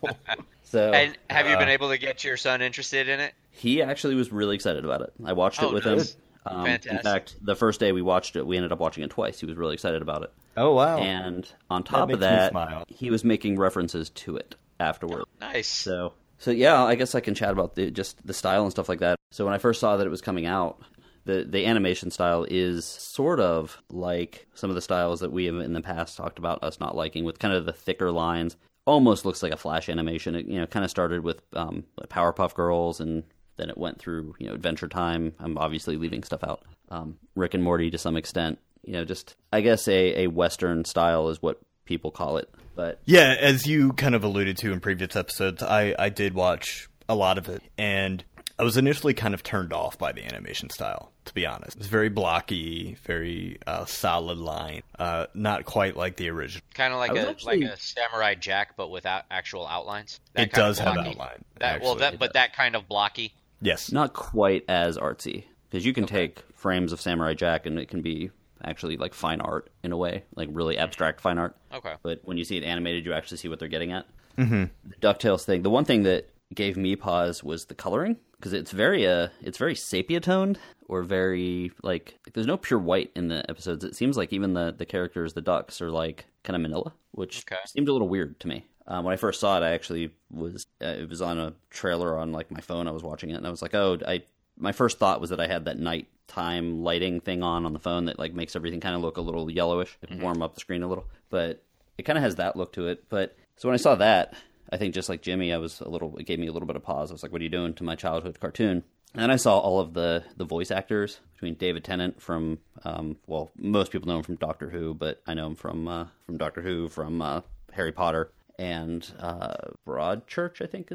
So 0.62 0.92
And 0.92 1.16
have 1.30 1.46
you 1.46 1.56
been 1.56 1.68
Uh, 1.68 1.72
able 1.72 1.88
to 1.90 1.98
get 1.98 2.24
your 2.24 2.36
son 2.36 2.62
interested 2.62 3.08
in 3.08 3.20
it? 3.20 3.34
he 3.50 3.82
actually 3.82 4.14
was 4.14 4.32
really 4.32 4.54
excited 4.54 4.84
about 4.84 5.02
it. 5.02 5.12
I 5.24 5.34
watched 5.34 5.60
it 5.62 5.66
Oh, 5.66 5.72
with 5.74 5.84
nice. 5.84 6.12
him. 6.12 6.20
Um, 6.44 6.66
in 6.66 6.72
Fantastic. 6.80 7.02
fact, 7.04 7.36
the 7.42 7.54
first 7.54 7.78
day 7.78 7.92
we 7.92 8.02
watched 8.02 8.34
it, 8.34 8.44
we 8.46 8.56
ended 8.56 8.72
up 8.72 8.80
watching 8.80 9.04
it 9.04 9.10
twice. 9.10 9.38
He 9.38 9.46
was 9.46 9.56
really 9.56 9.74
excited 9.74 10.02
about 10.02 10.22
it. 10.24 10.32
Oh 10.56 10.74
wow! 10.74 10.98
And 10.98 11.48
on 11.70 11.84
top 11.84 12.08
makes 12.08 12.16
of 12.16 12.20
that, 12.22 12.84
he 12.88 13.10
was 13.10 13.22
making 13.22 13.58
references 13.58 14.10
to 14.10 14.36
it 14.36 14.56
afterward. 14.80 15.22
Nice. 15.40 15.68
So, 15.68 16.14
so 16.38 16.50
yeah, 16.50 16.82
I 16.82 16.96
guess 16.96 17.14
I 17.14 17.20
can 17.20 17.34
chat 17.36 17.52
about 17.52 17.76
the 17.76 17.92
just 17.92 18.26
the 18.26 18.34
style 18.34 18.62
and 18.64 18.72
stuff 18.72 18.88
like 18.88 18.98
that. 18.98 19.16
So 19.30 19.44
when 19.44 19.54
I 19.54 19.58
first 19.58 19.78
saw 19.78 19.96
that 19.96 20.06
it 20.06 20.10
was 20.10 20.20
coming 20.20 20.44
out, 20.46 20.80
the 21.24 21.44
the 21.48 21.66
animation 21.66 22.10
style 22.10 22.46
is 22.48 22.84
sort 22.84 23.40
of 23.40 23.80
like 23.90 24.46
some 24.54 24.70
of 24.70 24.74
the 24.74 24.82
styles 24.82 25.20
that 25.20 25.32
we 25.32 25.44
have 25.46 25.56
in 25.56 25.72
the 25.72 25.80
past 25.80 26.16
talked 26.16 26.38
about 26.38 26.62
us 26.62 26.80
not 26.80 26.96
liking, 26.96 27.24
with 27.24 27.38
kind 27.38 27.54
of 27.54 27.64
the 27.64 27.72
thicker 27.72 28.10
lines. 28.10 28.56
Almost 28.84 29.24
looks 29.24 29.42
like 29.42 29.52
a 29.52 29.56
flash 29.56 29.88
animation. 29.88 30.34
It 30.34 30.46
you 30.46 30.58
know 30.58 30.66
kind 30.66 30.84
of 30.84 30.90
started 30.90 31.22
with 31.22 31.42
um, 31.54 31.84
Powerpuff 32.08 32.54
Girls, 32.54 33.00
and 33.00 33.22
then 33.56 33.70
it 33.70 33.78
went 33.78 33.98
through 33.98 34.34
you 34.38 34.48
know 34.48 34.54
Adventure 34.54 34.88
Time. 34.88 35.34
I'm 35.38 35.56
obviously 35.58 35.96
leaving 35.96 36.24
stuff 36.24 36.42
out. 36.42 36.62
Um, 36.88 37.18
Rick 37.36 37.54
and 37.54 37.62
Morty 37.62 37.90
to 37.90 37.98
some 37.98 38.16
extent. 38.16 38.58
You 38.84 38.94
know, 38.94 39.04
just 39.04 39.36
I 39.52 39.60
guess 39.60 39.86
a, 39.86 40.24
a 40.24 40.26
Western 40.26 40.84
style 40.84 41.28
is 41.28 41.40
what 41.40 41.60
people 41.84 42.10
call 42.10 42.38
it. 42.38 42.52
But 42.74 43.00
Yeah, 43.04 43.36
as 43.38 43.66
you 43.66 43.92
kind 43.92 44.14
of 44.14 44.24
alluded 44.24 44.56
to 44.58 44.72
in 44.72 44.80
previous 44.80 45.14
episodes, 45.14 45.62
I, 45.62 45.94
I 45.98 46.08
did 46.08 46.34
watch 46.34 46.88
a 47.08 47.14
lot 47.14 47.38
of 47.38 47.48
it, 47.48 47.62
and 47.76 48.24
I 48.62 48.64
was 48.64 48.76
initially 48.76 49.12
kind 49.12 49.34
of 49.34 49.42
turned 49.42 49.72
off 49.72 49.98
by 49.98 50.12
the 50.12 50.24
animation 50.24 50.70
style. 50.70 51.10
To 51.24 51.34
be 51.34 51.44
honest, 51.46 51.78
it's 51.78 51.88
very 51.88 52.10
blocky, 52.10 52.96
very 53.02 53.58
uh, 53.66 53.86
solid 53.86 54.38
line. 54.38 54.82
Uh, 54.96 55.26
not 55.34 55.64
quite 55.64 55.96
like 55.96 56.14
the 56.14 56.30
original. 56.30 56.62
Kind 56.72 56.92
of 56.92 57.00
like 57.00 57.10
a 57.10 57.28
actually- 57.30 57.62
like 57.62 57.72
a 57.72 57.76
Samurai 57.76 58.36
Jack, 58.36 58.76
but 58.76 58.88
without 58.88 59.24
actual 59.32 59.66
outlines. 59.66 60.20
That 60.34 60.42
It 60.42 60.52
does 60.52 60.78
have 60.78 60.94
blocky. 60.94 61.10
outline, 61.10 61.44
That 61.58 61.82
well, 61.82 61.96
that 61.96 62.20
but 62.20 62.34
that 62.34 62.54
kind 62.54 62.76
of 62.76 62.86
blocky. 62.86 63.34
Yes, 63.60 63.90
Not 63.90 64.12
quite 64.12 64.64
as 64.68 64.96
artsy 64.96 65.42
because 65.68 65.84
you 65.84 65.92
can 65.92 66.06
take 66.06 66.38
frames 66.54 66.92
of 66.92 67.00
Samurai 67.00 67.34
Jack 67.34 67.66
and 67.66 67.80
it 67.80 67.88
can 67.88 68.00
be 68.00 68.30
actually 68.62 68.96
like 68.96 69.12
fine 69.12 69.40
art 69.40 69.72
in 69.82 69.90
a 69.90 69.96
way, 69.96 70.22
like 70.36 70.48
really 70.52 70.78
abstract 70.78 71.20
fine 71.20 71.38
art. 71.38 71.56
Okay. 71.74 71.94
But 72.04 72.20
when 72.22 72.36
you 72.36 72.44
see 72.44 72.58
it 72.58 72.62
animated, 72.62 73.06
you 73.06 73.12
actually 73.12 73.38
see 73.38 73.48
what 73.48 73.58
they're 73.58 73.66
getting 73.66 73.90
at. 73.90 74.06
Mm-hmm. 74.38 74.64
The 74.88 74.96
Ducktales 75.00 75.42
thing. 75.44 75.62
The 75.62 75.70
one 75.70 75.84
thing 75.84 76.04
that 76.04 76.28
gave 76.54 76.76
me 76.76 76.94
pause 76.94 77.42
was 77.42 77.64
the 77.64 77.74
coloring 77.74 78.18
because 78.42 78.52
it's 78.52 78.72
very 78.72 79.06
uh 79.06 79.28
it's 79.40 79.56
very 79.56 79.76
sepia 79.76 80.18
toned 80.18 80.58
or 80.88 81.04
very 81.04 81.70
like 81.84 82.18
there's 82.32 82.46
no 82.46 82.56
pure 82.56 82.80
white 82.80 83.12
in 83.14 83.28
the 83.28 83.48
episodes. 83.48 83.84
It 83.84 83.94
seems 83.94 84.16
like 84.16 84.32
even 84.32 84.52
the 84.52 84.74
the 84.76 84.84
characters, 84.84 85.32
the 85.34 85.40
ducks, 85.40 85.80
are 85.80 85.92
like 85.92 86.26
kind 86.42 86.56
of 86.56 86.60
manila, 86.60 86.92
which 87.12 87.44
Okay. 87.46 87.60
seemed 87.66 87.88
a 87.88 87.92
little 87.92 88.08
weird 88.08 88.40
to 88.40 88.48
me. 88.48 88.66
Um, 88.88 89.04
when 89.04 89.12
I 89.12 89.16
first 89.16 89.38
saw 89.38 89.56
it, 89.56 89.62
I 89.62 89.70
actually 89.70 90.10
was 90.28 90.66
uh, 90.82 90.86
it 90.86 91.08
was 91.08 91.22
on 91.22 91.38
a 91.38 91.52
trailer 91.70 92.18
on 92.18 92.32
like 92.32 92.50
my 92.50 92.60
phone. 92.60 92.88
I 92.88 92.90
was 92.90 93.04
watching 93.04 93.30
it 93.30 93.34
and 93.34 93.46
I 93.46 93.50
was 93.50 93.62
like, 93.62 93.74
oh, 93.74 93.98
I 94.06 94.24
my 94.58 94.72
first 94.72 94.98
thought 94.98 95.20
was 95.20 95.30
that 95.30 95.38
I 95.40 95.46
had 95.46 95.66
that 95.66 95.78
nighttime 95.78 96.82
lighting 96.82 97.20
thing 97.20 97.44
on 97.44 97.64
on 97.64 97.72
the 97.72 97.78
phone 97.78 98.06
that 98.06 98.18
like 98.18 98.34
makes 98.34 98.56
everything 98.56 98.80
kind 98.80 98.96
of 98.96 99.02
look 99.02 99.18
a 99.18 99.22
little 99.22 99.48
yellowish, 99.48 99.96
like, 100.10 100.20
warm 100.20 100.42
up 100.42 100.54
the 100.54 100.60
screen 100.60 100.82
a 100.82 100.88
little. 100.88 101.06
But 101.30 101.62
it 101.96 102.02
kind 102.02 102.18
of 102.18 102.24
has 102.24 102.34
that 102.36 102.56
look 102.56 102.72
to 102.72 102.88
it. 102.88 103.04
But 103.08 103.36
so 103.56 103.68
when 103.68 103.74
I 103.74 103.78
saw 103.78 103.94
that, 103.94 104.34
I 104.72 104.78
think 104.78 104.94
just 104.94 105.08
like 105.08 105.20
Jimmy, 105.22 105.52
I 105.52 105.58
was 105.58 105.80
a 105.80 105.88
little. 105.88 106.16
It 106.16 106.24
gave 106.26 106.38
me 106.38 106.46
a 106.46 106.52
little 106.52 106.66
bit 106.66 106.76
of 106.76 106.82
pause. 106.82 107.10
I 107.10 107.14
was 107.14 107.22
like, 107.22 107.30
"What 107.30 107.40
are 107.40 107.44
you 107.44 107.50
doing 107.50 107.74
to 107.74 107.84
my 107.84 107.94
childhood 107.94 108.40
cartoon?" 108.40 108.82
And 109.14 109.22
then 109.22 109.30
I 109.30 109.36
saw 109.36 109.58
all 109.58 109.78
of 109.80 109.92
the 109.92 110.24
the 110.36 110.44
voice 110.46 110.70
actors 110.70 111.20
between 111.34 111.54
David 111.54 111.84
Tennant 111.84 112.20
from, 112.22 112.58
um, 112.84 113.16
well, 113.26 113.50
most 113.56 113.92
people 113.92 114.08
know 114.08 114.16
him 114.16 114.22
from 114.22 114.36
Doctor 114.36 114.70
Who, 114.70 114.94
but 114.94 115.20
I 115.26 115.34
know 115.34 115.48
him 115.48 115.54
from 115.54 115.86
uh, 115.86 116.06
from 116.24 116.38
Doctor 116.38 116.62
Who, 116.62 116.88
from 116.88 117.20
uh, 117.20 117.42
Harry 117.72 117.92
Potter, 117.92 118.32
and 118.58 119.06
uh, 119.18 119.54
Broadchurch, 119.86 120.62
I 120.62 120.66
think. 120.66 120.90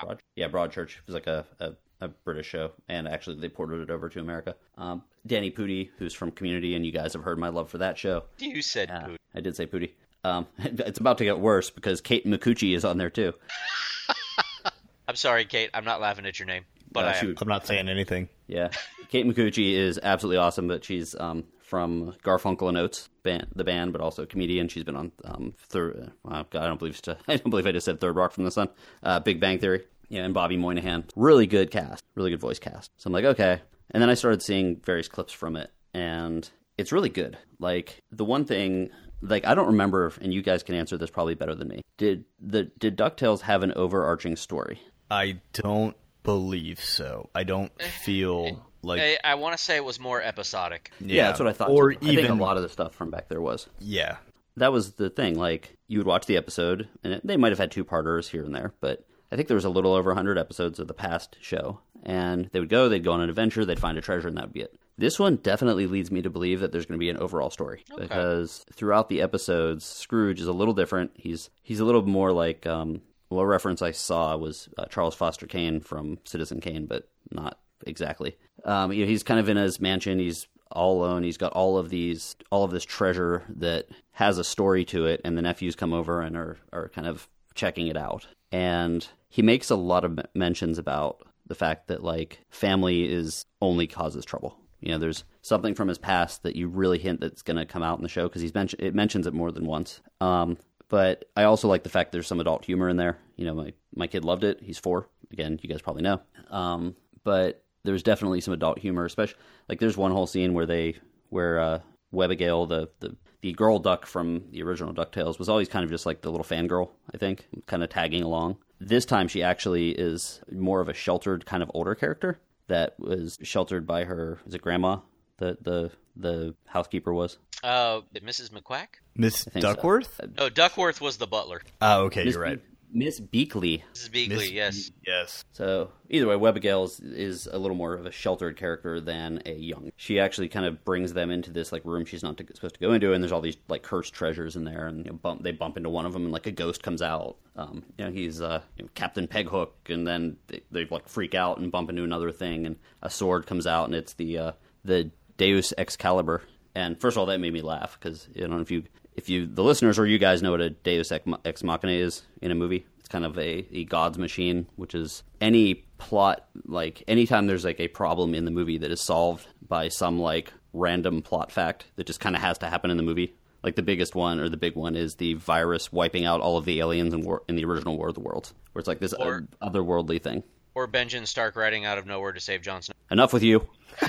Broad, 0.00 0.20
yeah, 0.36 0.48
Broadchurch. 0.48 0.90
It 0.90 1.06
was 1.06 1.14
like 1.14 1.26
a, 1.26 1.44
a, 1.58 1.72
a 2.00 2.08
British 2.08 2.46
show, 2.46 2.70
and 2.88 3.08
actually 3.08 3.40
they 3.40 3.48
ported 3.48 3.80
it 3.80 3.90
over 3.90 4.08
to 4.08 4.20
America. 4.20 4.54
Um, 4.76 5.02
Danny 5.26 5.50
Pudi, 5.50 5.90
who's 5.98 6.14
from 6.14 6.30
Community, 6.30 6.76
and 6.76 6.86
you 6.86 6.92
guys 6.92 7.12
have 7.14 7.24
heard 7.24 7.38
my 7.38 7.48
love 7.48 7.68
for 7.68 7.78
that 7.78 7.98
show. 7.98 8.22
You 8.38 8.62
said 8.62 8.88
poot. 9.04 9.18
I 9.34 9.40
did 9.40 9.56
say 9.56 9.66
Pootie. 9.66 9.90
Um, 10.24 10.46
it's 10.58 10.98
about 11.00 11.18
to 11.18 11.24
get 11.24 11.38
worse 11.38 11.70
because 11.70 12.00
Kate 12.00 12.26
Micucci 12.26 12.74
is 12.74 12.84
on 12.84 12.98
there 12.98 13.10
too. 13.10 13.34
I'm 15.08 15.16
sorry, 15.16 15.44
Kate. 15.46 15.70
I'm 15.72 15.84
not 15.84 16.00
laughing 16.00 16.26
at 16.26 16.38
your 16.38 16.46
name, 16.46 16.64
but 16.92 17.04
Uh, 17.04 17.08
I 17.08 17.12
am. 17.16 17.26
would- 17.28 17.38
I'm 17.42 17.48
not 17.48 17.66
saying 17.66 17.88
anything. 17.88 18.28
Yeah, 18.46 18.68
Kate 19.10 19.26
Micucci 19.26 19.72
is 19.74 19.98
absolutely 20.02 20.38
awesome, 20.38 20.68
but 20.68 20.84
she's 20.84 21.14
um, 21.18 21.44
from 21.62 22.14
Garfunkel 22.24 22.68
and 22.68 22.76
Oates 22.76 23.08
band, 23.22 23.46
the 23.54 23.64
band, 23.64 23.92
but 23.92 24.00
also 24.02 24.22
a 24.22 24.26
comedian. 24.26 24.68
She's 24.68 24.84
been 24.84 24.96
on 24.96 25.12
um, 25.24 25.54
third. 25.68 26.10
Uh, 26.26 26.44
God, 26.50 26.62
I 26.62 26.66
don't 26.66 26.78
believe 26.78 26.98
it's- 26.98 27.16
I 27.28 27.36
don't 27.36 27.50
believe 27.50 27.66
I 27.66 27.72
just 27.72 27.86
said 27.86 28.00
Third 28.00 28.16
Rock 28.16 28.32
from 28.32 28.44
the 28.44 28.50
Sun. 28.50 28.68
Uh, 29.02 29.20
Big 29.20 29.40
Bang 29.40 29.58
Theory. 29.58 29.84
Yeah, 30.10 30.24
and 30.24 30.32
Bobby 30.32 30.56
Moynihan. 30.56 31.04
Really 31.16 31.46
good 31.46 31.70
cast. 31.70 32.02
Really 32.14 32.30
good 32.30 32.40
voice 32.40 32.58
cast. 32.58 32.90
So 32.96 33.08
I'm 33.08 33.12
like, 33.12 33.26
okay. 33.26 33.60
And 33.90 34.02
then 34.02 34.08
I 34.10 34.14
started 34.14 34.42
seeing 34.42 34.76
various 34.84 35.08
clips 35.08 35.32
from 35.32 35.56
it, 35.56 35.70
and 35.94 36.48
it's 36.78 36.92
really 36.92 37.10
good. 37.10 37.36
Like 37.58 38.02
the 38.10 38.24
one 38.24 38.44
thing, 38.46 38.90
like 39.22 39.46
I 39.46 39.54
don't 39.54 39.68
remember, 39.68 40.12
and 40.20 40.32
you 40.32 40.42
guys 40.42 40.62
can 40.62 40.74
answer 40.74 40.96
this 40.96 41.10
probably 41.10 41.34
better 41.34 41.54
than 41.54 41.68
me. 41.68 41.82
Did 41.96 42.24
the 42.40 42.64
did 42.64 42.96
Ducktales 42.96 43.42
have 43.42 43.62
an 43.62 43.72
overarching 43.74 44.36
story? 44.36 44.80
I 45.10 45.40
don't 45.52 45.96
believe 46.22 46.82
so. 46.82 47.30
I 47.34 47.44
don't 47.44 47.72
eh, 47.80 47.88
feel 47.88 48.46
eh, 48.46 48.52
like 48.82 49.00
eh, 49.00 49.16
I, 49.24 49.32
I 49.32 49.34
want 49.36 49.56
to 49.56 49.62
say 49.62 49.76
it 49.76 49.84
was 49.84 49.98
more 49.98 50.22
episodic. 50.22 50.90
Yeah, 51.00 51.26
that's 51.26 51.40
what 51.40 51.48
I 51.48 51.52
thought. 51.52 51.70
Or 51.70 51.92
too. 51.92 51.98
I 52.02 52.04
think 52.04 52.18
even 52.18 52.30
a 52.32 52.34
lot 52.42 52.56
of 52.56 52.62
the 52.62 52.68
stuff 52.68 52.94
from 52.94 53.10
back 53.10 53.28
there 53.28 53.40
was. 53.40 53.68
yeah, 53.78 54.16
that 54.56 54.72
was 54.72 54.92
the 54.92 55.10
thing. 55.10 55.38
Like 55.38 55.76
you 55.88 55.98
would 55.98 56.06
watch 56.06 56.26
the 56.26 56.36
episode, 56.36 56.88
and 57.02 57.14
it, 57.14 57.26
they 57.26 57.36
might 57.36 57.52
have 57.52 57.58
had 57.58 57.70
two 57.70 57.84
parters 57.84 58.28
here 58.28 58.44
and 58.44 58.54
there, 58.54 58.74
but 58.80 59.04
I 59.30 59.36
think 59.36 59.48
there 59.48 59.54
was 59.54 59.64
a 59.64 59.70
little 59.70 59.92
over 59.92 60.10
100 60.10 60.38
episodes 60.38 60.78
of 60.78 60.88
the 60.88 60.94
past 60.94 61.36
show. 61.40 61.80
And 62.08 62.48
they 62.52 62.60
would 62.60 62.70
go, 62.70 62.88
they'd 62.88 63.04
go 63.04 63.12
on 63.12 63.20
an 63.20 63.28
adventure, 63.28 63.64
they'd 63.66 63.78
find 63.78 63.98
a 63.98 64.00
treasure, 64.00 64.28
and 64.28 64.36
that 64.38 64.44
would 64.44 64.54
be 64.54 64.62
it. 64.62 64.74
This 64.96 65.18
one 65.18 65.36
definitely 65.36 65.86
leads 65.86 66.10
me 66.10 66.22
to 66.22 66.30
believe 66.30 66.60
that 66.60 66.72
there's 66.72 66.86
going 66.86 66.98
to 66.98 67.04
be 67.04 67.10
an 67.10 67.18
overall 67.18 67.50
story 67.50 67.84
because 67.96 68.64
throughout 68.72 69.08
the 69.08 69.20
episodes, 69.20 69.84
Scrooge 69.84 70.40
is 70.40 70.48
a 70.48 70.52
little 70.52 70.74
different. 70.74 71.12
He's 71.14 71.50
he's 71.62 71.80
a 71.80 71.84
little 71.84 72.04
more 72.04 72.32
like 72.32 72.66
um, 72.66 73.02
well, 73.30 73.40
a 73.40 73.46
reference 73.46 73.82
I 73.82 73.92
saw 73.92 74.36
was 74.36 74.68
uh, 74.78 74.86
Charles 74.86 75.14
Foster 75.14 75.46
Kane 75.46 75.80
from 75.80 76.18
Citizen 76.24 76.60
Kane, 76.60 76.86
but 76.86 77.08
not 77.30 77.58
exactly. 77.86 78.36
Um, 78.64 78.92
you 78.92 79.04
know, 79.04 79.08
he's 79.08 79.22
kind 79.22 79.38
of 79.38 79.48
in 79.48 79.56
his 79.56 79.80
mansion. 79.80 80.18
He's 80.18 80.48
all 80.72 81.04
alone. 81.04 81.22
He's 81.22 81.36
got 81.36 81.52
all 81.52 81.78
of 81.78 81.90
these, 81.90 82.36
all 82.50 82.64
of 82.64 82.70
this 82.70 82.84
treasure 82.84 83.44
that 83.56 83.86
has 84.12 84.38
a 84.38 84.44
story 84.44 84.84
to 84.86 85.06
it, 85.06 85.20
and 85.24 85.36
the 85.36 85.42
nephews 85.42 85.76
come 85.76 85.92
over 85.92 86.22
and 86.22 86.36
are 86.36 86.56
are 86.72 86.88
kind 86.88 87.06
of 87.06 87.28
checking 87.54 87.86
it 87.86 87.96
out. 87.96 88.26
And 88.50 89.06
he 89.28 89.42
makes 89.42 89.70
a 89.70 89.76
lot 89.76 90.04
of 90.04 90.18
mentions 90.34 90.78
about 90.78 91.22
the 91.48 91.54
fact 91.54 91.88
that 91.88 92.02
like 92.02 92.40
family 92.50 93.10
is 93.10 93.46
only 93.60 93.86
causes 93.86 94.24
trouble. 94.24 94.58
You 94.80 94.92
know, 94.92 94.98
there's 94.98 95.24
something 95.42 95.74
from 95.74 95.88
his 95.88 95.98
past 95.98 96.44
that 96.44 96.54
you 96.54 96.68
really 96.68 96.98
hint 96.98 97.20
that's 97.20 97.42
going 97.42 97.56
to 97.56 97.66
come 97.66 97.82
out 97.82 97.98
in 97.98 98.02
the 98.02 98.08
show 98.08 98.28
because 98.28 98.42
he's 98.42 98.54
mentioned 98.54 98.82
it 98.82 98.94
mentions 98.94 99.26
it 99.26 99.34
more 99.34 99.50
than 99.50 99.66
once. 99.66 100.00
Um, 100.20 100.56
but 100.88 101.26
I 101.36 101.44
also 101.44 101.68
like 101.68 101.82
the 101.82 101.88
fact 101.88 102.12
there's 102.12 102.26
some 102.26 102.40
adult 102.40 102.64
humor 102.64 102.88
in 102.88 102.96
there. 102.96 103.18
You 103.36 103.46
know, 103.46 103.54
my 103.54 103.72
my 103.94 104.06
kid 104.06 104.24
loved 104.24 104.44
it. 104.44 104.60
He's 104.62 104.78
four. 104.78 105.08
Again, 105.32 105.58
you 105.62 105.68
guys 105.68 105.82
probably 105.82 106.02
know. 106.02 106.20
Um, 106.50 106.94
but 107.24 107.62
there's 107.84 108.02
definitely 108.02 108.40
some 108.40 108.54
adult 108.54 108.78
humor, 108.78 109.04
especially 109.04 109.38
like 109.68 109.80
there's 109.80 109.96
one 109.96 110.12
whole 110.12 110.26
scene 110.26 110.54
where 110.54 110.66
they 110.66 110.96
where 111.30 111.58
uh, 111.58 111.78
Webbigail, 112.12 112.68
the 112.68 112.88
the 113.00 113.16
the 113.40 113.52
girl 113.52 113.78
duck 113.78 114.06
from 114.06 114.44
the 114.50 114.62
original 114.62 114.94
Ducktales, 114.94 115.38
was 115.38 115.48
always 115.48 115.68
kind 115.68 115.84
of 115.84 115.90
just 115.90 116.06
like 116.06 116.22
the 116.22 116.30
little 116.30 116.44
fangirl. 116.44 116.90
I 117.12 117.18
think, 117.18 117.46
kind 117.66 117.82
of 117.82 117.90
tagging 117.90 118.22
along. 118.22 118.56
This 118.80 119.04
time, 119.04 119.28
she 119.28 119.42
actually 119.42 119.90
is 119.90 120.40
more 120.50 120.80
of 120.80 120.88
a 120.88 120.94
sheltered, 120.94 121.44
kind 121.46 121.62
of 121.62 121.70
older 121.74 121.94
character 121.94 122.38
that 122.68 122.98
was 122.98 123.38
sheltered 123.42 123.86
by 123.86 124.04
her. 124.04 124.38
Is 124.46 124.54
it 124.54 124.62
grandma? 124.62 124.98
The 125.38 125.58
the 125.60 125.90
the 126.16 126.54
housekeeper 126.66 127.12
was. 127.12 127.38
Uh, 127.62 128.02
Mrs. 128.14 128.50
McQuack? 128.50 128.86
Miss 129.16 129.44
think 129.44 129.62
so. 129.62 129.74
Duckworth. 129.74 130.20
No, 130.36 130.48
Duckworth 130.48 131.00
was 131.00 131.16
the 131.16 131.26
butler. 131.26 131.62
Oh, 131.80 132.04
okay, 132.04 132.24
Miss 132.24 132.34
you're 132.34 132.42
right. 132.42 132.60
Be- 132.92 132.98
Miss 133.04 133.20
Beakley. 133.20 133.82
Mrs. 133.94 134.10
Beakley, 134.10 134.36
Miss- 134.36 134.50
yes. 134.50 134.90
Yes. 135.06 135.44
So 135.52 135.90
either 136.08 136.26
way, 136.26 136.36
Webbigail 136.36 136.84
is, 136.84 137.00
is 137.00 137.46
a 137.50 137.58
little 137.58 137.76
more 137.76 137.94
of 137.94 138.06
a 138.06 138.10
sheltered 138.10 138.56
character 138.56 139.00
than 139.00 139.42
a 139.46 139.54
young. 139.54 139.90
She 139.96 140.20
actually 140.20 140.48
kind 140.48 140.66
of 140.66 140.84
brings 140.84 141.12
them 141.12 141.30
into 141.30 141.50
this 141.50 141.72
like 141.72 141.84
room 141.84 142.04
she's 142.04 142.22
not 142.22 142.36
to, 142.38 142.46
supposed 142.54 142.74
to 142.74 142.80
go 142.80 142.92
into, 142.92 143.12
and 143.12 143.22
there's 143.22 143.32
all 143.32 143.40
these 143.40 143.56
like 143.68 143.82
cursed 143.82 144.12
treasures 144.14 144.56
in 144.56 144.64
there, 144.64 144.86
and 144.86 145.04
you 145.04 145.12
know, 145.12 145.16
bump, 145.16 145.42
they 145.42 145.52
bump 145.52 145.76
into 145.76 145.90
one 145.90 146.06
of 146.06 146.12
them, 146.12 146.24
and 146.24 146.32
like 146.32 146.46
a 146.46 146.52
ghost 146.52 146.82
comes 146.82 147.02
out. 147.02 147.36
Um, 147.56 147.82
you 147.98 148.04
know, 148.04 148.10
he's 148.10 148.40
uh, 148.40 148.62
you 148.76 148.84
know, 148.84 148.90
Captain 148.94 149.26
Peghook, 149.26 149.70
and 149.88 150.06
then 150.06 150.36
they, 150.46 150.62
they 150.70 150.84
like 150.86 151.08
freak 151.08 151.34
out 151.34 151.58
and 151.58 151.72
bump 151.72 151.90
into 151.90 152.04
another 152.04 152.32
thing, 152.32 152.66
and 152.66 152.76
a 153.02 153.10
sword 153.10 153.46
comes 153.46 153.66
out, 153.66 153.86
and 153.86 153.94
it's 153.94 154.14
the 154.14 154.38
uh, 154.38 154.52
the 154.84 155.10
Deus 155.36 155.72
Excalibur. 155.76 156.42
And 156.74 157.00
first 157.00 157.16
of 157.16 157.18
all, 157.18 157.26
that 157.26 157.40
made 157.40 157.52
me 157.52 157.62
laugh 157.62 157.98
because 157.98 158.28
I 158.36 158.40
don't 158.40 158.50
know 158.50 158.60
if 158.60 158.70
you 158.70 158.84
if 159.18 159.28
you 159.28 159.46
the 159.46 159.64
listeners 159.64 159.98
or 159.98 160.06
you 160.06 160.16
guys 160.16 160.42
know 160.42 160.52
what 160.52 160.60
a 160.60 160.70
Deus 160.70 161.10
Ex 161.10 161.62
Machina 161.64 161.92
is 161.92 162.22
in 162.40 162.52
a 162.52 162.54
movie. 162.54 162.86
It's 163.00 163.08
kind 163.08 163.24
of 163.24 163.36
a, 163.36 163.66
a 163.72 163.84
God's 163.84 164.16
machine, 164.16 164.66
which 164.76 164.94
is 164.94 165.24
any 165.40 165.74
plot 165.98 166.46
like 166.66 167.02
anytime 167.08 167.48
there's 167.48 167.64
like 167.64 167.80
a 167.80 167.88
problem 167.88 168.32
in 168.32 168.44
the 168.44 168.52
movie 168.52 168.78
that 168.78 168.92
is 168.92 169.00
solved 169.00 169.48
by 169.66 169.88
some 169.88 170.20
like 170.20 170.52
random 170.72 171.20
plot 171.20 171.50
fact 171.50 171.86
that 171.96 172.06
just 172.06 172.20
kind 172.20 172.36
of 172.36 172.42
has 172.42 172.58
to 172.58 172.66
happen 172.70 172.92
in 172.92 172.96
the 172.96 173.02
movie. 173.02 173.34
Like 173.64 173.74
the 173.74 173.82
biggest 173.82 174.14
one 174.14 174.38
or 174.38 174.48
the 174.48 174.56
big 174.56 174.76
one 174.76 174.94
is 174.94 175.16
the 175.16 175.34
virus 175.34 175.90
wiping 175.92 176.24
out 176.24 176.40
all 176.40 176.56
of 176.56 176.64
the 176.64 176.78
aliens 176.78 177.12
in, 177.12 177.22
war, 177.22 177.42
in 177.48 177.56
the 177.56 177.64
original 177.64 177.96
War 177.96 178.10
of 178.10 178.14
the 178.14 178.20
Worlds, 178.20 178.54
where 178.72 178.78
it's 178.78 178.86
like 178.86 179.00
this 179.00 179.14
Or- 179.14 179.48
otherworldly 179.60 180.22
thing. 180.22 180.44
Or 180.76 180.86
Benjen 180.86 181.26
Stark 181.26 181.56
riding 181.56 181.84
out 181.84 181.98
of 181.98 182.06
nowhere 182.06 182.30
to 182.30 182.38
save 182.38 182.62
Jon 182.62 182.82
Snow. 182.82 182.94
Enough 183.10 183.32
with 183.32 183.42
you. 183.42 183.66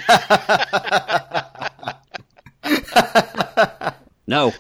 no. 4.28 4.54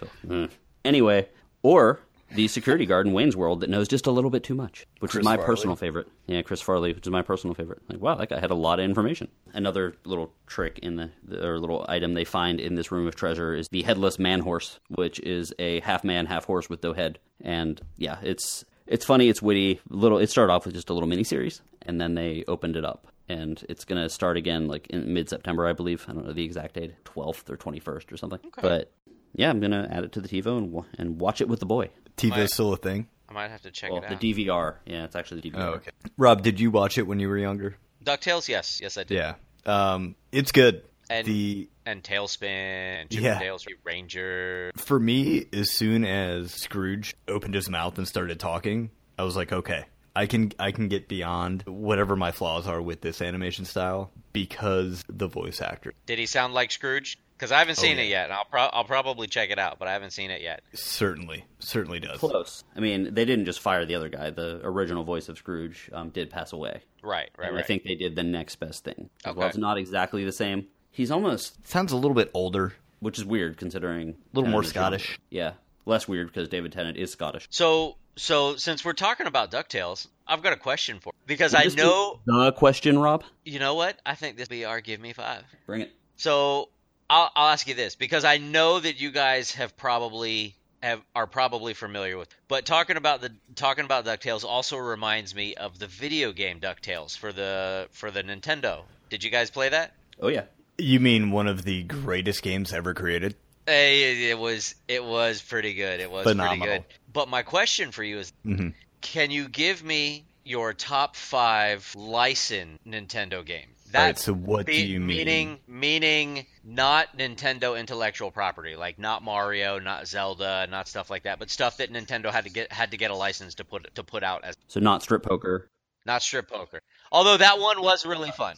So 0.00 0.08
mm. 0.26 0.50
anyway, 0.84 1.28
or 1.62 2.00
the 2.32 2.48
security 2.48 2.86
guard 2.86 3.06
in 3.06 3.12
Wayne's 3.12 3.36
World 3.36 3.60
that 3.60 3.70
knows 3.70 3.88
just 3.88 4.06
a 4.06 4.10
little 4.10 4.30
bit 4.30 4.44
too 4.44 4.54
much, 4.54 4.86
which 5.00 5.12
Chris 5.12 5.22
is 5.22 5.24
my 5.24 5.36
Farley. 5.36 5.46
personal 5.46 5.76
favorite. 5.76 6.08
Yeah, 6.26 6.42
Chris 6.42 6.60
Farley, 6.60 6.92
which 6.92 7.06
is 7.06 7.10
my 7.10 7.22
personal 7.22 7.54
favorite. 7.54 7.82
Like, 7.88 8.00
wow, 8.00 8.14
that 8.14 8.28
guy 8.28 8.38
had 8.38 8.50
a 8.50 8.54
lot 8.54 8.78
of 8.78 8.84
information. 8.84 9.28
Another 9.52 9.96
little 10.04 10.32
trick 10.46 10.78
in 10.80 10.96
the, 10.96 11.10
the 11.24 11.46
or 11.46 11.58
little 11.58 11.84
item 11.88 12.14
they 12.14 12.24
find 12.24 12.60
in 12.60 12.74
this 12.74 12.92
room 12.92 13.06
of 13.06 13.16
treasure 13.16 13.54
is 13.54 13.68
the 13.68 13.82
headless 13.82 14.18
man 14.18 14.40
horse, 14.40 14.78
which 14.88 15.18
is 15.20 15.52
a 15.58 15.80
half 15.80 16.04
man, 16.04 16.26
half 16.26 16.44
horse 16.44 16.70
with 16.70 16.82
no 16.82 16.92
head. 16.92 17.18
And 17.40 17.80
yeah, 17.96 18.18
it's 18.22 18.64
it's 18.86 19.04
funny, 19.04 19.28
it's 19.28 19.42
witty. 19.42 19.80
Little, 19.88 20.18
it 20.18 20.30
started 20.30 20.52
off 20.52 20.66
with 20.66 20.74
just 20.74 20.90
a 20.90 20.94
little 20.94 21.08
mini 21.08 21.24
series, 21.24 21.62
and 21.82 22.00
then 22.00 22.14
they 22.14 22.44
opened 22.46 22.76
it 22.76 22.84
up, 22.84 23.08
and 23.28 23.64
it's 23.68 23.84
gonna 23.84 24.08
start 24.08 24.36
again 24.36 24.68
like 24.68 24.86
in 24.88 25.12
mid 25.12 25.28
September, 25.28 25.66
I 25.66 25.72
believe. 25.72 26.04
I 26.08 26.12
don't 26.12 26.26
know 26.26 26.32
the 26.32 26.44
exact 26.44 26.74
date, 26.74 26.94
twelfth 27.04 27.50
or 27.50 27.56
twenty 27.56 27.80
first 27.80 28.12
or 28.12 28.16
something. 28.16 28.40
But 28.60 28.92
yeah, 29.34 29.50
I'm 29.50 29.60
gonna 29.60 29.88
add 29.90 30.04
it 30.04 30.12
to 30.12 30.20
the 30.20 30.28
TiVo 30.28 30.58
and 30.58 30.72
wa- 30.72 30.84
and 30.98 31.20
watch 31.20 31.40
it 31.40 31.48
with 31.48 31.60
the 31.60 31.66
boy. 31.66 31.90
TiVo's 32.16 32.52
still 32.52 32.72
a 32.72 32.76
thing. 32.76 33.06
I 33.28 33.32
might 33.32 33.50
have 33.50 33.62
to 33.62 33.70
check 33.70 33.90
Well, 33.92 34.02
it 34.02 34.10
out. 34.12 34.20
the. 34.20 34.34
DVR, 34.34 34.76
yeah, 34.86 35.04
it's 35.04 35.14
actually 35.16 35.40
the 35.42 35.50
DVR. 35.50 35.60
Oh, 35.62 35.72
okay. 35.74 35.90
Rob, 36.16 36.42
did 36.42 36.58
you 36.58 36.70
watch 36.70 36.98
it 36.98 37.06
when 37.06 37.20
you 37.20 37.28
were 37.28 37.38
younger? 37.38 37.76
Ducktales, 38.04 38.48
yes, 38.48 38.80
yes, 38.82 38.96
I 38.98 39.04
did. 39.04 39.16
Yeah, 39.16 39.34
um, 39.66 40.16
it's 40.32 40.52
good. 40.52 40.82
And 41.08 41.26
the 41.26 41.68
and 41.86 42.02
TaleSpin 42.02 42.42
and 42.48 43.12
Yeah. 43.12 43.20
Chip 43.20 43.36
'n 43.36 43.40
Dale's 43.40 43.66
Ranger. 43.84 44.70
for 44.76 44.98
me, 44.98 45.46
as 45.52 45.70
soon 45.72 46.04
as 46.04 46.52
Scrooge 46.52 47.14
opened 47.28 47.54
his 47.54 47.68
mouth 47.68 47.98
and 47.98 48.06
started 48.06 48.38
talking, 48.40 48.90
I 49.18 49.24
was 49.24 49.34
like, 49.36 49.52
okay, 49.52 49.84
I 50.14 50.26
can 50.26 50.52
I 50.58 50.70
can 50.72 50.88
get 50.88 51.08
beyond 51.08 51.62
whatever 51.66 52.14
my 52.16 52.30
flaws 52.32 52.66
are 52.66 52.80
with 52.80 53.00
this 53.00 53.20
animation 53.22 53.64
style 53.64 54.12
because 54.32 55.04
the 55.08 55.26
voice 55.26 55.60
actor 55.60 55.94
Did 56.06 56.18
he 56.18 56.26
sound 56.26 56.54
like 56.54 56.70
Scrooge? 56.70 57.18
Because 57.40 57.52
I 57.52 57.58
haven't 57.60 57.76
seen 57.76 57.96
yeah. 57.96 58.02
it 58.02 58.08
yet. 58.08 58.24
and 58.24 58.34
I'll 58.34 58.44
pro- 58.44 58.68
I'll 58.70 58.84
probably 58.84 59.26
check 59.26 59.48
it 59.48 59.58
out, 59.58 59.78
but 59.78 59.88
I 59.88 59.94
haven't 59.94 60.10
seen 60.10 60.30
it 60.30 60.42
yet. 60.42 60.60
certainly 60.74 61.46
certainly 61.58 61.98
does. 61.98 62.18
Close. 62.18 62.64
I 62.76 62.80
mean, 62.80 63.14
they 63.14 63.24
didn't 63.24 63.46
just 63.46 63.60
fire 63.60 63.86
the 63.86 63.94
other 63.94 64.10
guy. 64.10 64.28
The 64.28 64.60
original 64.62 65.04
voice 65.04 65.30
of 65.30 65.38
Scrooge 65.38 65.88
um, 65.94 66.10
did 66.10 66.28
pass 66.28 66.52
away. 66.52 66.82
Right, 67.02 67.30
right, 67.38 67.46
and 67.46 67.56
right. 67.56 67.64
I 67.64 67.66
think 67.66 67.84
they 67.84 67.94
did 67.94 68.14
the 68.14 68.22
next 68.24 68.56
best 68.56 68.84
thing. 68.84 69.08
Okay. 69.26 69.38
Well, 69.38 69.48
it's 69.48 69.56
not 69.56 69.78
exactly 69.78 70.22
the 70.22 70.32
same. 70.32 70.66
He's 70.90 71.10
almost, 71.10 71.66
Sounds 71.66 71.92
a 71.92 71.96
little 71.96 72.14
bit 72.14 72.30
older. 72.34 72.74
which 72.98 73.18
is 73.18 73.24
weird 73.24 73.56
considering. 73.56 74.10
A 74.10 74.36
little 74.36 74.50
more 74.50 74.62
Tennant 74.62 74.64
is 74.64 74.70
Scottish. 74.70 75.08
younger. 75.08 75.22
Yeah, 75.30 75.52
less 75.86 76.06
weird 76.06 76.26
because 76.26 76.50
David 76.50 76.72
Tennant 76.72 76.98
is 76.98 77.10
Scottish. 77.10 77.46
so 77.48 77.96
so 78.16 78.56
since 78.56 78.84
we're 78.84 78.92
talking 78.92 79.26
about 79.26 79.50
Ducktales, 79.50 80.08
I've 80.26 80.42
got 80.42 80.52
a 80.52 80.56
question 80.56 81.00
for 81.00 81.14
you 81.14 81.22
because 81.26 81.54
I 81.54 81.62
Just 81.62 81.78
do 81.78 81.84
know 81.84 82.20
the 82.26 82.52
question, 82.52 82.98
Rob. 82.98 83.24
you 83.46 83.58
know 83.60 83.76
what 83.76 83.98
I 84.04 84.14
think 84.14 84.36
this 84.36 84.48
will 84.50 84.56
be 84.56 84.64
our 84.66 84.82
give 84.82 85.00
me 85.00 85.14
five. 85.14 85.44
Bring 85.64 85.80
it. 85.80 85.92
So 86.16 86.68
I'll, 87.10 87.30
I'll 87.34 87.48
ask 87.52 87.66
you 87.68 87.74
this 87.74 87.96
because 87.96 88.24
I 88.24 88.38
know 88.38 88.78
that 88.80 89.00
you 89.00 89.10
guys 89.10 89.52
have 89.56 89.76
probably 89.76 90.54
have 90.82 91.02
are 91.14 91.26
probably 91.26 91.74
familiar 91.74 92.16
with. 92.16 92.28
But 92.48 92.64
talking 92.64 92.96
about 92.96 93.20
the 93.20 93.32
talking 93.56 93.84
about 93.84 94.04
Ducktales 94.06 94.44
also 94.44 94.78
reminds 94.78 95.34
me 95.34 95.54
of 95.54 95.78
the 95.78 95.86
video 95.88 96.32
game 96.32 96.60
Ducktales 96.60 97.18
for 97.18 97.32
the 97.32 97.88
for 97.90 98.10
the 98.10 98.22
Nintendo. 98.22 98.82
Did 99.10 99.24
you 99.24 99.30
guys 99.30 99.50
play 99.50 99.68
that? 99.70 99.92
Oh 100.20 100.28
yeah. 100.28 100.44
You 100.78 101.00
mean 101.00 101.30
one 101.32 101.48
of 101.48 101.64
the 101.64 101.82
greatest 101.82 102.42
games 102.42 102.72
ever 102.72 102.94
created? 102.94 103.34
Hey, 103.66 104.30
it 104.30 104.38
was 104.38 104.74
it 104.88 105.04
was 105.04 105.42
pretty 105.42 105.74
good. 105.74 106.00
It 106.00 106.10
was 106.10 106.24
Phenomenal. 106.24 106.66
pretty 106.66 106.78
good. 106.78 106.84
But 107.12 107.28
my 107.28 107.42
question 107.42 107.90
for 107.92 108.02
you 108.04 108.18
is, 108.20 108.32
Mhm. 108.46 108.72
can 109.02 109.30
you 109.30 109.48
give 109.48 109.84
me 109.84 110.24
your 110.44 110.72
top 110.72 111.16
five 111.16 111.92
licensed 111.94 112.82
Nintendo 112.86 113.44
game? 113.44 113.66
All 113.94 114.00
right, 114.00 114.18
so 114.18 114.32
what 114.32 114.66
do 114.66 114.72
you 114.72 115.00
mean? 115.00 115.16
Meaning, 115.16 115.58
meaning 115.66 116.46
not 116.70 117.18
Nintendo 117.18 117.78
intellectual 117.78 118.30
property, 118.30 118.76
like 118.76 118.98
not 118.98 119.22
Mario, 119.24 119.78
not 119.80 120.06
Zelda, 120.06 120.66
not 120.70 120.86
stuff 120.86 121.10
like 121.10 121.24
that, 121.24 121.38
but 121.38 121.50
stuff 121.50 121.78
that 121.78 121.92
Nintendo 121.92 122.30
had 122.30 122.44
to 122.44 122.50
get 122.50 122.72
had 122.72 122.92
to 122.92 122.96
get 122.96 123.10
a 123.10 123.16
license 123.16 123.56
to 123.56 123.64
put 123.64 123.94
to 123.96 124.04
put 124.04 124.22
out 124.22 124.44
as 124.44 124.56
So 124.68 124.80
not 124.80 125.02
strip 125.02 125.24
poker. 125.24 125.68
not 126.06 126.22
strip 126.22 126.48
poker. 126.48 126.80
Although 127.10 127.38
that 127.38 127.58
one 127.58 127.82
was 127.82 128.06
really 128.06 128.30
fun. 128.30 128.54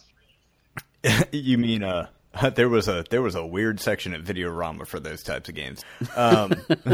you 1.32 1.58
mean 1.58 1.82
uh 1.82 2.08
there 2.54 2.68
was 2.68 2.88
a 2.88 3.04
there 3.10 3.22
was 3.22 3.34
a 3.34 3.46
weird 3.46 3.80
section 3.80 4.14
at 4.14 4.22
Videorama 4.22 4.86
for 4.86 5.00
those 5.00 5.22
types 5.22 5.48
of 5.48 5.54
games. 5.54 5.82
Um, 6.14 6.54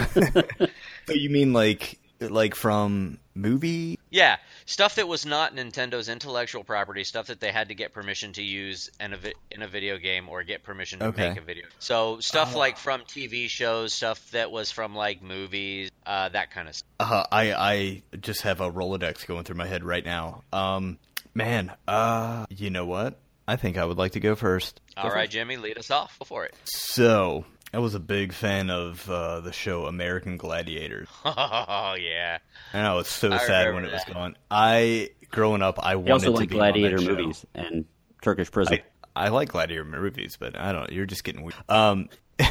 so 1.06 1.14
you 1.14 1.30
mean 1.30 1.52
like 1.52 1.98
like 2.20 2.54
from 2.54 3.18
movie? 3.34 3.98
Yeah, 4.10 4.36
stuff 4.66 4.94
that 4.96 5.06
was 5.06 5.26
not 5.26 5.54
Nintendo's 5.54 6.08
intellectual 6.08 6.64
property, 6.64 7.04
stuff 7.04 7.26
that 7.26 7.40
they 7.40 7.52
had 7.52 7.68
to 7.68 7.74
get 7.74 7.92
permission 7.92 8.32
to 8.34 8.42
use 8.42 8.90
in 8.98 9.12
a 9.12 9.16
vi- 9.18 9.34
in 9.50 9.62
a 9.62 9.68
video 9.68 9.98
game 9.98 10.28
or 10.28 10.42
get 10.42 10.62
permission 10.62 10.98
to 11.00 11.06
Okay. 11.06 11.28
make 11.28 11.38
a 11.38 11.42
video. 11.42 11.66
So 11.78 12.18
stuff 12.20 12.54
like 12.54 12.78
from 12.78 13.02
TV 13.02 13.48
shows, 13.48 13.92
stuff 13.92 14.30
that 14.30 14.50
was 14.50 14.70
from 14.70 14.94
like 14.94 15.22
movies, 15.22 15.90
uh, 16.06 16.30
that 16.30 16.50
kind 16.50 16.68
of 16.68 16.74
stuff. 16.76 16.88
Uh, 17.00 17.24
I 17.30 17.52
I 17.52 18.02
just 18.20 18.42
have 18.42 18.60
a 18.60 18.70
Rolodex 18.70 19.26
going 19.26 19.44
through 19.44 19.56
my 19.56 19.66
head 19.66 19.84
right 19.84 20.04
now. 20.04 20.42
Um, 20.52 20.98
man, 21.34 21.72
uh, 21.86 22.46
you 22.50 22.70
know 22.70 22.86
what? 22.86 23.18
I 23.46 23.56
think 23.56 23.76
I 23.78 23.84
would 23.84 23.96
like 23.98 24.12
to 24.12 24.20
go 24.20 24.34
first. 24.34 24.80
All 24.96 25.10
right, 25.10 25.30
Jimmy, 25.30 25.56
lead 25.56 25.78
us 25.78 25.90
off. 25.90 26.18
Go 26.18 26.24
for 26.24 26.44
it. 26.44 26.54
So 26.64 27.44
I 27.72 27.78
was 27.80 27.94
a 27.94 28.00
big 28.00 28.32
fan 28.32 28.70
of 28.70 29.08
uh, 29.10 29.40
the 29.40 29.52
show 29.52 29.86
American 29.86 30.36
Gladiators. 30.36 31.08
Oh 31.24 31.94
yeah, 32.00 32.38
I 32.72 32.82
know 32.82 32.98
it's 32.98 33.10
so 33.10 33.30
I 33.32 33.38
sad 33.38 33.66
when 33.66 33.76
remember 33.76 33.88
it 33.88 33.92
was 33.92 34.04
that. 34.04 34.14
gone. 34.14 34.36
I 34.50 35.10
growing 35.30 35.62
up, 35.62 35.78
I 35.82 35.90
He 35.90 35.96
wanted 35.96 36.12
also 36.12 36.26
to 36.26 36.30
liked 36.32 36.50
be 36.50 36.56
on 36.56 36.66
that 36.66 36.72
gladiator 36.72 36.98
show. 36.98 37.08
movies 37.10 37.46
and 37.54 37.84
Turkish 38.22 38.50
prison. 38.50 38.78
I, 39.14 39.26
I 39.26 39.28
like 39.28 39.50
gladiator 39.50 39.84
movies, 39.84 40.36
but 40.38 40.58
I 40.58 40.72
don't. 40.72 40.90
You're 40.92 41.06
just 41.06 41.24
getting 41.24 41.42
weird. 41.42 41.54
Um, 41.68 42.08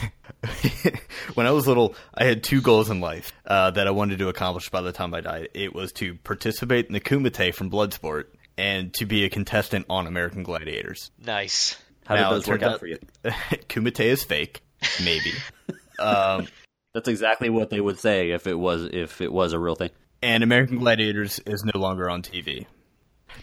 when 1.34 1.48
I 1.48 1.52
was 1.52 1.68
little, 1.68 1.96
I 2.14 2.26
had 2.26 2.44
two 2.44 2.62
goals 2.62 2.90
in 2.90 3.00
life 3.00 3.32
uh, 3.46 3.72
that 3.72 3.88
I 3.88 3.92
wanted 3.92 4.20
to 4.20 4.30
accomplish 4.30 4.70
by 4.70 4.82
the 4.82 4.92
time 4.92 5.14
I 5.14 5.22
died. 5.22 5.50
It 5.54 5.74
was 5.74 5.92
to 5.94 6.16
participate 6.16 6.88
in 6.88 6.94
the 6.94 7.00
Kumite 7.00 7.54
from 7.54 7.70
Bloodsport 7.72 8.26
and 8.58 8.94
to 8.96 9.06
be 9.06 9.24
a 9.24 9.30
contestant 9.30 9.86
on 9.90 10.08
American 10.08 10.44
Gladiators. 10.44 11.12
nice. 11.24 11.78
How 12.06 12.16
did 12.16 12.26
those 12.26 12.48
work 12.48 12.62
turns 12.62 12.74
out 12.74 12.80
for 12.80 12.88
you? 12.88 12.98
Kumite 13.24 14.00
is 14.00 14.24
fake, 14.24 14.62
maybe. 15.04 15.32
um, 16.00 16.48
That's 16.94 17.08
exactly 17.08 17.50
what 17.50 17.70
they 17.70 17.82
would 17.82 18.00
say 18.00 18.32
if 18.32 18.48
it 18.48 18.56
was 18.56 18.84
if 18.92 19.22
it 19.22 19.32
was 19.32 19.54
a 19.54 19.60
real 19.60 19.76
thing. 19.76 19.92
and 20.22 20.44
American 20.44 20.80
Gladiators 20.80 21.40
is 21.46 21.64
no 21.64 21.80
longer 21.80 22.10
on 22.10 22.22
TV. 22.22 22.66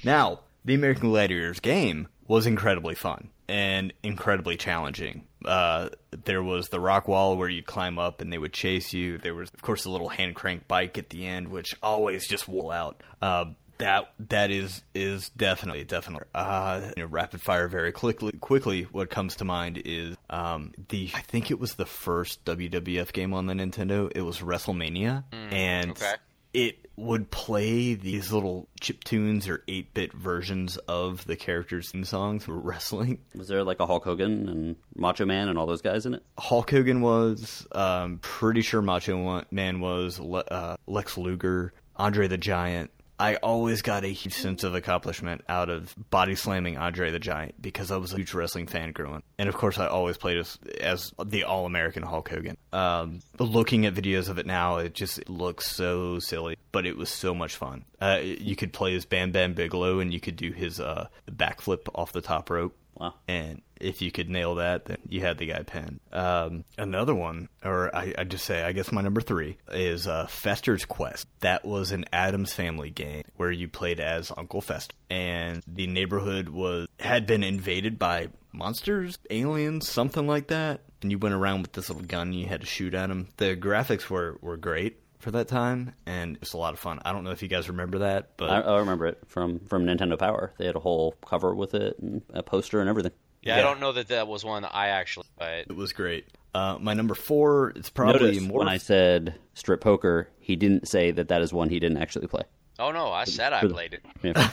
Now, 0.03 0.41
the 0.65 0.75
American 0.75 1.11
Gladiators 1.11 1.61
game 1.61 2.09
was 2.27 2.47
incredibly 2.47 2.95
fun 2.95 3.29
and 3.49 3.93
incredibly 4.03 4.57
challenging. 4.57 5.27
Uh, 5.45 5.91
there 6.25 6.43
was 6.43 6.71
the 6.71 6.81
rock 6.81 7.07
wall 7.07 7.37
where 7.37 7.49
you'd 7.51 7.67
climb 7.67 7.99
up 7.99 8.23
and 8.23 8.33
they 8.33 8.39
would 8.39 8.55
chase 8.55 8.95
you. 8.95 9.19
There 9.19 9.35
was, 9.35 9.51
of 9.53 9.61
course, 9.61 9.83
the 9.83 9.91
little 9.91 10.09
hand 10.09 10.35
crank 10.35 10.67
bike 10.67 10.97
at 10.97 11.11
the 11.11 11.27
end, 11.27 11.49
which 11.49 11.75
always 11.83 12.27
just 12.27 12.49
wore 12.49 12.73
out. 12.73 13.03
Uh, 13.21 13.47
that 13.79 14.13
that 14.29 14.51
is 14.51 14.83
is 14.95 15.31
definitely 15.31 15.85
definitely 15.85 16.27
uh 16.35 16.91
you 16.97 17.03
know, 17.03 17.09
rapid 17.09 17.41
fire 17.41 17.69
very 17.69 17.93
quickly 17.93 18.33
quickly 18.41 18.83
what 18.93 19.11
comes 19.11 19.37
to 19.37 19.45
mind 19.45 19.81
is 19.85 20.17
um 20.31 20.73
the 20.89 21.11
I 21.15 21.21
think 21.21 21.51
it 21.51 21.59
was 21.59 21.75
the 21.75 21.87
first 21.87 22.45
WWF 22.45 23.13
game 23.13 23.35
on 23.35 23.47
the 23.47 23.55
Nintendo 23.55 24.11
it 24.15 24.23
was 24.23 24.39
WrestleMania 24.39 25.25
and 25.33 25.91
okay. 25.93 26.15
it 26.53 26.85
would 26.97 27.31
play 27.31 27.95
these 27.95 28.33
little 28.33 28.69
chip 28.81 29.03
tunes 29.05 29.49
or 29.49 29.59
8-bit 29.67 30.13
versions 30.13 30.77
of 30.89 31.25
the 31.27 31.37
characters' 31.37 31.91
theme 31.91 32.05
songs 32.05 32.45
for 32.45 32.53
wrestling. 32.59 33.19
Was 33.35 33.49
there 33.49 33.65
like 33.65 33.81
a 33.81 33.87
Hulk 33.87 34.05
Hogan 34.05 34.49
and 34.49 34.77
Macho 34.95 35.25
Man 35.25 35.49
and 35.49 35.59
all 35.59 35.67
those 35.67 35.83
guys 35.83 36.07
in 36.07 36.15
it? 36.15 36.23
Hulk 36.39 36.71
Hogan 36.71 37.01
was, 37.01 37.67
um, 37.73 38.19
pretty 38.23 38.63
sure 38.63 38.81
Macho 38.81 39.45
Man 39.51 39.81
was, 39.81 40.21
Le- 40.21 40.45
uh, 40.51 40.77
Lex 40.87 41.19
Luger, 41.19 41.73
Andre 41.97 42.29
the 42.29 42.39
Giant. 42.39 42.91
I 43.25 43.37
always 43.37 43.81
got 43.81 44.05
a 44.05 44.09
huge 44.09 44.35
sense 44.35 44.65
of 44.65 44.75
accomplishment 44.75 45.45
out 45.49 45.71
of 45.71 45.95
body 46.11 46.35
slamming 46.35 46.77
Andre 46.77 47.11
the 47.11 47.19
Giant 47.19 47.55
because 47.61 47.91
I 47.91 47.97
was 47.97 48.13
a 48.13 48.17
huge 48.19 48.35
wrestling 48.35 48.67
fan 48.67 48.93
growing. 48.93 49.23
And 49.39 49.49
of 49.49 49.55
course, 49.55 49.79
I 49.79 49.87
always 49.87 50.19
played 50.19 50.37
as, 50.37 50.59
as 50.79 51.11
the 51.25 51.45
All 51.45 51.65
American 51.65 52.03
Hulk 52.03 52.29
Hogan. 52.29 52.59
Um, 52.75 53.21
looking 53.39 53.87
at 53.87 53.95
videos 53.95 54.29
of 54.29 54.37
it 54.37 54.45
now, 54.45 54.77
it 54.77 54.93
just 54.93 55.21
it 55.21 55.31
looks 55.31 55.71
so 55.71 56.19
silly, 56.19 56.59
but 56.71 56.85
it 56.85 56.99
was 56.99 57.09
so 57.09 57.35
much 57.35 57.57
fun. 57.57 57.87
Uh, 57.99 58.21
you 58.23 58.57
could 58.57 58.75
play 58.75 58.95
as 58.95 59.07
Bam 59.07 59.33
Bam 59.33 59.55
Bigelow, 59.55 60.01
and 60.01 60.13
you 60.13 60.21
could 60.21 60.37
do 60.37 60.53
his 60.53 60.79
uh, 60.79 61.09
backflip 61.31 61.89
off 61.95 62.13
the 62.13 62.21
top 62.21 62.51
rope. 62.51 62.77
Wow. 62.97 63.15
And 63.27 63.63
if 63.81 64.01
you 64.03 64.11
could 64.11 64.31
nail 64.31 64.57
that, 64.57 64.87
then 64.87 64.99
you 65.09 65.21
had 65.21 65.39
the 65.39 65.47
guy 65.47 65.63
pinned. 65.63 66.01
Um, 66.13 66.65
another 66.79 67.15
one, 67.15 67.49
or 67.65 67.95
I, 67.95 68.15
I 68.17 68.25
just 68.25 68.45
say, 68.45 68.63
I 68.63 68.73
guess 68.73 68.93
my 68.93 69.03
number 69.03 69.21
three 69.21 69.59
is 69.73 70.07
uh, 70.07 70.27
Fester's 70.27 70.85
Quest. 70.85 71.27
That 71.41 71.65
was 71.65 71.91
an 71.91 72.05
Addams 72.13 72.53
Family 72.53 72.91
game 72.91 73.25
where 73.37 73.51
you 73.51 73.69
played 73.69 74.01
as 74.01 74.33
Uncle 74.37 74.61
Fester, 74.61 74.95
and 75.11 75.63
the 75.67 75.87
neighborhood 75.87 76.49
was 76.49 76.87
had 77.01 77.27
been 77.27 77.43
invaded 77.43 77.99
by 77.99 78.29
monsters, 78.53 79.19
aliens, 79.31 79.89
something 79.89 80.27
like 80.27 80.49
that. 80.49 80.83
And 81.03 81.11
you 81.11 81.19
went 81.19 81.35
around 81.35 81.63
with 81.63 81.73
this 81.73 81.91
little 81.91 82.07
gun, 82.07 82.29
and 82.29 82.35
you 82.41 82.47
had 82.47 82.63
to 82.63 82.67
shoot 82.67 82.95
at 82.95 83.09
them. 83.09 83.29
The 83.37 83.57
graphics 83.57 84.09
were 84.09 84.39
were 84.41 84.57
great 84.57 85.01
for 85.25 85.33
that 85.33 85.49
time, 85.49 85.95
and 86.07 86.37
it's 86.41 86.53
a 86.53 86.59
lot 86.59 86.75
of 86.75 86.79
fun. 86.79 87.01
I 87.05 87.13
don't 87.13 87.25
know 87.25 87.31
if 87.31 87.43
you 87.43 87.49
guys 87.49 87.69
remember 87.69 88.01
that, 88.01 88.37
but 88.37 88.51
I, 88.51 88.61
I 88.61 88.79
remember 88.79 89.07
it 89.07 89.19
from 89.27 89.61
from 89.67 89.87
Nintendo 89.87 90.19
Power. 90.19 90.53
They 90.59 90.67
had 90.67 90.77
a 90.77 90.81
whole 90.81 91.17
cover 91.27 91.55
with 91.55 91.75
it 91.75 91.99
and 91.99 92.23
a 92.33 92.43
poster 92.43 92.81
and 92.81 92.89
everything. 92.89 93.13
Yeah, 93.43 93.57
Yeah. 93.57 93.61
I 93.61 93.65
don't 93.65 93.81
know 93.81 93.93
that 93.93 94.09
that 94.09 94.29
was 94.29 94.45
one 94.45 94.65
I 94.65 94.89
actually, 94.89 95.27
but 95.39 95.67
it 95.69 95.75
was 95.75 95.93
great. 95.93 96.27
Uh, 96.55 96.79
my 96.81 96.95
number 96.95 97.15
four, 97.15 97.73
it's 97.75 97.91
probably 97.91 98.21
Notice 98.29 98.43
more 98.43 98.59
when 98.61 98.69
I 98.69 98.77
said 98.77 99.35
strip 99.55 99.81
poker, 99.81 100.29
he 100.39 100.55
didn't 100.55 100.87
say 100.87 101.11
that 101.11 101.29
that 101.29 101.43
is 101.43 101.53
one 101.53 101.69
he 101.69 101.81
didn't 101.81 101.99
actually 101.99 102.29
play. 102.29 102.43
Oh 102.79 102.91
no, 102.91 103.11
I 103.13 103.25
said 103.25 103.53
I 103.53 103.61
played 103.67 103.95
it. 103.95 104.05
Yeah. 104.23 104.51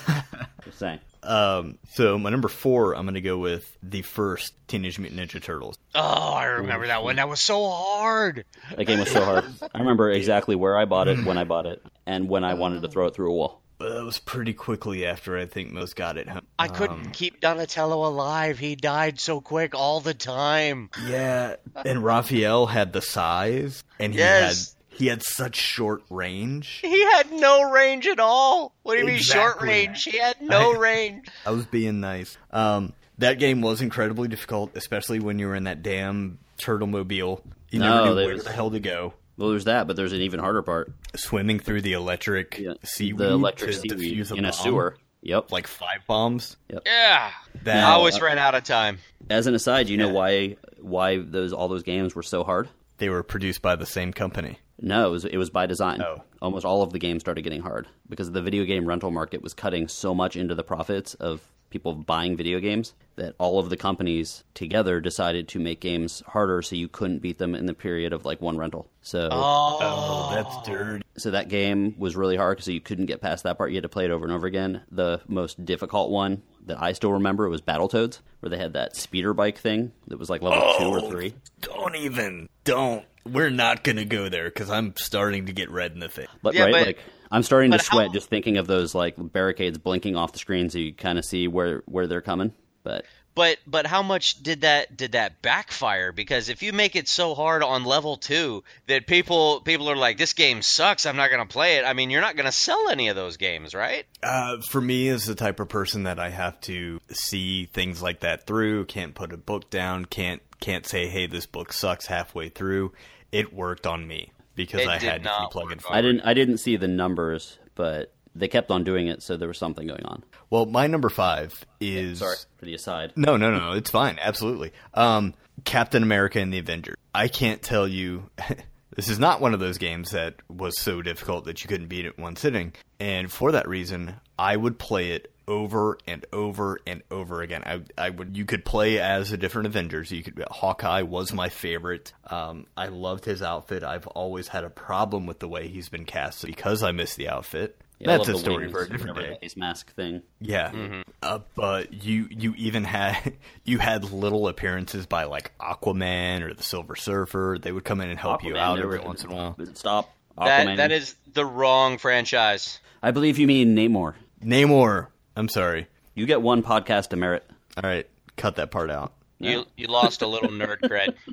Just 0.65 0.77
saying. 0.79 0.99
Um, 1.23 1.77
so 1.93 2.17
my 2.19 2.29
number 2.29 2.47
four, 2.47 2.93
I'm 2.95 3.03
going 3.05 3.15
to 3.15 3.21
go 3.21 3.37
with 3.37 3.75
the 3.81 4.01
first 4.03 4.53
Teenage 4.67 4.99
Mutant 4.99 5.19
Ninja 5.21 5.41
Turtles. 5.41 5.77
Oh, 5.95 6.33
I 6.33 6.45
remember 6.45 6.87
that 6.87 7.03
one. 7.03 7.15
That 7.15 7.29
was 7.29 7.39
so 7.39 7.67
hard. 7.69 8.45
That 8.75 8.85
game 8.85 8.99
was 8.99 9.09
so 9.11 9.23
hard. 9.23 9.45
I 9.73 9.79
remember 9.79 10.09
exactly 10.11 10.55
where 10.55 10.77
I 10.77 10.85
bought 10.85 11.07
it, 11.07 11.23
when 11.25 11.37
I 11.37 11.43
bought 11.45 11.65
it, 11.65 11.83
and 12.05 12.27
when 12.29 12.43
I 12.43 12.53
wanted 12.55 12.81
to 12.83 12.89
throw 12.89 13.07
it 13.07 13.15
through 13.15 13.31
a 13.31 13.33
wall. 13.35 13.61
But 13.79 13.95
that 13.95 14.03
was 14.03 14.19
pretty 14.19 14.53
quickly 14.53 15.05
after 15.07 15.35
I 15.37 15.45
think 15.47 15.71
most 15.71 15.95
got 15.95 16.17
it. 16.19 16.27
huh? 16.27 16.41
I 16.59 16.67
couldn't 16.67 17.11
keep 17.11 17.39
Donatello 17.41 18.07
alive. 18.07 18.59
He 18.59 18.75
died 18.75 19.19
so 19.19 19.41
quick 19.41 19.73
all 19.73 19.99
the 20.01 20.13
time. 20.13 20.91
Yeah, 21.07 21.55
and 21.83 22.03
Raphael 22.03 22.67
had 22.67 22.93
the 22.93 23.01
sais, 23.01 23.83
and 23.99 24.13
he 24.13 24.19
Yes. 24.19 24.75
had 24.75 24.80
he 25.01 25.07
had 25.07 25.23
such 25.23 25.55
short 25.55 26.03
range. 26.09 26.79
He 26.81 27.01
had 27.03 27.31
no 27.31 27.71
range 27.71 28.07
at 28.07 28.19
all. 28.19 28.73
What 28.83 28.93
do 28.93 28.99
you 29.01 29.05
mean 29.07 29.17
short 29.19 29.61
range? 29.61 30.03
He 30.03 30.17
had 30.17 30.41
no 30.41 30.73
I- 30.75 30.77
range. 30.77 31.27
I 31.45 31.51
was 31.51 31.65
being 31.65 31.99
nice. 31.99 32.37
Um, 32.51 32.93
that 33.17 33.39
game 33.39 33.61
was 33.61 33.81
incredibly 33.81 34.27
difficult, 34.27 34.75
especially 34.75 35.19
when 35.19 35.39
you 35.39 35.47
were 35.47 35.55
in 35.55 35.63
that 35.65 35.81
damn 35.83 36.39
turtle 36.57 36.87
mobile. 36.87 37.43
You 37.69 37.79
No, 37.79 37.85
never 38.05 38.05
knew 38.09 38.15
where 38.27 38.33
was- 38.35 38.43
the 38.43 38.51
hell 38.51 38.69
to 38.71 38.79
go. 38.79 39.13
Well, 39.37 39.49
there's 39.49 39.63
that, 39.65 39.87
but 39.87 39.95
there's 39.95 40.13
an 40.13 40.21
even 40.21 40.39
harder 40.39 40.61
part. 40.61 40.91
Swimming 41.15 41.59
through 41.59 41.81
the 41.81 41.93
electric 41.93 42.59
Yeah, 42.59 42.73
seaweed, 42.83 43.17
the 43.17 43.29
electric 43.31 43.71
to 43.71 43.77
seaweed 43.77 44.17
defuse 44.19 44.31
a 44.31 44.35
in 44.35 44.45
a 44.45 44.53
sewer. 44.53 44.97
Yep. 45.23 45.51
like 45.51 45.65
five 45.67 46.05
bombs. 46.07 46.57
Yep. 46.69 46.83
Yeah. 46.85 47.31
That 47.63 47.83
I 47.85 47.91
always 47.91 48.19
ran 48.21 48.37
out 48.37 48.55
of 48.55 48.63
time. 48.63 48.97
As 49.29 49.47
an 49.47 49.55
aside, 49.55 49.87
you 49.89 49.97
know 49.97 50.09
why 50.09 50.57
why 50.79 51.17
those 51.17 51.53
all 51.53 51.67
those 51.69 51.83
games 51.83 52.13
were 52.15 52.23
so 52.23 52.43
hard? 52.43 52.69
They 53.01 53.09
were 53.09 53.23
produced 53.23 53.61
by 53.63 53.75
the 53.75 53.85
same 53.85 54.13
company. 54.13 54.59
No, 54.79 55.07
it 55.07 55.11
was 55.11 55.25
it 55.25 55.37
was 55.37 55.49
by 55.49 55.65
design. 55.65 56.01
Oh. 56.01 56.21
Almost 56.41 56.65
all 56.65 56.81
of 56.83 56.93
the 56.93 56.99
games 56.99 57.21
started 57.21 57.41
getting 57.41 57.61
hard 57.61 57.87
because 58.09 58.31
the 58.31 58.41
video 58.41 58.63
game 58.63 58.85
rental 58.85 59.11
market 59.11 59.41
was 59.41 59.53
cutting 59.53 59.87
so 59.87 60.13
much 60.15 60.35
into 60.35 60.55
the 60.55 60.63
profits 60.63 61.13
of 61.15 61.41
people 61.71 61.93
buying 61.95 62.35
video 62.37 62.59
games 62.59 62.93
that 63.15 63.33
all 63.39 63.57
of 63.57 63.69
the 63.69 63.77
companies 63.77 64.43
together 64.53 64.99
decided 64.99 65.47
to 65.47 65.57
make 65.59 65.79
games 65.79 66.21
harder 66.27 66.61
so 66.61 66.75
you 66.75 66.87
couldn't 66.89 67.19
beat 67.19 67.37
them 67.37 67.55
in 67.55 67.65
the 67.65 67.73
period 67.73 68.11
of 68.13 68.23
like 68.25 68.41
one 68.41 68.57
rental. 68.57 68.89
So 69.01 69.29
Oh, 69.31 70.29
that's 70.33 70.67
dirty. 70.67 71.01
so 71.17 71.31
that 71.31 71.47
game 71.49 71.95
was 71.97 72.15
really 72.15 72.35
hard 72.35 72.57
because 72.57 72.67
you 72.67 72.81
couldn't 72.81 73.05
get 73.05 73.21
past 73.21 73.43
that 73.45 73.57
part. 73.57 73.71
You 73.71 73.77
had 73.77 73.83
to 73.83 73.89
play 73.89 74.05
it 74.05 74.11
over 74.11 74.25
and 74.25 74.33
over 74.33 74.45
again. 74.47 74.81
The 74.91 75.21
most 75.27 75.63
difficult 75.65 76.11
one 76.11 76.43
that 76.65 76.81
I 76.81 76.93
still 76.93 77.13
remember 77.13 77.45
It 77.45 77.49
was 77.49 77.61
Battletoads, 77.61 78.19
where 78.39 78.49
they 78.49 78.57
had 78.57 78.73
that 78.73 78.95
speeder 78.95 79.33
bike 79.33 79.57
thing 79.57 79.91
that 80.07 80.17
was 80.19 80.29
like 80.29 80.41
level 80.41 80.59
two 80.77 80.85
Oh. 80.85 80.99
or 80.99 81.09
three. 81.11 81.33
Don't 81.61 81.95
even. 81.95 82.49
Don't. 82.63 83.05
We're 83.25 83.49
not 83.51 83.83
gonna 83.83 84.05
go 84.05 84.29
there 84.29 84.45
because 84.45 84.69
I'm 84.69 84.93
starting 84.97 85.45
to 85.47 85.53
get 85.53 85.69
red 85.69 85.91
in 85.93 85.99
the 85.99 86.09
face. 86.09 86.27
But 86.41 86.53
Yeah, 86.55 86.63
right, 86.63 86.73
but- 86.73 86.85
like 86.87 86.99
I'm 87.31 87.43
starting 87.43 87.71
to 87.71 87.77
but 87.77 87.85
how- 87.87 87.95
sweat 87.97 88.13
just 88.13 88.29
thinking 88.29 88.57
of 88.57 88.67
those 88.67 88.93
like 88.95 89.15
barricades 89.17 89.77
blinking 89.77 90.15
off 90.15 90.33
the 90.33 90.39
screen, 90.39 90.69
so 90.69 90.79
you 90.79 90.93
kind 90.93 91.17
of 91.19 91.25
see 91.25 91.47
where 91.47 91.83
where 91.85 92.07
they're 92.07 92.21
coming. 92.21 92.53
But 92.83 93.05
But 93.33 93.59
but 93.65 93.87
how 93.87 94.03
much 94.03 94.43
did 94.43 94.61
that 94.61 94.97
did 94.97 95.13
that 95.13 95.41
backfire? 95.41 96.11
Because 96.11 96.49
if 96.49 96.63
you 96.63 96.73
make 96.73 96.95
it 96.95 97.07
so 97.07 97.33
hard 97.33 97.63
on 97.63 97.85
level 97.85 98.17
two 98.17 98.63
that 98.87 99.07
people 99.07 99.61
people 99.61 99.89
are 99.89 99.95
like, 99.95 100.17
this 100.17 100.33
game 100.33 100.61
sucks, 100.61 101.05
I'm 101.05 101.15
not 101.15 101.31
gonna 101.31 101.45
play 101.45 101.77
it. 101.77 101.85
I 101.85 101.93
mean, 101.93 102.09
you're 102.09 102.21
not 102.21 102.35
gonna 102.35 102.51
sell 102.51 102.89
any 102.89 103.07
of 103.07 103.15
those 103.15 103.37
games, 103.37 103.73
right? 103.73 104.05
Uh, 104.21 104.57
for 104.69 104.81
me, 104.81 105.07
as 105.07 105.25
the 105.25 105.35
type 105.35 105.59
of 105.61 105.69
person 105.69 106.03
that 106.03 106.19
I 106.19 106.29
have 106.29 106.59
to 106.61 106.99
see 107.09 107.67
things 107.67 108.01
like 108.01 108.19
that 108.19 108.45
through, 108.45 108.85
can't 108.85 109.15
put 109.15 109.31
a 109.31 109.37
book 109.37 109.69
down, 109.69 110.05
can't 110.05 110.41
can't 110.59 110.85
say, 110.85 111.07
"Hey, 111.07 111.25
this 111.25 111.45
book 111.45 111.71
sucks" 111.71 112.07
halfway 112.07 112.49
through. 112.49 112.91
It 113.31 113.53
worked 113.53 113.87
on 113.87 114.05
me 114.05 114.31
because 114.55 114.81
It 114.81 114.89
I 114.89 114.99
had 114.99 115.23
to 115.23 115.29
not 115.29 115.41
keep 115.41 115.51
plugging 115.51 115.77
work 115.77 115.81
forward. 115.81 115.97
I 115.97 116.01
didn't 116.01 116.21
I 116.21 116.33
didn't 116.33 116.57
see 116.57 116.75
the 116.75 116.89
numbers, 116.89 117.57
but 117.75 118.13
they 118.35 118.47
kept 118.47 118.71
on 118.71 118.83
doing 118.83 119.07
it, 119.07 119.21
so 119.21 119.37
there 119.37 119.47
was 119.47 119.57
something 119.57 119.87
going 119.87 120.05
on. 120.05 120.23
Well, 120.49 120.65
my 120.65 120.87
number 120.87 121.09
five 121.09 121.65
is 121.79 122.19
Sorry 122.19 122.37
for 122.57 122.65
the 122.65 122.73
aside. 122.73 123.13
No, 123.15 123.37
no, 123.37 123.51
no. 123.51 123.73
It's 123.73 123.89
fine. 123.89 124.17
Absolutely. 124.21 124.71
Um, 124.93 125.33
Captain 125.65 126.03
America 126.03 126.39
and 126.39 126.51
the 126.51 126.59
Avengers. 126.59 126.95
I 127.13 127.27
can't 127.27 127.61
tell 127.61 127.87
you. 127.87 128.29
this 128.95 129.09
is 129.09 129.19
not 129.19 129.41
one 129.41 129.53
of 129.53 129.59
those 129.59 129.77
games 129.77 130.11
that 130.11 130.35
was 130.49 130.79
so 130.79 131.01
difficult 131.01 131.45
that 131.45 131.63
you 131.63 131.67
couldn't 131.67 131.87
beat 131.87 132.05
it 132.05 132.17
one 132.17 132.35
sitting. 132.35 132.73
And 132.99 133.31
for 133.31 133.53
that 133.53 133.67
reason, 133.67 134.15
I 134.37 134.55
would 134.55 134.79
play 134.79 135.11
it 135.11 135.31
over 135.47 135.97
and 136.07 136.25
over 136.31 136.79
and 136.87 137.01
over 137.11 137.41
again. 137.41 137.63
I, 137.65 137.81
I 137.97 138.09
would. 138.09 138.37
You 138.37 138.45
could 138.45 138.63
play 138.63 138.99
as 138.99 139.31
a 139.31 139.37
different 139.37 139.67
Avengers. 139.67 140.11
You 140.11 140.23
could. 140.23 140.43
Hawkeye 140.49 141.01
was 141.01 141.33
my 141.33 141.49
favorite. 141.49 142.13
Um, 142.29 142.67
I 142.77 142.87
loved 142.87 143.25
his 143.25 143.41
outfit. 143.41 143.83
I've 143.83 144.07
always 144.07 144.47
had 144.47 144.63
a 144.63 144.69
problem 144.69 145.25
with 145.25 145.39
the 145.39 145.47
way 145.47 145.67
he's 145.67 145.89
been 145.89 146.05
cast 146.05 146.45
because 146.45 146.83
I 146.83 146.91
missed 146.91 147.17
the 147.17 147.29
outfit. 147.29 147.77
Yeah, 148.01 148.17
That's 148.17 148.29
a 148.29 148.37
story 148.37 148.69
for 148.71 148.81
a 148.81 148.89
different 148.89 149.15
day. 149.17 149.29
the 149.29 149.35
face 149.35 149.55
mask 149.55 149.93
thing. 149.93 150.23
Yeah, 150.39 151.03
uh, 151.21 151.39
but 151.55 151.93
you 152.03 152.27
you 152.31 152.53
even 152.57 152.83
had 152.83 153.33
you 153.63 153.77
had 153.77 154.11
little 154.11 154.47
appearances 154.47 155.05
by 155.05 155.25
like 155.25 155.51
Aquaman 155.59 156.41
or 156.41 156.53
the 156.53 156.63
Silver 156.63 156.95
Surfer. 156.95 157.57
They 157.61 157.71
would 157.71 157.83
come 157.85 158.01
in 158.01 158.09
and 158.09 158.17
help 158.19 158.43
you 158.43 158.57
out 158.57 158.79
every 158.79 158.97
was- 158.97 159.05
once 159.05 159.23
in 159.23 159.31
a 159.31 159.35
while. 159.35 159.57
Stop. 159.75 160.09
That 160.37 160.65
Aquaman. 160.67 160.77
that 160.77 160.91
is 160.91 161.15
the 161.33 161.45
wrong 161.45 161.97
franchise. 161.99 162.79
I 163.03 163.11
believe 163.11 163.37
you 163.37 163.45
mean 163.47 163.75
Namor. 163.75 164.15
Namor. 164.43 165.07
I'm 165.35 165.47
sorry. 165.49 165.87
You 166.15 166.25
get 166.25 166.41
one 166.41 166.63
podcast 166.63 167.09
to 167.09 167.15
merit. 167.17 167.45
All 167.77 167.87
right, 167.89 168.07
cut 168.35 168.55
that 168.55 168.71
part 168.71 168.89
out. 168.89 169.13
You 169.39 169.65
you 169.77 169.87
lost 169.87 170.21
a 170.23 170.27
little 170.27 170.49
nerd 170.49 170.79
cred. 170.81 171.15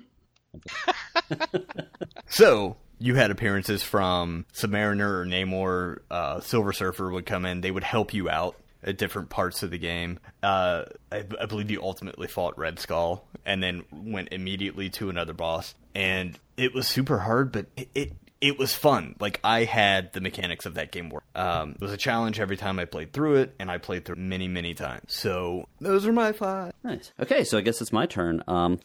So 2.28 2.76
you 2.98 3.14
had 3.14 3.30
appearances 3.30 3.82
from 3.82 4.44
Submariner 4.52 5.20
or 5.20 5.26
Namor. 5.26 5.98
Uh, 6.10 6.40
Silver 6.40 6.72
Surfer 6.72 7.10
would 7.10 7.26
come 7.26 7.44
in. 7.44 7.60
They 7.60 7.70
would 7.70 7.84
help 7.84 8.12
you 8.14 8.28
out 8.28 8.56
at 8.82 8.96
different 8.98 9.28
parts 9.28 9.62
of 9.62 9.70
the 9.70 9.78
game. 9.78 10.18
Uh, 10.42 10.84
I, 11.10 11.24
I 11.40 11.46
believe 11.46 11.70
you 11.70 11.82
ultimately 11.82 12.28
fought 12.28 12.58
Red 12.58 12.78
Skull 12.78 13.24
and 13.44 13.62
then 13.62 13.84
went 13.92 14.28
immediately 14.32 14.90
to 14.90 15.10
another 15.10 15.32
boss. 15.32 15.74
And 15.94 16.38
it 16.56 16.74
was 16.74 16.86
super 16.86 17.18
hard, 17.18 17.52
but 17.52 17.66
it. 17.76 17.88
it 17.94 18.12
it 18.40 18.56
was 18.56 18.72
fun. 18.72 19.16
Like 19.18 19.40
I 19.42 19.64
had 19.64 20.12
the 20.12 20.20
mechanics 20.20 20.64
of 20.64 20.74
that 20.74 20.92
game 20.92 21.10
work. 21.10 21.24
Um, 21.34 21.72
it 21.72 21.80
was 21.80 21.92
a 21.92 21.96
challenge 21.96 22.38
every 22.38 22.56
time 22.56 22.78
I 22.78 22.84
played 22.84 23.12
through 23.12 23.38
it, 23.38 23.54
and 23.58 23.68
I 23.68 23.78
played 23.78 24.04
through 24.04 24.14
many, 24.14 24.46
many 24.46 24.74
times. 24.74 25.12
So 25.12 25.66
those 25.80 26.06
are 26.06 26.12
my 26.12 26.30
five. 26.30 26.72
Nice. 26.84 27.12
Okay, 27.18 27.42
so 27.42 27.58
I 27.58 27.62
guess 27.62 27.80
it's 27.80 27.92
my 27.92 28.06
turn. 28.06 28.44
Um, 28.46 28.78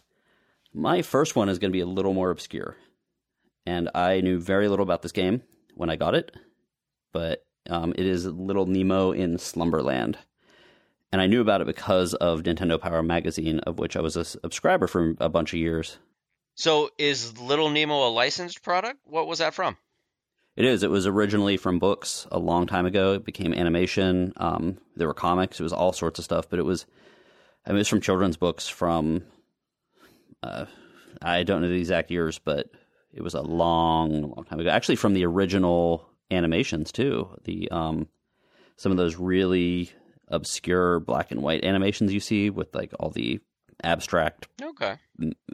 my 0.74 1.03
first 1.03 1.36
one 1.36 1.49
is 1.49 1.59
going 1.59 1.70
to 1.70 1.72
be 1.72 1.82
a 1.82 1.86
little 1.86 2.14
more 2.14 2.32
obscure, 2.32 2.76
and 3.66 3.89
I 3.95 4.22
knew 4.22 4.39
very 4.39 4.68
little 4.68 4.84
about 4.84 5.01
this 5.01 5.11
game 5.11 5.41
when 5.76 5.89
I 5.89 5.95
got 5.95 6.16
it, 6.16 6.32
but 7.11 7.45
um, 7.70 7.93
it 7.97 8.05
is 8.05 8.26
Little 8.26 8.66
Nemo 8.66 9.11
in 9.11 9.38
Slumberland, 9.38 10.18
and 11.11 11.22
I 11.22 11.28
knew 11.28 11.41
about 11.41 11.61
it 11.61 11.68
because 11.68 12.14
of 12.16 12.43
Nintendo 12.43 12.80
Power 12.80 13.03
Magazine, 13.03 13.59
of 13.59 13.80
which 13.80 13.95
I 13.95 14.01
was 14.01 14.16
a 14.16 14.26
subscriber 14.26 14.88
for 14.88 15.16
a 15.20 15.30
bunch 15.30 15.53
of 15.53 15.59
years. 15.59 15.97
So 16.55 16.89
is 16.97 17.39
Little 17.39 17.70
Nemo 17.70 18.07
a 18.07 18.09
licensed 18.09 18.61
product? 18.61 18.99
What 19.05 19.28
was 19.28 19.39
that 19.39 19.53
from? 19.53 19.78
It 20.55 20.66
is. 20.66 20.84
It 20.84 20.91
was 20.91 21.07
originally 21.07 21.57
from 21.57 21.80
books 21.80 22.28
a 22.32 22.38
long 22.38 22.68
time 22.68 22.86
ago. 22.86 23.14
It 23.14 23.26
became 23.26 23.53
animation. 23.53 24.34
Um, 24.38 24.78
there 24.95 25.07
were 25.07 25.16
comics. 25.16 25.59
It 25.59 25.64
was 25.64 25.74
all 25.74 25.93
sorts 25.93 26.20
of 26.20 26.26
stuff. 26.26 26.47
But 26.47 26.59
it 26.59 26.64
was, 26.64 26.86
I 27.66 27.70
mean, 27.70 27.78
it 27.78 27.80
was 27.80 27.88
from 27.88 28.01
children's 28.01 28.38
books 28.38 28.68
from, 28.68 29.24
uh, 30.43 30.66
I 31.24 31.41
don't 31.41 31.64
know 31.64 31.70
the 31.70 31.80
exact 31.80 32.11
years, 32.11 32.38
but 32.38 32.70
it 33.14 33.22
was 33.22 33.34
a 33.34 33.41
long, 33.41 34.22
long 34.36 34.43
time 34.45 34.59
ago. 34.59 34.70
Actually, 34.70 34.95
from 34.97 35.14
the 35.14 35.26
original 35.26 36.09
animations 36.32 36.91
too. 36.91 37.30
The 37.43 37.70
um, 37.72 38.07
some 38.78 38.91
of 38.91 38.97
those 38.97 39.16
really 39.18 39.91
obscure 40.30 40.99
black 40.99 41.32
and 41.32 41.41
white 41.43 41.64
animations 41.64 42.11
you 42.14 42.20
see 42.20 42.49
with 42.49 42.74
like 42.74 42.91
all 42.99 43.09
the 43.11 43.39
abstract 43.84 44.47
Okay. 44.61 44.95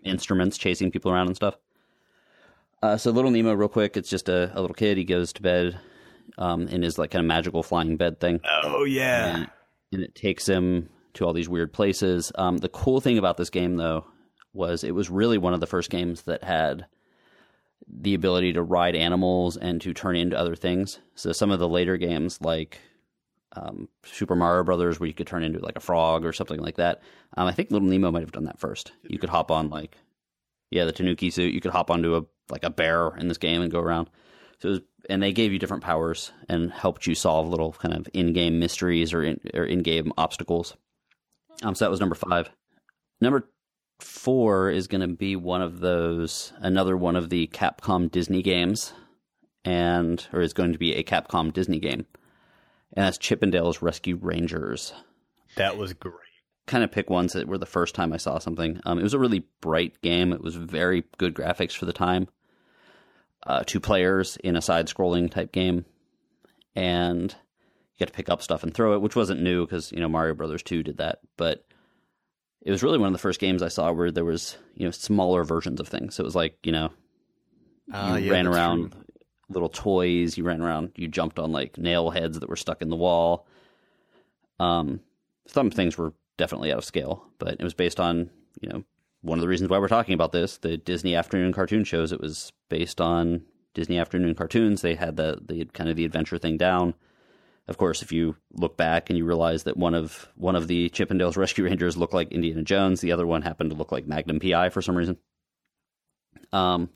instruments 0.04 0.58
chasing 0.58 0.92
people 0.92 1.12
around 1.12 1.28
and 1.28 1.36
stuff. 1.36 1.56
Uh, 2.82 2.96
so 2.96 3.12
Little 3.12 3.32
Nemo, 3.32 3.54
real 3.54 3.68
quick, 3.68 3.98
it's 3.98 4.10
just 4.10 4.30
a, 4.30 4.52
a 4.58 4.62
little 4.62 4.74
kid. 4.76 4.98
He 4.98 5.04
goes 5.04 5.34
to 5.34 5.42
bed 5.42 5.78
um, 6.38 6.68
in 6.70 6.82
his 6.82 6.98
like 6.98 7.12
kind 7.12 7.20
of 7.26 7.28
magical 7.28 7.62
flying 7.64 7.98
bed 7.98 8.20
thing, 8.22 8.40
Oh 8.64 8.86
yeah. 8.86 9.36
and, 9.36 9.50
and 9.92 10.04
it 10.04 10.16
takes 10.16 10.48
him 10.48 10.90
to 11.16 11.26
all 11.26 11.34
these 11.34 11.50
weird 11.50 11.74
places. 11.74 12.32
Um, 12.36 12.58
the 12.58 12.70
cool 12.70 13.02
thing 13.02 13.18
about 13.18 13.36
this 13.36 13.50
game, 13.50 13.76
though, 13.76 14.06
was 14.54 14.84
it 14.86 14.96
was 14.96 15.10
really 15.10 15.38
one 15.38 15.54
of 15.54 15.60
the 15.60 15.68
first 15.68 15.90
games 15.90 16.22
that 16.22 16.44
had 16.44 16.86
the 17.92 18.14
ability 18.14 18.54
to 18.54 18.62
ride 18.62 18.96
animals 18.96 19.58
and 19.58 19.82
to 19.82 19.94
turn 19.94 20.16
into 20.16 20.38
other 20.38 20.56
things. 20.56 21.00
So 21.16 21.32
some 21.32 21.52
of 21.52 21.60
the 21.60 21.68
later 21.68 21.98
games, 21.98 22.40
like 22.42 22.80
um, 23.54 23.90
Super 24.06 24.36
Mario 24.36 24.64
Brothers, 24.64 25.00
where 25.00 25.08
you 25.08 25.14
could 25.14 25.28
turn 25.28 25.44
into 25.44 25.60
like 25.60 25.76
a 25.76 25.82
frog 25.82 26.24
or 26.24 26.34
something 26.34 26.60
like 26.60 26.76
that. 26.76 27.02
Um, 27.36 27.48
I 27.48 27.52
think 27.52 27.72
Little 27.72 27.88
Nemo 27.88 28.12
might 28.12 28.22
have 28.22 28.32
done 28.32 28.46
that 28.46 28.60
first. 28.60 28.92
You 29.04 29.18
could 29.18 29.30
hop 29.30 29.52
on 29.52 29.70
like, 29.70 29.98
yeah, 30.70 30.86
the 30.86 30.92
Tanuki 30.92 31.32
suit. 31.32 31.54
You 31.54 31.62
could 31.62 31.72
hop 31.72 31.90
onto 31.90 32.16
a 32.16 32.24
like 32.50 32.64
a 32.64 32.70
bear 32.70 33.16
in 33.18 33.28
this 33.28 33.38
game 33.38 33.62
and 33.62 33.72
go 33.72 33.80
around. 33.80 34.10
So, 34.60 34.70
was, 34.70 34.82
and 35.10 35.24
they 35.24 35.32
gave 35.32 35.52
you 35.52 35.60
different 35.60 35.84
powers 35.84 36.32
and 36.48 36.72
helped 36.72 37.08
you 37.08 37.16
solve 37.16 37.48
little 37.48 37.72
kind 37.74 37.96
of 37.96 38.08
in-game 38.14 38.60
mysteries 38.60 39.14
or 39.14 39.24
in, 39.24 39.40
or 39.54 39.64
in-game 39.64 40.12
obstacles. 40.18 40.76
Um, 41.64 41.74
so 41.74 41.86
that 41.86 41.92
was 41.92 42.00
number 42.00 42.16
five. 42.16 42.50
Number 43.22 43.50
four 44.00 44.70
is 44.70 44.88
going 44.88 45.02
to 45.02 45.16
be 45.16 45.36
one 45.36 45.62
of 45.62 45.80
those, 45.80 46.54
another 46.60 46.98
one 46.98 47.16
of 47.16 47.30
the 47.30 47.48
Capcom 47.48 48.10
Disney 48.10 48.42
games, 48.42 48.94
and 49.64 50.26
or 50.34 50.42
is 50.42 50.54
going 50.54 50.74
to 50.74 50.80
be 50.80 50.96
a 50.96 51.04
Capcom 51.04 51.54
Disney 51.54 51.80
game, 51.80 52.06
and 52.94 53.06
that's 53.06 53.18
Chip 53.18 53.44
'n 53.44 53.52
Dale's 53.52 53.82
Rescue 53.82 54.18
Rangers. 54.20 54.94
That 55.56 55.78
was 55.78 55.94
great. 55.94 56.16
Kind 56.66 56.84
of 56.84 56.92
pick 56.92 57.10
ones 57.10 57.34
that 57.34 57.48
were 57.48 57.58
the 57.58 57.66
first 57.66 57.96
time 57.96 58.14
I 58.14 58.18
saw 58.18 58.40
something. 58.40 58.80
Um, 58.86 59.00
it 59.00 59.04
was 59.04 59.14
a 59.14 59.20
really 59.20 59.46
bright 59.62 60.02
game. 60.02 60.32
It 60.34 60.42
was 60.42 60.56
very 60.56 61.04
good 61.18 61.34
graphics 61.34 61.76
for 61.76 61.86
the 61.86 61.94
time. 61.94 62.28
Uh, 63.44 63.64
two 63.66 63.80
players 63.80 64.38
in 64.38 64.56
a 64.56 64.62
side-scrolling 64.62 65.32
type 65.32 65.52
game, 65.52 65.86
and 66.76 67.32
you 67.32 67.98
get 68.00 68.08
to 68.08 68.14
pick 68.14 68.30
up 68.30 68.42
stuff 68.42 68.64
and 68.64 68.74
throw 68.74 68.94
it, 68.94 69.02
which 69.02 69.16
wasn't 69.16 69.42
new 69.42 69.66
because 69.66 69.92
you 69.92 70.00
know 70.00 70.10
Mario 70.10 70.34
Brothers 70.34 70.64
Two 70.64 70.84
did 70.84 70.98
that, 70.98 71.20
but 71.38 71.66
it 72.62 72.72
was 72.72 72.84
really 72.84 72.98
one 72.98 73.08
of 73.08 73.14
the 73.14 73.20
first 73.20 73.40
games 73.40 73.62
I 73.64 73.68
saw 73.70 73.92
where 73.92 74.12
there 74.12 74.26
was 74.26 74.58
you 74.76 74.86
know 74.86 74.92
smaller 74.92 75.44
versions 75.44 75.80
of 75.80 75.88
things. 75.88 76.16
So 76.16 76.24
it 76.24 76.26
was 76.26 76.36
like 76.36 76.58
you 76.64 76.72
know 76.72 76.92
Ah, 77.92 78.18
you 78.18 78.28
yeah, 78.28 78.32
ran 78.34 78.48
around 78.48 78.92
true. 78.92 79.02
little 79.50 79.70
toys. 79.70 80.38
You 80.38 80.44
ran 80.44 80.62
around. 80.62 80.92
You 80.96 81.08
jumped 81.08 81.40
on 81.40 81.52
like 81.52 81.78
nail 81.78 82.10
heads 82.12 82.40
that 82.40 82.50
were 82.50 82.56
stuck 82.56 82.82
in 82.82 82.90
the 82.90 82.96
wall. 82.96 83.48
Um, 84.60 85.00
some 85.48 85.72
things 85.72 85.98
were 85.98 86.14
definitely 86.38 86.72
out 86.72 86.78
of 86.80 86.86
scale, 86.86 87.26
but 87.40 87.54
it 87.60 87.64
was 87.64 87.74
based 87.74 88.00
on 88.00 88.30
you 88.62 88.70
know 88.70 88.84
one 89.22 89.38
of 89.38 89.42
the 89.42 89.48
reasons 89.48 89.70
why 89.70 89.80
we're 89.80 89.88
talking 89.88 90.14
about 90.14 90.32
this. 90.32 90.58
The 90.58 90.78
Disney 90.78 91.16
afternoon 91.16 91.54
cartoon 91.54 91.84
shows. 91.84 92.12
It 92.12 92.22
was 92.22 92.52
based 92.70 93.02
on 93.02 93.42
Disney 93.74 93.98
afternoon 93.98 94.36
cartoons. 94.36 94.82
They 94.82 94.96
had 94.96 95.16
the 95.18 95.40
the 95.42 95.66
kind 95.66 95.90
of 95.90 95.96
the 95.96 96.06
adventure 96.06 96.38
thing 96.38 96.58
down. 96.58 96.94
Of 97.70 97.78
course, 97.78 98.02
if 98.02 98.12
you 98.12 98.36
look 98.52 98.78
back 98.78 99.10
and 99.10 99.18
you 99.18 99.26
realize 99.26 99.64
that 99.64 99.78
one 99.78 99.94
of 99.94 100.28
one 100.36 100.56
of 100.56 100.68
the 100.68 100.90
Chip 100.90 101.12
'n 101.12 101.20
Dale's 101.20 101.38
Rescue 101.38 101.66
Rangers 101.66 101.96
looked 101.96 102.16
like 102.16 102.32
Indiana 102.32 102.64
Jones, 102.64 103.00
the 103.00 103.12
other 103.12 103.28
one 103.28 103.44
happened 103.44 103.70
to 103.70 103.76
look 103.76 103.92
like 103.92 104.08
Magnum 104.08 104.40
PI 104.40 104.70
for 104.70 104.82
some 104.82 104.98
reason. 104.98 105.18
Um, 106.52 106.90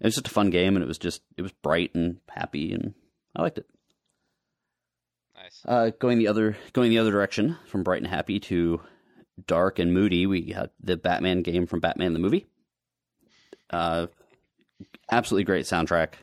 it 0.00 0.06
was 0.06 0.14
just 0.14 0.26
a 0.26 0.30
fun 0.30 0.48
game, 0.48 0.74
and 0.74 0.82
it 0.82 0.88
was 0.88 0.96
just 0.96 1.20
it 1.36 1.42
was 1.42 1.52
bright 1.52 1.94
and 1.94 2.16
happy, 2.30 2.72
and 2.72 2.94
I 3.36 3.42
liked 3.42 3.58
it. 3.58 3.66
Nice. 5.36 5.62
Uh, 5.66 5.90
going 5.98 6.16
the 6.16 6.28
other 6.28 6.56
going 6.72 6.88
the 6.88 6.98
other 6.98 7.10
direction 7.10 7.58
from 7.66 7.82
bright 7.82 8.00
and 8.00 8.10
happy 8.10 8.40
to 8.40 8.80
dark 9.46 9.78
and 9.78 9.92
moody, 9.92 10.26
we 10.26 10.54
got 10.54 10.70
the 10.82 10.96
Batman 10.96 11.42
game 11.42 11.66
from 11.66 11.80
Batman 11.80 12.14
the 12.14 12.18
movie. 12.18 12.46
Uh, 13.68 14.06
absolutely 15.10 15.44
great 15.44 15.66
soundtrack. 15.66 16.14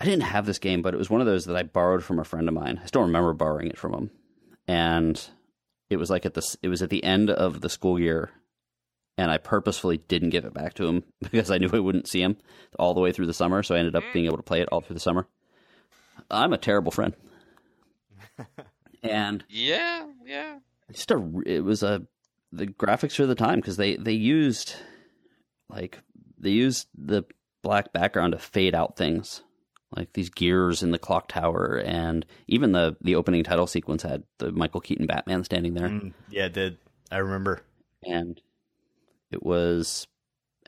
I 0.00 0.06
didn't 0.06 0.22
have 0.22 0.46
this 0.46 0.58
game, 0.58 0.80
but 0.80 0.94
it 0.94 0.96
was 0.96 1.10
one 1.10 1.20
of 1.20 1.26
those 1.26 1.44
that 1.44 1.56
I 1.56 1.62
borrowed 1.62 2.02
from 2.02 2.18
a 2.18 2.24
friend 2.24 2.48
of 2.48 2.54
mine. 2.54 2.80
I 2.82 2.86
still 2.86 3.02
remember 3.02 3.34
borrowing 3.34 3.68
it 3.68 3.76
from 3.76 3.92
him, 3.92 4.10
and 4.66 5.22
it 5.90 5.98
was 5.98 6.08
like 6.08 6.24
at 6.24 6.32
the 6.32 6.56
it 6.62 6.68
was 6.68 6.82
at 6.82 6.88
the 6.88 7.04
end 7.04 7.28
of 7.28 7.60
the 7.60 7.68
school 7.68 8.00
year, 8.00 8.30
and 9.18 9.30
I 9.30 9.36
purposefully 9.36 9.98
didn't 9.98 10.30
give 10.30 10.46
it 10.46 10.54
back 10.54 10.74
to 10.74 10.86
him 10.86 11.04
because 11.30 11.50
I 11.50 11.58
knew 11.58 11.68
I 11.70 11.80
wouldn't 11.80 12.08
see 12.08 12.22
him 12.22 12.38
all 12.78 12.94
the 12.94 13.00
way 13.00 13.12
through 13.12 13.26
the 13.26 13.34
summer. 13.34 13.62
So 13.62 13.74
I 13.74 13.78
ended 13.78 13.94
up 13.94 14.04
mm. 14.04 14.12
being 14.14 14.24
able 14.24 14.38
to 14.38 14.42
play 14.42 14.62
it 14.62 14.68
all 14.72 14.80
through 14.80 14.94
the 14.94 15.00
summer. 15.00 15.26
I'm 16.30 16.54
a 16.54 16.58
terrible 16.58 16.92
friend, 16.92 17.14
and 19.02 19.44
Yeah, 19.50 20.06
yeah. 20.24 20.60
just 20.92 21.10
a 21.10 21.42
it 21.44 21.60
was 21.60 21.82
a 21.82 22.06
the 22.52 22.66
graphics 22.66 23.16
for 23.16 23.26
the 23.26 23.34
time 23.34 23.56
because 23.56 23.76
they 23.76 23.96
they 23.96 24.12
used 24.12 24.76
like 25.68 25.98
they 26.38 26.50
used 26.50 26.88
the 26.96 27.24
black 27.62 27.92
background 27.92 28.32
to 28.32 28.38
fade 28.38 28.74
out 28.74 28.96
things 28.96 29.42
like 29.96 30.12
these 30.12 30.30
gears 30.30 30.82
in 30.82 30.92
the 30.92 30.98
clock 30.98 31.28
tower 31.28 31.82
and 31.84 32.24
even 32.46 32.72
the 32.72 32.96
the 33.00 33.14
opening 33.16 33.42
title 33.44 33.66
sequence 33.66 34.02
had 34.02 34.22
the 34.38 34.52
Michael 34.52 34.80
Keaton 34.80 35.06
Batman 35.06 35.42
standing 35.44 35.74
there 35.74 35.88
Mm, 35.88 36.12
yeah, 36.30 36.46
it 36.46 36.52
did. 36.52 36.78
I 37.10 37.18
remember. 37.18 37.62
and 38.04 38.40
it 39.30 39.42
was 39.42 40.06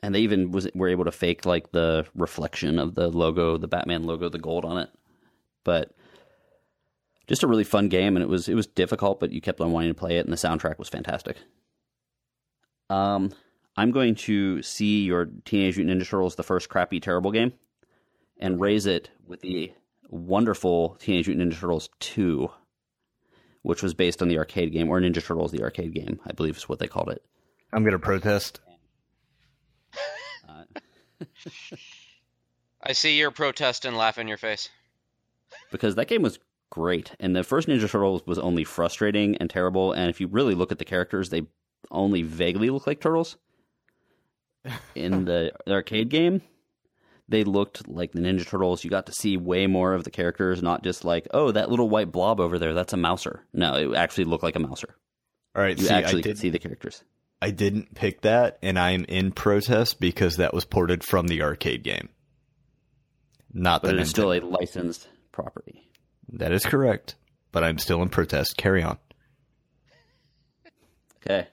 and 0.01 0.13
they 0.13 0.19
even 0.19 0.51
was 0.51 0.67
were 0.75 0.89
able 0.89 1.05
to 1.05 1.11
fake 1.11 1.45
like 1.45 1.71
the 1.71 2.05
reflection 2.15 2.79
of 2.79 2.95
the 2.95 3.07
logo 3.09 3.57
the 3.57 3.67
Batman 3.67 4.03
logo 4.03 4.27
the 4.29 4.37
gold 4.39 4.65
on 4.65 4.77
it 4.77 4.89
but 5.63 5.95
just 7.27 7.43
a 7.43 7.47
really 7.47 7.63
fun 7.63 7.87
game 7.87 8.17
and 8.17 8.23
it 8.23 8.27
was 8.27 8.49
it 8.49 8.55
was 8.55 8.67
difficult 8.67 9.19
but 9.21 9.31
you 9.31 9.39
kept 9.39 9.61
on 9.61 9.71
wanting 9.71 9.89
to 9.89 9.93
play 9.99 10.17
it 10.17 10.25
and 10.25 10.33
the 10.33 10.37
soundtrack 10.37 10.77
was 10.77 10.89
fantastic 10.89 11.37
um 12.89 13.31
i'm 13.77 13.91
going 13.91 14.15
to 14.15 14.61
see 14.61 15.03
your 15.03 15.25
teenage 15.45 15.77
mutant 15.77 16.01
ninja 16.01 16.07
turtles 16.07 16.35
the 16.35 16.43
first 16.43 16.67
crappy 16.69 16.99
terrible 16.99 17.31
game 17.31 17.53
and 18.39 18.59
raise 18.59 18.85
it 18.85 19.09
with 19.27 19.41
the 19.41 19.71
wonderful 20.09 20.95
teenage 20.99 21.27
mutant 21.27 21.51
ninja 21.51 21.59
turtles 21.59 21.89
2 21.99 22.49
which 23.63 23.81
was 23.81 23.93
based 23.93 24.21
on 24.21 24.27
the 24.27 24.37
arcade 24.37 24.71
game 24.73 24.89
or 24.89 24.99
ninja 24.99 25.23
turtles 25.23 25.51
the 25.51 25.61
arcade 25.63 25.93
game 25.93 26.19
i 26.25 26.31
believe 26.31 26.57
is 26.57 26.67
what 26.69 26.79
they 26.79 26.87
called 26.87 27.09
it 27.09 27.23
I'm 27.75 27.83
gonna 27.83 27.97
protest. 27.97 28.59
I 32.83 32.91
see 32.93 33.17
your 33.17 33.31
protest 33.31 33.85
and 33.85 33.97
laugh 33.97 34.17
in 34.17 34.27
your 34.27 34.37
face. 34.37 34.69
because 35.71 35.95
that 35.95 36.07
game 36.07 36.21
was 36.21 36.37
great 36.69 37.11
and 37.19 37.35
the 37.35 37.43
first 37.43 37.67
ninja 37.67 37.89
turtles 37.89 38.21
was 38.25 38.37
only 38.39 38.63
frustrating 38.63 39.37
and 39.37 39.49
terrible 39.49 39.91
and 39.91 40.09
if 40.09 40.19
you 40.19 40.27
really 40.27 40.55
look 40.55 40.71
at 40.71 40.79
the 40.79 40.85
characters 40.85 41.29
they 41.29 41.43
only 41.91 42.23
vaguely 42.23 42.69
look 42.69 42.87
like 42.87 42.99
turtles 42.99 43.37
in 44.95 45.25
the 45.29 45.51
arcade 45.67 46.09
game 46.09 46.41
they 47.29 47.43
looked 47.43 47.87
like 47.87 48.11
the 48.11 48.19
ninja 48.19 48.45
turtles 48.45 48.83
you 48.83 48.89
got 48.89 49.05
to 49.05 49.13
see 49.13 49.37
way 49.37 49.67
more 49.67 49.93
of 49.93 50.03
the 50.03 50.11
characters 50.11 50.61
not 50.61 50.83
just 50.83 51.05
like 51.05 51.27
oh 51.31 51.51
that 51.51 51.69
little 51.69 51.89
white 51.89 52.11
blob 52.11 52.39
over 52.39 52.59
there 52.59 52.73
that's 52.73 52.93
a 52.93 52.97
mouser 52.97 53.43
no 53.53 53.75
it 53.75 53.95
actually 53.95 54.25
looked 54.25 54.43
like 54.43 54.55
a 54.55 54.59
mouser 54.59 54.95
All 55.55 55.61
right, 55.61 55.77
you 55.77 55.85
see, 55.85 55.93
actually 55.93 56.19
I, 56.19 56.23
could 56.23 56.29
did, 56.29 56.37
see 56.39 56.49
the 56.49 56.59
characters 56.59 57.03
I 57.41 57.51
didn't 57.51 57.93
pick 57.93 58.21
that, 58.21 58.57
and 58.61 58.79
I'm 58.79 59.03
in 59.03 59.33
protest 59.33 59.99
because 59.99 60.37
that 60.37 60.53
was 60.53 60.63
ported 60.63 61.03
from 61.03 61.27
the 61.27 61.41
arcade 61.41 61.83
game, 61.83 62.07
not 63.53 63.81
but 63.81 63.89
the 63.89 63.97
it 63.97 64.01
is 64.03 64.11
still 64.11 64.31
a 64.31 64.39
licensed 64.39 65.09
property 65.33 65.89
That 66.31 66.53
is 66.53 66.63
correct, 66.63 67.15
but 67.51 67.61
I'm 67.61 67.79
still 67.79 68.01
in 68.01 68.07
protest. 68.07 68.55
Carry 68.55 68.81
on. 68.81 68.97
Okay. 71.17 71.49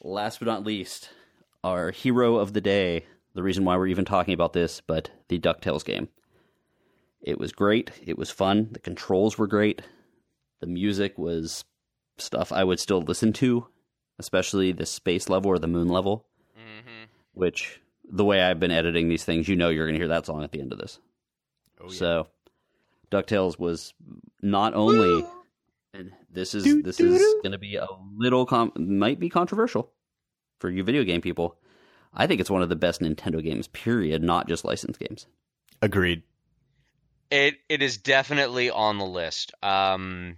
Last 0.00 0.38
but 0.38 0.46
not 0.46 0.64
least, 0.64 1.10
our 1.64 1.90
hero 1.90 2.36
of 2.36 2.52
the 2.52 2.60
day. 2.60 3.06
The 3.34 3.42
reason 3.42 3.64
why 3.64 3.76
we're 3.76 3.88
even 3.88 4.04
talking 4.04 4.34
about 4.34 4.52
this, 4.52 4.80
but 4.80 5.10
the 5.28 5.38
DuckTales 5.38 5.84
game. 5.84 6.08
It 7.20 7.38
was 7.38 7.52
great. 7.52 7.90
It 8.04 8.16
was 8.18 8.30
fun. 8.30 8.68
The 8.72 8.78
controls 8.78 9.38
were 9.38 9.46
great. 9.46 9.82
The 10.60 10.66
music 10.66 11.18
was 11.18 11.64
stuff 12.18 12.52
I 12.52 12.62
would 12.64 12.78
still 12.78 13.00
listen 13.02 13.32
to, 13.34 13.66
especially 14.18 14.72
the 14.72 14.86
space 14.86 15.28
level 15.28 15.50
or 15.50 15.58
the 15.58 15.66
moon 15.66 15.88
level, 15.88 16.26
Mm-hmm. 16.56 17.04
which 17.32 17.80
the 18.08 18.24
way 18.24 18.40
I've 18.42 18.60
been 18.60 18.70
editing 18.70 19.08
these 19.08 19.24
things, 19.24 19.48
you 19.48 19.56
know 19.56 19.68
you're 19.70 19.86
going 19.86 19.94
to 19.94 20.00
hear 20.00 20.08
that 20.08 20.26
song 20.26 20.44
at 20.44 20.52
the 20.52 20.60
end 20.60 20.72
of 20.72 20.78
this. 20.78 21.00
So, 21.88 22.28
DuckTales 23.10 23.58
was 23.58 23.92
not 24.42 24.74
only 24.74 25.26
and 25.92 26.12
this 26.30 26.54
is 26.54 26.64
this 26.82 27.00
is 27.00 27.20
going 27.42 27.52
to 27.52 27.58
be 27.58 27.76
a 27.76 27.86
little 28.16 28.46
com- 28.46 28.72
might 28.76 29.18
be 29.18 29.28
controversial 29.28 29.90
for 30.60 30.70
you 30.70 30.84
video 30.84 31.02
game 31.04 31.20
people. 31.20 31.56
I 32.14 32.26
think 32.26 32.40
it's 32.40 32.50
one 32.50 32.62
of 32.62 32.68
the 32.68 32.76
best 32.76 33.00
Nintendo 33.00 33.42
games 33.42 33.68
period, 33.68 34.22
not 34.22 34.48
just 34.48 34.64
licensed 34.64 35.00
games. 35.00 35.26
Agreed. 35.82 36.22
It 37.30 37.56
it 37.68 37.82
is 37.82 37.98
definitely 37.98 38.70
on 38.70 38.98
the 38.98 39.06
list. 39.06 39.52
Um, 39.62 40.36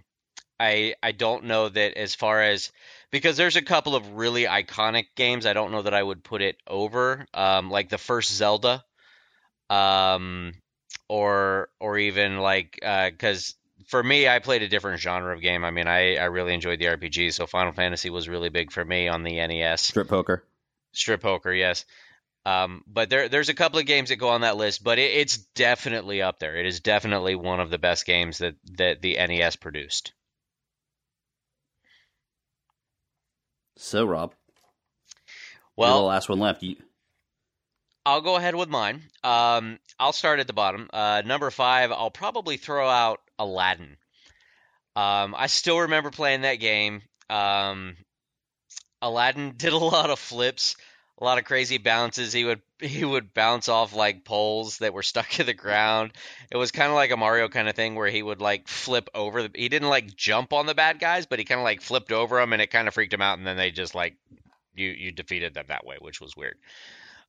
I 0.59 0.95
I 1.03 1.11
don't 1.11 1.45
know 1.45 1.69
that 1.69 1.97
as 1.97 2.15
far 2.15 2.41
as 2.41 2.71
because 3.11 3.37
there's 3.37 3.55
a 3.55 3.61
couple 3.61 3.95
of 3.95 4.13
really 4.13 4.43
iconic 4.43 5.05
games. 5.15 5.45
I 5.45 5.53
don't 5.53 5.71
know 5.71 5.83
that 5.83 5.93
I 5.93 6.01
would 6.01 6.23
put 6.23 6.41
it 6.41 6.57
over. 6.65 7.25
Um, 7.33 7.69
like 7.69 7.89
the 7.89 7.97
first 7.97 8.31
Zelda. 8.31 8.83
Um, 9.69 10.53
or 11.09 11.69
or 11.79 11.97
even 11.97 12.37
like 12.37 12.79
because 12.81 13.55
for 13.87 14.01
me, 14.01 14.27
I 14.27 14.39
played 14.39 14.63
a 14.63 14.67
different 14.67 14.99
genre 14.99 15.33
of 15.33 15.41
game. 15.41 15.63
I 15.63 15.71
mean, 15.71 15.87
I 15.87 16.15
I 16.15 16.25
really 16.25 16.53
enjoyed 16.53 16.79
the 16.79 16.85
RPG. 16.85 17.33
So 17.33 17.47
Final 17.47 17.73
Fantasy 17.73 18.09
was 18.09 18.27
really 18.27 18.49
big 18.49 18.71
for 18.71 18.83
me 18.83 19.07
on 19.07 19.23
the 19.23 19.35
NES. 19.35 19.81
Strip 19.81 20.07
poker. 20.07 20.43
Strip 20.97 21.21
poker, 21.21 21.53
yes. 21.53 21.85
Um, 22.45 22.81
but 22.87 23.09
there, 23.09 23.29
there's 23.29 23.49
a 23.49 23.53
couple 23.53 23.79
of 23.79 23.85
games 23.85 24.09
that 24.09 24.15
go 24.15 24.29
on 24.29 24.41
that 24.41 24.57
list, 24.57 24.83
but 24.83 24.99
it, 24.99 25.11
it's 25.11 25.37
definitely 25.37 26.21
up 26.21 26.39
there. 26.39 26.55
It 26.55 26.65
is 26.65 26.79
definitely 26.79 27.35
one 27.35 27.59
of 27.59 27.69
the 27.69 27.77
best 27.77 28.05
games 28.05 28.39
that, 28.39 28.55
that 28.77 29.01
the 29.01 29.15
NES 29.15 29.57
produced. 29.57 30.13
So 33.75 34.05
Rob, 34.05 34.33
Well, 35.75 35.89
you're 35.89 36.01
the 36.01 36.07
last 36.07 36.29
one 36.29 36.39
left. 36.39 36.63
You, 36.63 36.77
I'll 38.05 38.21
go 38.21 38.37
ahead 38.37 38.55
with 38.55 38.69
mine. 38.69 39.03
Um, 39.23 39.77
I'll 39.99 40.13
start 40.13 40.39
at 40.39 40.47
the 40.47 40.53
bottom. 40.53 40.89
Uh, 40.91 41.21
number 41.25 41.51
five, 41.51 41.91
I'll 41.91 42.09
probably 42.09 42.57
throw 42.57 42.89
out 42.89 43.19
Aladdin. 43.37 43.97
Um, 44.95 45.35
I 45.37 45.45
still 45.47 45.81
remember 45.81 46.09
playing 46.09 46.41
that 46.41 46.55
game. 46.55 47.01
Um, 47.29 47.97
Aladdin 49.01 49.53
did 49.57 49.73
a 49.73 49.77
lot 49.77 50.09
of 50.09 50.19
flips, 50.19 50.75
a 51.19 51.23
lot 51.23 51.37
of 51.37 51.45
crazy 51.45 51.77
bounces. 51.77 52.33
He 52.33 52.45
would 52.45 52.61
he 52.79 53.03
would 53.03 53.33
bounce 53.33 53.69
off 53.69 53.95
like 53.95 54.23
poles 54.23 54.77
that 54.79 54.93
were 54.93 55.03
stuck 55.03 55.29
to 55.29 55.43
the 55.43 55.53
ground. 55.53 56.13
It 56.51 56.57
was 56.57 56.71
kind 56.71 56.89
of 56.89 56.95
like 56.95 57.11
a 57.11 57.17
Mario 57.17 57.49
kind 57.49 57.67
of 57.67 57.75
thing 57.75 57.95
where 57.95 58.09
he 58.09 58.21
would 58.21 58.41
like 58.41 58.67
flip 58.67 59.09
over. 59.15 59.43
The, 59.43 59.51
he 59.55 59.69
didn't 59.69 59.89
like 59.89 60.15
jump 60.15 60.53
on 60.53 60.65
the 60.65 60.75
bad 60.75 60.99
guys, 60.99 61.25
but 61.25 61.39
he 61.39 61.45
kind 61.45 61.59
of 61.59 61.65
like 61.65 61.81
flipped 61.81 62.11
over 62.11 62.37
them, 62.37 62.53
and 62.53 62.61
it 62.61 62.67
kind 62.67 62.87
of 62.87 62.93
freaked 62.93 63.13
him 63.13 63.21
out. 63.21 63.37
And 63.37 63.47
then 63.47 63.57
they 63.57 63.71
just 63.71 63.95
like 63.95 64.15
you 64.75 64.89
you 64.89 65.11
defeated 65.11 65.53
them 65.53 65.65
that 65.69 65.85
way, 65.85 65.97
which 65.99 66.21
was 66.21 66.37
weird. 66.37 66.57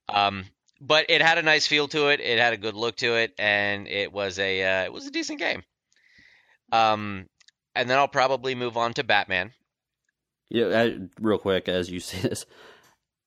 Um, 0.07 0.45
but 0.81 1.05
it 1.09 1.21
had 1.21 1.37
a 1.37 1.43
nice 1.43 1.67
feel 1.67 1.87
to 1.89 2.07
it. 2.07 2.19
It 2.19 2.39
had 2.39 2.53
a 2.53 2.57
good 2.57 2.75
look 2.75 2.97
to 2.97 3.15
it, 3.15 3.33
and 3.37 3.87
it 3.87 4.13
was 4.13 4.39
a 4.39 4.63
uh, 4.63 4.85
it 4.85 4.93
was 4.93 5.07
a 5.07 5.11
decent 5.11 5.39
game. 5.39 5.63
Um, 6.71 7.27
and 7.75 7.89
then 7.89 7.97
I'll 7.97 8.07
probably 8.07 8.55
move 8.55 8.77
on 8.77 8.93
to 8.93 9.03
Batman. 9.03 9.51
Yeah, 10.49 10.65
uh, 10.65 10.89
real 11.19 11.37
quick 11.37 11.67
as 11.69 11.89
you 11.89 11.99
say 11.99 12.27
this, 12.27 12.45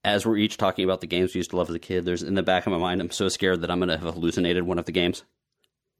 as 0.04 0.26
we're 0.26 0.36
each 0.36 0.56
talking 0.56 0.84
about 0.84 1.00
the 1.00 1.06
games 1.06 1.34
we 1.34 1.38
used 1.38 1.50
to 1.50 1.56
love 1.56 1.68
as 1.68 1.74
a 1.74 1.80
kid. 1.80 2.04
There's 2.04 2.22
in 2.22 2.34
the 2.34 2.42
back 2.42 2.66
of 2.66 2.72
my 2.72 2.78
mind, 2.78 3.00
I'm 3.00 3.10
so 3.10 3.28
scared 3.28 3.60
that 3.62 3.70
I'm 3.70 3.78
going 3.78 3.88
to 3.88 3.98
have 3.98 4.14
hallucinated 4.14 4.64
one 4.64 4.78
of 4.78 4.84
the 4.84 4.92
games. 4.92 5.24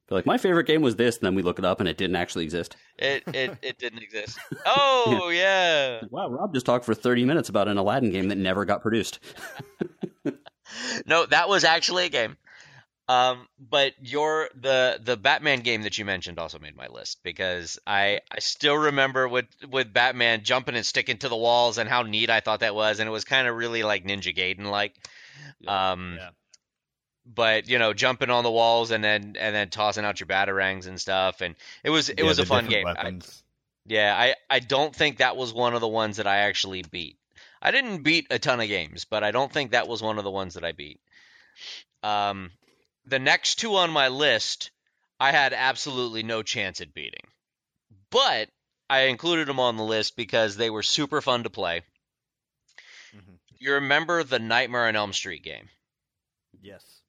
Be 0.09 0.17
like, 0.17 0.27
my 0.27 0.37
favorite 0.37 0.67
game 0.67 0.83
was 0.83 0.97
this, 0.97 1.19
and 1.19 1.27
then 1.27 1.37
we 1.37 1.43
look 1.43 1.61
it 1.61 1.65
up 1.65 1.79
and 1.79 1.89
it 1.89 1.97
didn't 1.97 2.17
actually 2.17 2.45
exist. 2.45 2.77
It 2.99 3.23
it, 3.29 3.57
it 3.63 3.79
didn't 3.79 4.03
exist. 4.03 4.39
Oh 4.67 5.31
yeah. 5.33 6.01
Wow, 6.11 6.29
Rob 6.29 6.53
just 6.53 6.67
talked 6.67 6.85
for 6.85 6.95
30 6.95 7.25
minutes 7.25 7.49
about 7.49 7.69
an 7.69 7.79
Aladdin 7.79 8.11
game 8.11 8.29
that 8.29 8.39
never 8.39 8.65
got 8.65 8.83
produced. 8.83 9.21
No, 11.07 11.27
that 11.27 11.49
was 11.49 11.65
actually 11.65 12.07
a 12.07 12.09
game. 12.09 12.37
Um, 13.13 13.49
but 13.59 13.93
your 14.01 14.49
the 14.55 14.99
the 15.03 15.17
Batman 15.17 15.61
game 15.61 15.83
that 15.83 15.99
you 15.99 16.05
mentioned 16.05 16.39
also 16.39 16.59
made 16.59 16.77
my 16.77 16.87
list 16.87 17.19
because 17.23 17.79
I 17.87 18.21
I 18.31 18.39
still 18.39 18.77
remember 18.77 19.29
with 19.29 19.47
with 19.69 19.93
Batman 19.93 20.45
jumping 20.45 20.77
and 20.77 20.87
sticking 20.87 21.19
to 21.19 21.29
the 21.29 21.37
walls 21.37 21.79
and 21.79 21.89
how 21.89 22.03
neat 22.03 22.31
I 22.31 22.41
thought 22.41 22.61
that 22.61 22.75
was, 22.75 23.01
and 23.01 23.09
it 23.09 23.13
was 23.13 23.25
kind 23.25 23.49
of 23.49 23.57
really 23.57 23.83
like 23.83 24.05
Ninja 24.05 24.35
Gaiden 24.35 24.71
like. 24.71 24.95
Um, 25.67 26.17
Yeah. 26.17 26.31
but 27.27 27.69
you 27.69 27.79
know, 27.79 27.93
jumping 27.93 28.31
on 28.31 28.45
the 28.45 28.51
walls 28.51 28.91
and 28.91 29.03
then 29.03 29.37
and 29.39 29.55
then 29.55 29.69
tossing 29.69 30.05
out 30.05 30.21
your 30.21 30.27
batarangs 30.27 30.87
and 30.87 31.01
stuff, 31.01 31.41
and 31.41 31.55
it 31.85 31.91
was 31.91 32.09
it 32.09 32.17
Yeah, 32.19 32.25
was 32.25 32.39
a 32.39 32.45
fun 32.45 32.67
game. 32.67 32.87
I, 32.87 33.13
yeah, 33.87 34.15
I, 34.17 34.35
I 34.49 34.59
don't 34.61 34.95
think 34.95 35.19
that 35.19 35.37
was 35.37 35.53
one 35.53 35.75
of 35.75 35.81
the 35.81 35.89
ones 35.89 36.17
that 36.17 36.27
I 36.27 36.39
actually 36.39 36.83
beat. 36.83 37.17
I 37.61 37.71
didn't 37.73 38.03
beat 38.03 38.27
a 38.31 38.39
ton 38.39 38.61
of 38.61 38.69
games, 38.69 39.05
but 39.05 39.23
I 39.25 39.31
don't 39.33 39.53
think 39.53 39.73
that 39.73 39.89
was 39.89 40.03
one 40.03 40.19
of 40.19 40.25
the 40.25 40.31
ones 40.31 40.55
that 40.55 40.65
I 40.65 40.73
beat. 40.73 41.01
Um, 42.03 42.51
the 43.05 43.19
next 43.19 43.57
two 43.57 43.77
on 43.77 43.91
my 43.91 44.09
list, 44.09 44.71
I 45.21 45.33
had 45.33 45.53
absolutely 45.53 46.23
no 46.23 46.43
chance 46.43 46.81
at 46.81 46.95
beating. 46.95 47.27
But 48.11 48.51
I 48.89 49.03
included 49.03 49.49
them 49.49 49.61
on 49.61 49.77
the 49.77 49.85
list 49.85 50.17
because 50.17 50.57
they 50.57 50.71
were 50.71 50.83
super 50.83 51.21
fun 51.21 51.45
to 51.45 51.51
play. 51.51 51.83
Mhm. 53.15 53.39
You 53.59 53.75
remember 53.75 54.23
the 54.25 54.39
Nightmare 54.39 54.89
on 54.89 54.97
Elm 54.97 55.13
Street 55.13 55.43
game? 55.43 55.71
Yes. 56.61 57.03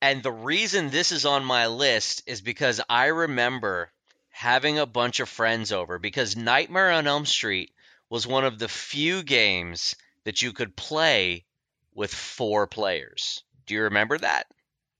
And 0.00 0.22
the 0.22 0.32
reason 0.32 0.90
this 0.90 1.12
is 1.12 1.26
on 1.26 1.44
my 1.44 1.66
list 1.66 2.22
is 2.26 2.40
because 2.40 2.80
I 2.88 3.06
remember 3.06 3.92
having 4.30 4.78
a 4.78 4.86
bunch 4.86 5.20
of 5.20 5.28
friends 5.28 5.72
over 5.72 5.98
because 5.98 6.36
Nightmare 6.36 6.92
on 6.92 7.06
Elm 7.06 7.26
Street 7.26 7.74
was 8.08 8.26
one 8.26 8.44
of 8.44 8.58
the 8.58 8.68
few 8.68 9.22
games 9.22 9.94
that 10.24 10.42
you 10.42 10.52
could 10.52 10.76
play 10.76 11.44
with 11.92 12.14
four 12.14 12.66
players. 12.66 13.42
Do 13.66 13.74
you 13.74 13.82
remember 13.82 14.18
that? 14.18 14.46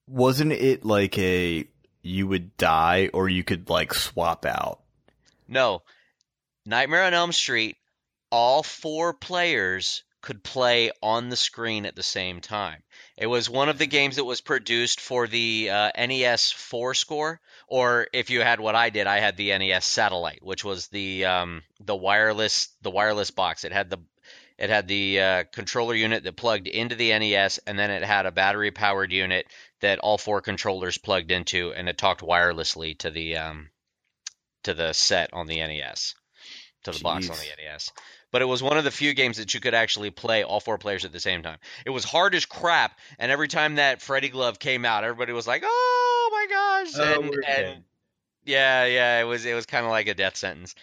Wasn't 0.08 0.52
it 0.52 0.84
like 0.84 1.18
a 1.18 1.66
you 2.02 2.26
would 2.28 2.56
die 2.56 3.10
or 3.12 3.28
you 3.28 3.44
could 3.44 3.68
like 3.68 3.92
swap 3.92 4.46
out? 4.46 4.80
No. 5.48 5.82
Nightmare 6.64 7.04
on 7.04 7.14
Elm 7.14 7.32
Street, 7.32 7.76
all 8.30 8.62
four 8.62 9.14
players 9.14 10.02
could 10.26 10.42
play 10.42 10.90
on 11.02 11.28
the 11.28 11.36
screen 11.36 11.86
at 11.86 11.94
the 11.94 12.02
same 12.02 12.40
time. 12.40 12.82
It 13.16 13.28
was 13.28 13.48
one 13.48 13.68
of 13.68 13.78
the 13.78 13.86
games 13.86 14.16
that 14.16 14.24
was 14.24 14.40
produced 14.40 15.00
for 15.00 15.28
the 15.28 15.70
uh, 15.70 15.90
NES 15.96 16.50
4 16.50 16.94
score, 16.94 17.40
or 17.68 18.08
if 18.12 18.28
you 18.30 18.40
had 18.40 18.58
what 18.58 18.74
I 18.74 18.90
did, 18.90 19.06
I 19.06 19.20
had 19.20 19.36
the 19.36 19.56
NES 19.56 19.84
Satellite, 19.84 20.40
which 20.42 20.64
was 20.64 20.88
the 20.88 21.26
um, 21.26 21.62
the 21.78 21.94
wireless 21.94 22.70
the 22.82 22.90
wireless 22.90 23.30
box. 23.30 23.62
It 23.62 23.70
had 23.70 23.88
the 23.88 23.98
it 24.58 24.70
had 24.70 24.88
the 24.88 25.20
uh, 25.20 25.44
controller 25.52 25.94
unit 25.94 26.24
that 26.24 26.36
plugged 26.36 26.66
into 26.66 26.96
the 26.96 27.16
NES, 27.16 27.60
and 27.66 27.78
then 27.78 27.90
it 27.90 28.02
had 28.02 28.26
a 28.26 28.32
battery 28.32 28.72
powered 28.72 29.12
unit 29.12 29.46
that 29.80 29.98
all 29.98 30.18
four 30.18 30.40
controllers 30.40 30.98
plugged 30.98 31.30
into, 31.30 31.72
and 31.72 31.88
it 31.88 31.98
talked 31.98 32.22
wirelessly 32.22 32.96
to 32.98 33.10
the 33.10 33.36
um, 33.36 33.70
to 34.64 34.74
the 34.74 34.92
set 34.92 35.32
on 35.32 35.46
the 35.46 35.56
NES, 35.56 36.14
to 36.84 36.92
the 36.92 37.00
box 37.00 37.30
on 37.30 37.36
the 37.36 37.62
NES. 37.62 37.92
But 38.32 38.42
it 38.42 38.46
was 38.46 38.62
one 38.62 38.76
of 38.76 38.84
the 38.84 38.90
few 38.90 39.14
games 39.14 39.38
that 39.38 39.54
you 39.54 39.60
could 39.60 39.74
actually 39.74 40.10
play 40.10 40.42
all 40.42 40.60
four 40.60 40.78
players 40.78 41.04
at 41.04 41.12
the 41.12 41.20
same 41.20 41.42
time. 41.42 41.58
It 41.84 41.90
was 41.90 42.04
hard 42.04 42.34
as 42.34 42.44
crap, 42.44 42.98
and 43.18 43.30
every 43.30 43.48
time 43.48 43.76
that 43.76 44.02
Freddy 44.02 44.28
Glove 44.28 44.58
came 44.58 44.84
out, 44.84 45.04
everybody 45.04 45.32
was 45.32 45.46
like, 45.46 45.62
"Oh 45.64 46.28
my 46.32 46.46
gosh!" 46.50 46.98
and, 46.98 47.44
and 47.46 47.84
yeah, 48.44 48.84
yeah, 48.84 49.20
it 49.20 49.24
was 49.24 49.44
it 49.44 49.54
was 49.54 49.66
kind 49.66 49.84
of 49.84 49.90
like 49.90 50.08
a 50.08 50.14
death 50.14 50.36
sentence. 50.36 50.74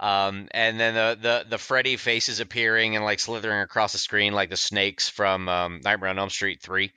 Um, 0.00 0.48
and 0.50 0.80
then 0.80 0.94
the, 0.94 1.18
the 1.20 1.46
the 1.50 1.58
Freddy 1.58 1.96
faces 1.96 2.40
appearing 2.40 2.96
and 2.96 3.04
like 3.04 3.20
slithering 3.20 3.60
across 3.60 3.92
the 3.92 3.98
screen 3.98 4.32
like 4.32 4.50
the 4.50 4.56
snakes 4.56 5.08
from 5.08 5.48
um, 5.48 5.80
Nightmare 5.84 6.10
on 6.10 6.18
Elm 6.18 6.30
Street 6.30 6.60
three. 6.60 6.92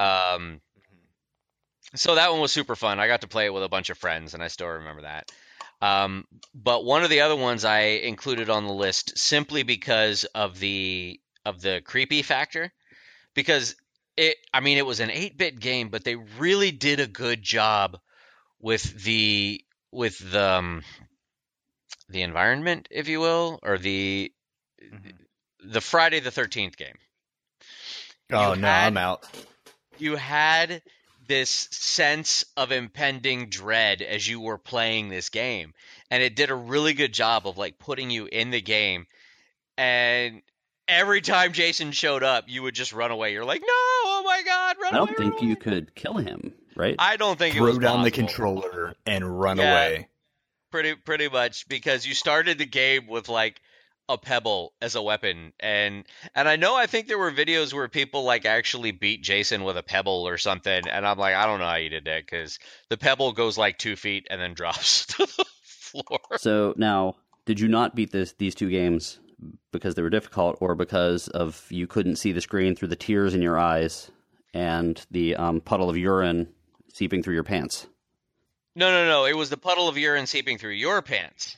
Um, 0.00 0.60
so 1.94 2.14
that 2.14 2.30
one 2.30 2.40
was 2.40 2.52
super 2.52 2.76
fun. 2.76 3.00
I 3.00 3.06
got 3.06 3.22
to 3.22 3.28
play 3.28 3.46
it 3.46 3.52
with 3.54 3.64
a 3.64 3.68
bunch 3.68 3.90
of 3.90 3.98
friends, 3.98 4.34
and 4.34 4.42
I 4.42 4.48
still 4.48 4.68
remember 4.68 5.02
that. 5.02 5.30
Um, 5.82 6.24
but 6.54 6.84
one 6.84 7.02
of 7.04 7.10
the 7.10 7.20
other 7.22 7.36
ones 7.36 7.64
I 7.64 7.80
included 7.80 8.50
on 8.50 8.66
the 8.66 8.72
list 8.72 9.18
simply 9.18 9.62
because 9.62 10.24
of 10.24 10.58
the 10.58 11.18
of 11.44 11.60
the 11.60 11.80
creepy 11.84 12.22
factor, 12.22 12.72
because 13.34 13.74
it. 14.16 14.36
I 14.52 14.60
mean, 14.60 14.78
it 14.78 14.86
was 14.86 15.00
an 15.00 15.10
eight 15.10 15.36
bit 15.38 15.58
game, 15.58 15.88
but 15.88 16.04
they 16.04 16.16
really 16.16 16.70
did 16.70 17.00
a 17.00 17.06
good 17.06 17.42
job 17.42 17.98
with 18.60 18.82
the 19.04 19.64
with 19.90 20.18
the 20.18 20.44
um, 20.44 20.82
the 22.08 22.22
environment, 22.22 22.88
if 22.90 23.08
you 23.08 23.20
will, 23.20 23.58
or 23.62 23.78
the 23.78 24.32
Mhm. 24.82 25.12
the 25.64 25.80
Friday 25.80 26.20
the 26.20 26.30
Thirteenth 26.30 26.76
game. 26.76 26.96
Oh 28.32 28.52
You 28.54 28.60
no, 28.60 28.68
had- 28.68 28.86
I'm 28.88 28.96
out. 28.96 29.26
You 30.00 30.16
had 30.16 30.82
this 31.26 31.50
sense 31.50 32.44
of 32.56 32.72
impending 32.72 33.50
dread 33.50 34.02
as 34.02 34.26
you 34.26 34.40
were 34.40 34.58
playing 34.58 35.08
this 35.08 35.28
game, 35.28 35.74
and 36.10 36.22
it 36.22 36.34
did 36.34 36.50
a 36.50 36.54
really 36.54 36.92
good 36.92 37.12
job 37.12 37.46
of 37.46 37.56
like 37.58 37.78
putting 37.78 38.10
you 38.10 38.26
in 38.26 38.50
the 38.50 38.60
game. 38.60 39.06
And 39.78 40.42
every 40.88 41.20
time 41.20 41.52
Jason 41.52 41.92
showed 41.92 42.22
up, 42.22 42.44
you 42.48 42.62
would 42.62 42.74
just 42.74 42.92
run 42.92 43.10
away. 43.10 43.32
You're 43.32 43.44
like, 43.44 43.60
no, 43.60 43.66
oh 43.68 44.22
my 44.24 44.42
god, 44.44 44.76
run 44.82 44.94
away. 44.94 45.02
I 45.02 45.06
don't 45.06 45.08
away, 45.08 45.16
think 45.16 45.34
run 45.40 45.44
you 45.48 45.54
away." 45.54 45.60
could 45.60 45.94
kill 45.94 46.14
him, 46.16 46.52
right? 46.76 46.96
I 46.98 47.16
don't 47.16 47.38
think 47.38 47.54
it 47.54 47.58
Throw 47.58 47.68
was 47.68 47.78
down 47.78 48.02
the 48.02 48.10
controller 48.10 48.94
and 49.06 49.40
run 49.40 49.58
Yeah. 49.58 49.70
away. 49.70 50.08
pretty 50.70 50.94
pretty 50.94 51.28
much 51.28 51.68
because 51.68 52.06
you 52.06 52.14
started 52.14 52.58
the 52.58 52.66
game 52.66 53.06
with 53.06 53.28
like 53.28 53.60
a 54.10 54.18
pebble 54.18 54.72
as 54.82 54.96
a 54.96 55.02
weapon 55.02 55.52
and 55.60 56.04
and 56.34 56.48
I 56.48 56.56
know 56.56 56.74
I 56.74 56.86
think 56.86 57.06
there 57.06 57.16
were 57.16 57.30
videos 57.30 57.72
where 57.72 57.88
people 57.88 58.24
like 58.24 58.44
actually 58.44 58.90
beat 58.90 59.22
Jason 59.22 59.62
with 59.62 59.78
a 59.78 59.82
pebble 59.82 60.26
or 60.26 60.36
something 60.36 60.88
and 60.88 61.06
I'm 61.06 61.16
like 61.16 61.34
I 61.34 61.46
don't 61.46 61.60
know 61.60 61.66
how 61.66 61.76
you 61.76 61.90
did 61.90 62.06
that 62.06 62.26
because 62.26 62.58
the 62.88 62.96
pebble 62.96 63.32
goes 63.32 63.56
like 63.56 63.78
two 63.78 63.96
feet 63.96 64.26
and 64.28 64.40
then 64.40 64.54
drops 64.60 65.06
to 65.06 65.26
the 65.26 65.44
floor. 65.90 66.20
So 66.38 66.74
now, 66.76 67.16
did 67.46 67.60
you 67.60 67.68
not 67.68 67.94
beat 67.94 68.10
this 68.12 68.34
these 68.38 68.54
two 68.54 68.70
games 68.70 69.18
because 69.72 69.94
they 69.94 70.02
were 70.02 70.10
difficult, 70.10 70.58
or 70.60 70.74
because 70.74 71.28
of 71.28 71.66
you 71.70 71.86
couldn't 71.86 72.16
see 72.16 72.32
the 72.32 72.40
screen 72.40 72.76
through 72.76 72.88
the 72.88 72.96
tears 72.96 73.34
in 73.34 73.42
your 73.42 73.58
eyes 73.58 74.10
and 74.52 75.04
the 75.10 75.36
um, 75.36 75.60
puddle 75.60 75.88
of 75.88 75.96
urine 75.96 76.48
seeping 76.92 77.22
through 77.22 77.34
your 77.34 77.44
pants? 77.44 77.86
No 78.76 78.90
no 78.90 79.06
no, 79.06 79.24
it 79.24 79.36
was 79.36 79.50
the 79.50 79.56
puddle 79.56 79.88
of 79.88 79.96
urine 79.96 80.26
seeping 80.26 80.58
through 80.58 80.72
your 80.72 81.02
pants. 81.02 81.56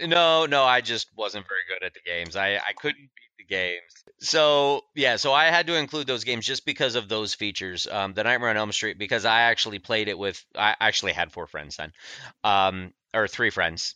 No, 0.00 0.46
no, 0.46 0.64
I 0.64 0.80
just 0.80 1.08
wasn't 1.16 1.46
very 1.46 1.60
good 1.68 1.84
at 1.84 1.94
the 1.94 2.00
games. 2.04 2.36
I, 2.36 2.56
I 2.56 2.72
couldn't 2.76 3.00
beat 3.00 3.36
the 3.38 3.44
games. 3.44 3.82
So 4.20 4.82
yeah, 4.94 5.16
so 5.16 5.32
I 5.32 5.46
had 5.46 5.66
to 5.68 5.76
include 5.76 6.06
those 6.06 6.24
games 6.24 6.46
just 6.46 6.66
because 6.66 6.94
of 6.94 7.08
those 7.08 7.34
features. 7.34 7.86
Um, 7.90 8.12
the 8.14 8.24
Nightmare 8.24 8.50
on 8.50 8.56
Elm 8.56 8.72
Street 8.72 8.98
because 8.98 9.24
I 9.24 9.42
actually 9.42 9.78
played 9.78 10.08
it 10.08 10.18
with. 10.18 10.44
I 10.54 10.76
actually 10.80 11.12
had 11.12 11.32
four 11.32 11.46
friends 11.46 11.76
then, 11.76 11.92
um, 12.44 12.92
or 13.14 13.28
three 13.28 13.50
friends. 13.50 13.94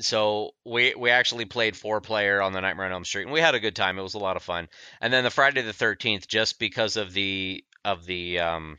So 0.00 0.52
we 0.64 0.94
we 0.94 1.10
actually 1.10 1.44
played 1.44 1.76
four 1.76 2.00
player 2.00 2.40
on 2.40 2.52
the 2.52 2.60
Nightmare 2.60 2.86
on 2.86 2.92
Elm 2.92 3.04
Street, 3.04 3.24
and 3.24 3.32
we 3.32 3.40
had 3.40 3.54
a 3.54 3.60
good 3.60 3.76
time. 3.76 3.98
It 3.98 4.02
was 4.02 4.14
a 4.14 4.18
lot 4.18 4.36
of 4.36 4.42
fun. 4.42 4.68
And 5.00 5.12
then 5.12 5.24
the 5.24 5.30
Friday 5.30 5.62
the 5.62 5.72
Thirteenth, 5.72 6.28
just 6.28 6.58
because 6.58 6.96
of 6.96 7.12
the 7.12 7.64
of 7.84 8.06
the 8.06 8.38
um, 8.38 8.78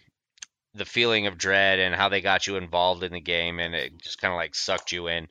the 0.76 0.86
feeling 0.86 1.28
of 1.28 1.38
dread 1.38 1.80
and 1.80 1.94
how 1.94 2.10
they 2.10 2.22
got 2.22 2.48
you 2.48 2.56
involved 2.56 3.04
in 3.04 3.12
the 3.12 3.20
game, 3.20 3.60
and 3.60 3.76
it 3.76 4.02
just 4.02 4.22
kind 4.22 4.34
of 4.34 4.38
like 4.38 4.56
sucked 4.56 4.92
you 4.92 5.08
in. 5.08 5.28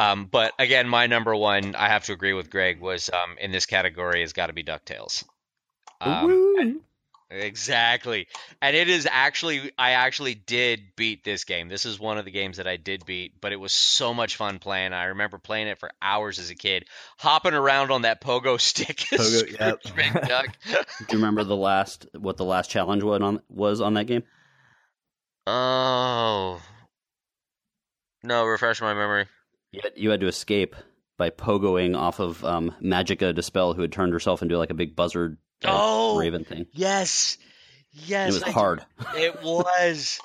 Um, 0.00 0.24
but 0.24 0.54
again, 0.58 0.88
my 0.88 1.08
number 1.08 1.36
one, 1.36 1.74
I 1.74 1.88
have 1.88 2.04
to 2.04 2.14
agree 2.14 2.32
with 2.32 2.48
Greg, 2.48 2.80
was 2.80 3.10
um, 3.10 3.36
in 3.38 3.52
this 3.52 3.66
category 3.66 4.22
has 4.22 4.32
got 4.32 4.46
to 4.46 4.54
be 4.54 4.64
Ducktales. 4.64 5.24
Um, 6.00 6.26
Woo! 6.26 6.80
exactly, 7.28 8.26
and 8.62 8.74
it 8.74 8.88
is 8.88 9.06
actually, 9.10 9.72
I 9.76 9.90
actually 9.90 10.34
did 10.34 10.80
beat 10.96 11.22
this 11.22 11.44
game. 11.44 11.68
This 11.68 11.84
is 11.84 12.00
one 12.00 12.16
of 12.16 12.24
the 12.24 12.30
games 12.30 12.56
that 12.56 12.66
I 12.66 12.78
did 12.78 13.04
beat, 13.04 13.38
but 13.42 13.52
it 13.52 13.60
was 13.60 13.74
so 13.74 14.14
much 14.14 14.36
fun 14.36 14.58
playing. 14.58 14.94
I 14.94 15.04
remember 15.04 15.36
playing 15.36 15.68
it 15.68 15.78
for 15.78 15.90
hours 16.00 16.38
as 16.38 16.48
a 16.48 16.54
kid, 16.54 16.86
hopping 17.18 17.52
around 17.52 17.90
on 17.90 18.02
that 18.02 18.22
pogo 18.22 18.58
stick. 18.58 18.96
Pogo- 18.96 19.60
yep. 19.60 19.86
Scrooge 19.86 20.06
McDuck. 20.06 20.54
Do 20.64 21.04
you 21.10 21.18
remember 21.18 21.44
the 21.44 21.56
last 21.56 22.06
what 22.18 22.38
the 22.38 22.46
last 22.46 22.70
challenge 22.70 23.02
was 23.02 23.20
on 23.20 23.42
was 23.50 23.82
on 23.82 23.92
that 23.94 24.06
game? 24.06 24.22
oh 25.46 26.58
no, 28.22 28.46
refresh 28.46 28.80
my 28.80 28.94
memory. 28.94 29.26
You 29.72 29.80
had, 29.82 29.92
you 29.96 30.10
had 30.10 30.20
to 30.20 30.26
escape 30.26 30.74
by 31.16 31.30
pogoing 31.30 31.96
off 31.96 32.18
of 32.18 32.44
um, 32.44 32.74
Magica 32.82 33.34
De 33.34 33.42
Spell, 33.42 33.74
who 33.74 33.82
had 33.82 33.92
turned 33.92 34.12
herself 34.12 34.42
into 34.42 34.58
like 34.58 34.70
a 34.70 34.74
big 34.74 34.96
buzzard 34.96 35.36
type 35.60 35.72
Oh! 35.74 36.18
raven 36.18 36.44
thing. 36.44 36.66
Yes, 36.72 37.38
yes, 37.92 38.30
it 38.30 38.34
was 38.34 38.42
I 38.42 38.46
do 38.46 38.52
hard. 38.52 38.86
It 39.16 39.42
was. 39.42 40.18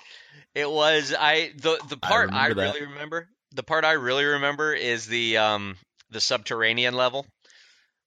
It 0.56 0.70
was. 0.72 1.14
I 1.18 1.52
the 1.58 1.80
the 1.90 1.98
part 1.98 2.32
I, 2.32 2.48
remember 2.48 2.62
that. 2.62 2.74
really 2.76 2.88
remember. 2.88 3.30
The 3.54 3.64
part 3.64 3.86
I 3.86 3.92
really 3.94 4.24
remember 4.26 4.74
is 4.74 5.06
the 5.06 5.38
um 5.38 5.76
the 6.12 6.22
subterranean 6.22 6.94
level 6.94 7.26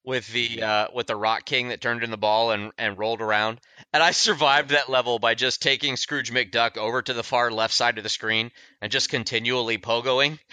with 0.04 0.26
the 0.32 0.62
uh 0.62 0.86
with 0.94 1.06
the 1.06 1.16
rock 1.16 1.44
king 1.44 1.68
that 1.68 1.80
turned 1.82 2.02
in 2.02 2.10
the 2.10 2.16
ball 2.16 2.50
and 2.52 2.72
and 2.78 2.98
rolled 2.98 3.20
around. 3.20 3.60
And 3.92 4.02
I 4.02 4.10
survived 4.12 4.70
that 4.70 4.88
level 4.88 5.18
by 5.18 5.34
just 5.34 5.60
taking 5.62 5.96
Scrooge 5.96 6.32
McDuck 6.32 6.76
over 6.78 7.02
to 7.02 7.12
the 7.12 7.22
far 7.22 7.50
left 7.50 7.74
side 7.74 7.98
of 7.98 8.02
the 8.04 8.10
screen 8.10 8.50
and 8.80 8.90
just 8.90 9.08
continually 9.10 9.78
pogoing. 9.78 10.38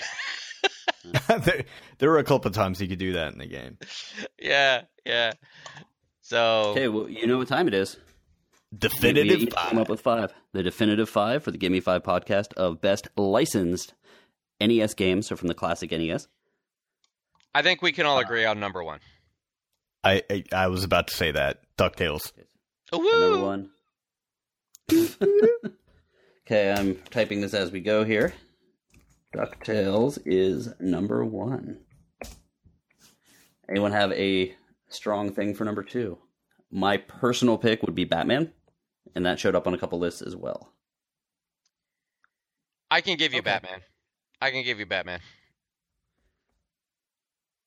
there, 1.43 1.63
there 1.99 2.09
were 2.09 2.17
a 2.19 2.23
couple 2.23 2.49
of 2.49 2.55
times 2.55 2.81
you 2.81 2.87
could 2.87 2.99
do 2.99 3.13
that 3.13 3.33
in 3.33 3.39
the 3.39 3.45
game. 3.47 3.77
yeah, 4.39 4.83
yeah. 5.05 5.33
So 6.21 6.71
Okay, 6.71 6.87
well, 6.87 7.09
you 7.09 7.27
know 7.27 7.37
what 7.37 7.47
time 7.47 7.67
it 7.67 7.73
is. 7.73 7.97
Definitive 8.77 9.37
we 9.37 9.43
each 9.45 9.53
five. 9.53 9.69
came 9.69 9.79
up 9.79 9.89
with 9.89 10.01
five. 10.01 10.33
The 10.53 10.63
definitive 10.63 11.07
five 11.09 11.43
for 11.43 11.51
the 11.51 11.57
Give 11.57 11.71
Me 11.71 11.79
Five 11.79 12.03
podcast 12.03 12.53
of 12.53 12.81
best 12.81 13.07
licensed 13.15 13.93
NES 14.59 14.93
games. 14.95 15.27
So 15.27 15.35
from 15.35 15.47
the 15.47 15.53
classic 15.53 15.91
NES. 15.91 16.27
I 17.53 17.61
think 17.61 17.81
we 17.81 17.91
can 17.93 18.05
all 18.05 18.17
uh, 18.17 18.21
agree 18.21 18.43
on 18.43 18.59
number 18.59 18.83
one. 18.83 18.99
I, 20.03 20.23
I 20.29 20.43
I 20.51 20.67
was 20.67 20.83
about 20.83 21.07
to 21.07 21.15
say 21.15 21.31
that 21.31 21.61
Ducktales. 21.77 22.31
The 22.91 22.97
Woo! 22.99 23.19
number 23.19 23.45
one. 23.45 23.69
okay, 26.45 26.71
I'm 26.71 26.95
typing 27.11 27.41
this 27.41 27.53
as 27.53 27.71
we 27.71 27.79
go 27.81 28.03
here. 28.03 28.33
DuckTales 29.35 30.17
is 30.25 30.69
number 30.79 31.25
one. 31.25 31.79
Anyone 33.69 33.91
have 33.91 34.11
a 34.13 34.55
strong 34.89 35.31
thing 35.33 35.53
for 35.55 35.65
number 35.65 35.83
two? 35.83 36.17
My 36.71 36.97
personal 36.97 37.57
pick 37.57 37.81
would 37.83 37.95
be 37.95 38.05
Batman, 38.05 38.53
and 39.15 39.25
that 39.25 39.39
showed 39.39 39.55
up 39.55 39.67
on 39.67 39.73
a 39.73 39.77
couple 39.77 39.99
lists 39.99 40.21
as 40.21 40.35
well. 40.35 40.71
I 42.89 43.01
can 43.01 43.17
give 43.17 43.33
you 43.33 43.39
Okay. 43.39 43.45
Batman. 43.51 43.81
I 44.41 44.51
can 44.51 44.63
give 44.63 44.79
you 44.79 44.85
Batman. 44.85 45.19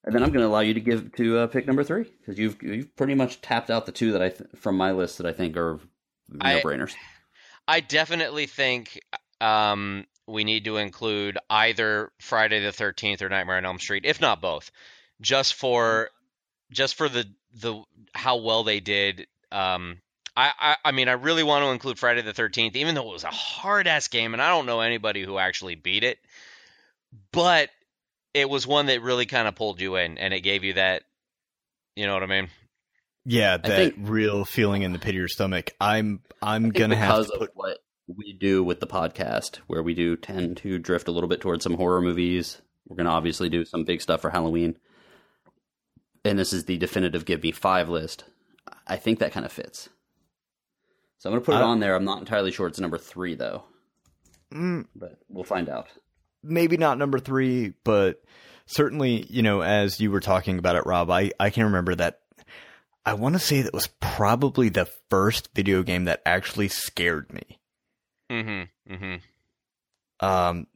And 0.05 0.15
then 0.15 0.23
I'm 0.23 0.31
going 0.31 0.41
to 0.43 0.47
allow 0.47 0.61
you 0.61 0.75
to 0.75 0.81
give 0.81 1.13
to 1.17 1.39
uh, 1.39 1.47
pick 1.49 1.67
number 1.67 1.85
three 1.85 2.05
because 2.21 2.39
you've 2.39 2.63
you've 2.63 2.95
pretty 2.97 3.15
much 3.15 3.41
tapped 3.43 3.69
out 3.69 3.85
the 3.85 3.93
two 3.93 4.13
that 4.13 4.23
I 4.23 4.29
th- 4.31 4.49
from 4.57 4.77
my 4.77 4.93
list 4.93 5.19
that 5.19 5.27
I 5.27 5.33
think 5.33 5.57
are 5.57 5.81
no 6.31 6.39
I- 6.41 6.61
brainers. 6.63 6.95
I 7.67 7.81
definitely 7.81 8.47
think 8.47 8.99
um, 9.43 10.07
we 10.29 10.45
need 10.45 10.65
to 10.67 10.77
include 10.77 11.39
either 11.49 12.13
Friday 12.21 12.61
the 12.61 12.73
Thirteenth 12.73 13.23
or 13.23 13.29
Nightmare 13.29 13.57
on 13.57 13.65
Elm 13.65 13.79
Street, 13.79 14.05
if 14.05 14.21
not 14.21 14.41
both, 14.41 14.71
just 15.21 15.55
for 15.55 16.11
just 16.71 16.95
for 16.97 17.09
the 17.09 17.25
the 17.55 17.83
how 18.15 18.37
well 18.37 18.63
they 18.63 18.81
did. 18.81 19.27
Um, 19.51 20.01
I, 20.37 20.53
I 20.61 20.77
I 20.85 20.93
mean, 20.93 21.09
I 21.09 21.13
really 21.13 21.43
want 21.43 21.65
to 21.65 21.71
include 21.71 21.99
Friday 21.99 22.23
the 22.23 22.35
Thirteenth, 22.35 22.77
even 22.77 22.95
though 22.95 23.09
it 23.09 23.13
was 23.13 23.25
a 23.25 23.29
hard 23.29 23.87
ass 23.87 24.09
game, 24.09 24.35
and 24.35 24.43
I 24.43 24.51
don't 24.51 24.67
know 24.67 24.81
anybody 24.81 25.25
who 25.25 25.39
actually 25.39 25.75
beat 25.75 26.05
it, 26.05 26.19
but 27.33 27.71
it 28.35 28.49
was 28.49 28.67
one 28.67 28.87
that 28.87 29.03
really 29.03 29.27
kind 29.27 29.49
of 29.49 29.55
pulled 29.55 29.81
you 29.81 29.97
in, 29.97 30.19
and 30.19 30.35
it 30.35 30.41
gave 30.41 30.63
you 30.63 30.75
that. 30.75 31.03
You 31.97 32.07
know 32.07 32.15
what 32.15 32.23
I 32.23 32.27
mean? 32.27 32.49
Yeah, 33.25 33.57
that 33.57 33.67
think- 33.67 33.95
real 33.99 34.45
feeling 34.45 34.83
in 34.83 34.93
the 34.93 34.99
pit 34.99 35.11
of 35.11 35.17
your 35.17 35.29
stomach. 35.29 35.71
I'm 35.81 36.21
I'm 36.43 36.69
gonna 36.71 36.97
have 36.97 37.27
to 37.27 37.39
put 37.39 37.51
what 37.55 37.79
we 38.09 38.33
do 38.33 38.65
with 38.65 38.81
the 38.81 38.87
podcast, 38.87 39.57
where 39.67 39.83
we 39.83 39.95
do 39.95 40.17
tend 40.17 40.57
to 40.59 40.79
drift 40.79 41.09
a 41.09 41.13
little 41.13 41.29
bit 41.29 41.41
towards 41.41 41.63
some 41.63 41.75
horror 41.75 42.01
movies. 42.01 42.61
We're 42.87 42.97
going 42.97 43.07
to 43.07 43.13
obviously 43.13 43.49
do 43.49 43.65
some 43.65 43.85
big 43.85 44.01
stuff 44.01 44.23
for 44.23 44.31
Halloween, 44.31 44.79
and 46.25 46.39
this 46.39 46.53
is 46.53 46.65
the 46.65 46.79
definitive 46.79 47.25
"Give 47.25 47.43
Me 47.43 47.53
Five 47.53 47.89
list. 47.89 48.25
I 48.87 48.97
think 48.97 49.19
that 49.19 49.33
kind 49.33 49.45
of 49.47 49.53
fits. 49.53 49.89
So 51.19 51.29
I'm 51.29 51.35
going 51.35 51.43
to 51.43 51.47
put 51.47 51.57
it 51.57 51.63
on 51.63 51.81
there. 51.81 51.95
I'm 51.95 52.05
not 52.05 52.21
entirely 52.21 52.51
sure 52.51 52.67
it's 52.67 52.81
number 52.81 52.99
three 52.99 53.35
though, 53.35 53.65
mm, 54.53 54.87
but 54.97 55.19
we'll 55.29 55.45
find 55.45 55.69
out. 55.69 55.89
maybe 56.43 56.77
not 56.77 56.97
number 56.99 57.19
three, 57.19 57.75
but 57.85 58.23
certainly, 58.67 59.27
you 59.29 59.43
know, 59.43 59.61
as 59.61 60.01
you 60.01 60.11
were 60.11 60.21
talking 60.21 60.59
about 60.59 60.77
it, 60.77 60.87
Rob, 60.87 61.11
I, 61.11 61.33
I 61.39 61.51
can 61.51 61.65
remember 61.65 61.95
that. 61.97 62.21
I 63.05 63.15
want 63.15 63.35
to 63.35 63.39
say 63.39 63.63
that 63.63 63.73
was 63.75 63.89
probably 64.01 64.69
the 64.69 64.89
first 65.09 65.49
video 65.55 65.83
game 65.83 66.05
that 66.05 66.23
actually 66.27 66.69
scared 66.69 67.33
me. 67.33 67.59
Mm-hmm. 68.31 68.93
Mm-hmm. 68.95 70.27
Um, 70.27 70.67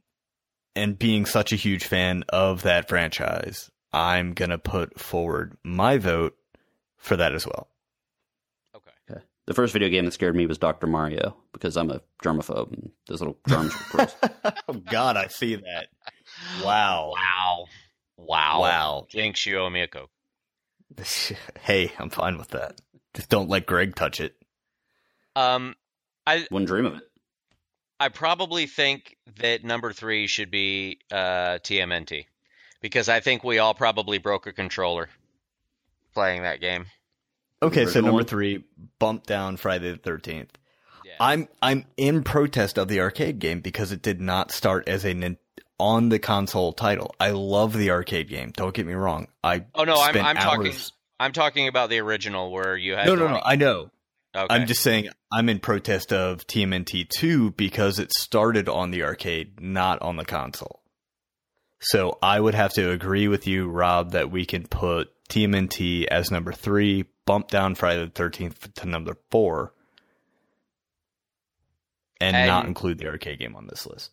and 0.75 0.97
being 0.97 1.25
such 1.25 1.51
a 1.53 1.57
huge 1.57 1.85
fan 1.85 2.23
of 2.29 2.63
that 2.63 2.87
franchise, 2.89 3.69
I'm 3.91 4.33
gonna 4.33 4.57
put 4.57 4.99
forward 4.99 5.57
my 5.63 5.97
vote 5.97 6.35
for 6.97 7.15
that 7.17 7.33
as 7.33 7.45
well. 7.45 7.67
Okay. 8.75 8.91
Okay. 9.11 9.21
The 9.45 9.53
first 9.53 9.73
video 9.73 9.89
game 9.89 10.05
that 10.05 10.11
scared 10.11 10.35
me 10.35 10.45
was 10.47 10.57
Doctor 10.57 10.87
Mario 10.87 11.35
because 11.51 11.77
I'm 11.77 11.91
a 11.91 12.01
germaphobe 12.23 12.73
and 12.73 12.91
those 13.07 13.21
little 13.21 13.37
germs 13.47 13.73
were 13.73 13.97
gross. 13.97 14.15
oh 14.67 14.73
God, 14.73 15.17
I 15.17 15.27
see 15.27 15.55
that. 15.55 15.87
Wow, 16.63 17.11
Wow. 17.15 17.65
Wow. 18.17 18.61
wow. 18.61 19.07
Jinx, 19.09 19.45
you 19.45 19.59
owe 19.59 19.69
me 19.69 19.81
a 19.81 19.87
coke. 19.87 20.09
hey, 21.61 21.91
I'm 21.99 22.09
fine 22.09 22.37
with 22.37 22.49
that. 22.49 22.79
Just 23.13 23.29
don't 23.29 23.49
let 23.49 23.65
Greg 23.65 23.95
touch 23.95 24.19
it. 24.19 24.35
Um, 25.35 25.75
I 26.25 26.47
Wouldn't 26.51 26.67
dream 26.67 26.85
of 26.85 26.95
it. 26.95 27.03
I 28.03 28.09
probably 28.09 28.65
think 28.67 29.15
that 29.39 29.63
number 29.63 29.93
three 29.93 30.27
should 30.27 30.51
be 30.51 30.99
uh, 31.09 31.59
TMNT 31.63 32.25
because 32.81 33.07
I 33.07 33.21
think 33.21 33.45
we 33.45 33.59
all 33.59 33.73
probably 33.73 34.17
broke 34.17 34.45
a 34.45 34.51
controller 34.51 35.07
playing 36.13 36.43
that 36.43 36.59
game. 36.59 36.87
Okay, 37.61 37.85
so 37.85 38.01
number 38.01 38.23
three, 38.25 38.65
bump 38.99 39.25
down 39.25 39.55
Friday 39.55 39.91
the 39.91 39.97
Thirteenth. 39.97 40.49
Yeah. 41.05 41.13
I'm 41.17 41.47
I'm 41.61 41.85
in 41.95 42.23
protest 42.23 42.77
of 42.77 42.89
the 42.89 42.99
arcade 42.99 43.39
game 43.39 43.61
because 43.61 43.93
it 43.93 44.01
did 44.01 44.19
not 44.19 44.51
start 44.51 44.89
as 44.89 45.05
a 45.05 45.13
nin- 45.13 45.37
on 45.79 46.09
the 46.09 46.19
console 46.19 46.73
title. 46.73 47.15
I 47.21 47.29
love 47.31 47.71
the 47.71 47.91
arcade 47.91 48.27
game. 48.27 48.51
Don't 48.51 48.73
get 48.75 48.85
me 48.85 48.95
wrong. 48.95 49.27
I 49.45 49.63
oh 49.75 49.85
no, 49.85 49.95
I'm 49.95 50.17
I'm 50.17 50.35
talking 50.35 50.73
I'm 51.21 51.31
talking 51.31 51.69
about 51.69 51.89
the 51.89 51.99
original 51.99 52.51
where 52.51 52.75
you 52.75 52.95
had 52.95 53.05
No, 53.07 53.15
no, 53.15 53.29
no. 53.29 53.35
like- 53.35 53.43
I 53.45 53.55
know. 53.55 53.91
Okay. 54.35 54.47
I'm 54.53 54.67
just 54.67 54.81
saying 54.81 55.09
I'm 55.31 55.49
in 55.49 55.59
protest 55.59 56.11
of 56.13 56.45
TMNT 56.47 57.09
2 57.09 57.51
because 57.51 57.99
it 57.99 58.11
started 58.11 58.67
on 58.69 58.91
the 58.91 59.03
arcade, 59.03 59.59
not 59.61 60.01
on 60.01 60.15
the 60.17 60.25
console. 60.25 60.81
So 61.81 62.17
I 62.21 62.39
would 62.39 62.55
have 62.55 62.71
to 62.73 62.91
agree 62.91 63.27
with 63.27 63.45
you, 63.47 63.67
Rob, 63.69 64.11
that 64.11 64.31
we 64.31 64.45
can 64.45 64.65
put 64.67 65.09
TMNT 65.29 66.05
as 66.05 66.31
number 66.31 66.53
three, 66.53 67.05
bump 67.25 67.49
down 67.49 67.75
Friday 67.75 68.05
the 68.05 68.11
13th 68.11 68.73
to 68.75 68.85
number 68.87 69.17
four, 69.31 69.73
and, 72.21 72.35
And- 72.35 72.47
not 72.47 72.65
include 72.65 72.99
the 72.99 73.07
arcade 73.07 73.39
game 73.39 73.55
on 73.55 73.67
this 73.67 73.85
list. 73.85 74.11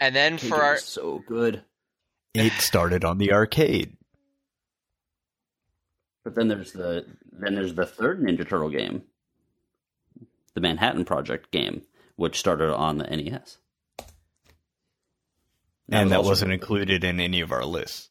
and 0.00 0.14
then 0.16 0.34
Arcade 0.34 0.48
for 0.48 0.62
our 0.62 0.76
so 0.78 1.22
good. 1.26 1.62
It 2.34 2.52
started 2.54 3.04
on 3.04 3.18
the 3.18 3.32
arcade. 3.32 3.96
But 6.24 6.34
then 6.34 6.48
there's 6.48 6.72
the 6.72 7.04
then 7.32 7.54
there's 7.54 7.74
the 7.74 7.86
third 7.86 8.20
Ninja 8.20 8.48
Turtle 8.48 8.70
game, 8.70 9.02
the 10.54 10.60
Manhattan 10.60 11.04
Project 11.04 11.50
game, 11.50 11.82
which 12.16 12.38
started 12.38 12.72
on 12.72 12.98
the 12.98 13.04
NES. 13.04 13.58
and 15.88 16.04
was 16.04 16.10
that 16.10 16.16
also 16.18 16.28
wasn't 16.28 16.52
included 16.52 17.02
in 17.04 17.18
any 17.20 17.40
of 17.40 17.50
our 17.52 17.64
lists. 17.64 18.08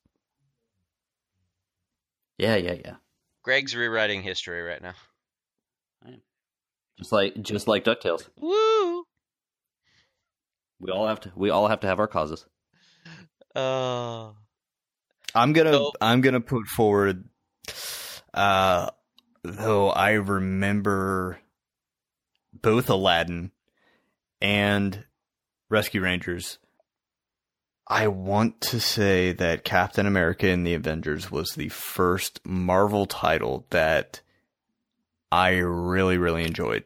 Yeah, 2.37 2.55
yeah, 2.55 2.75
yeah. 2.83 2.95
Greg's 3.43 3.75
rewriting 3.75 4.21
history 4.23 4.61
right 4.61 4.81
now. 4.81 4.93
Just 6.97 7.11
like 7.11 7.41
just 7.41 7.67
like 7.67 7.83
Ducktales, 7.83 8.27
Woo! 8.39 9.05
we 10.79 10.91
all 10.91 11.07
have 11.07 11.19
to 11.21 11.31
we 11.35 11.49
all 11.49 11.67
have 11.67 11.79
to 11.79 11.87
have 11.87 11.99
our 11.99 12.07
causes. 12.07 12.45
Uh, 13.55 14.31
I'm 15.33 15.53
gonna 15.53 15.73
So- 15.73 15.93
I'm 16.01 16.21
gonna 16.21 16.41
put 16.41 16.67
forward 16.67 17.23
uh 18.33 18.89
though 19.43 19.89
I 19.89 20.11
remember 20.11 21.39
both 22.53 22.89
Aladdin 22.89 23.51
and 24.39 25.05
Rescue 25.69 26.01
Rangers. 26.01 26.57
I 27.87 28.07
want 28.07 28.61
to 28.61 28.79
say 28.79 29.33
that 29.33 29.65
Captain 29.65 30.05
America 30.05 30.47
and 30.47 30.65
the 30.65 30.73
Avengers 30.73 31.31
was 31.31 31.51
the 31.51 31.69
first 31.69 32.39
Marvel 32.45 33.05
title 33.05 33.65
that 33.71 34.21
I 35.31 35.57
really, 35.57 36.17
really 36.17 36.43
enjoyed. 36.43 36.85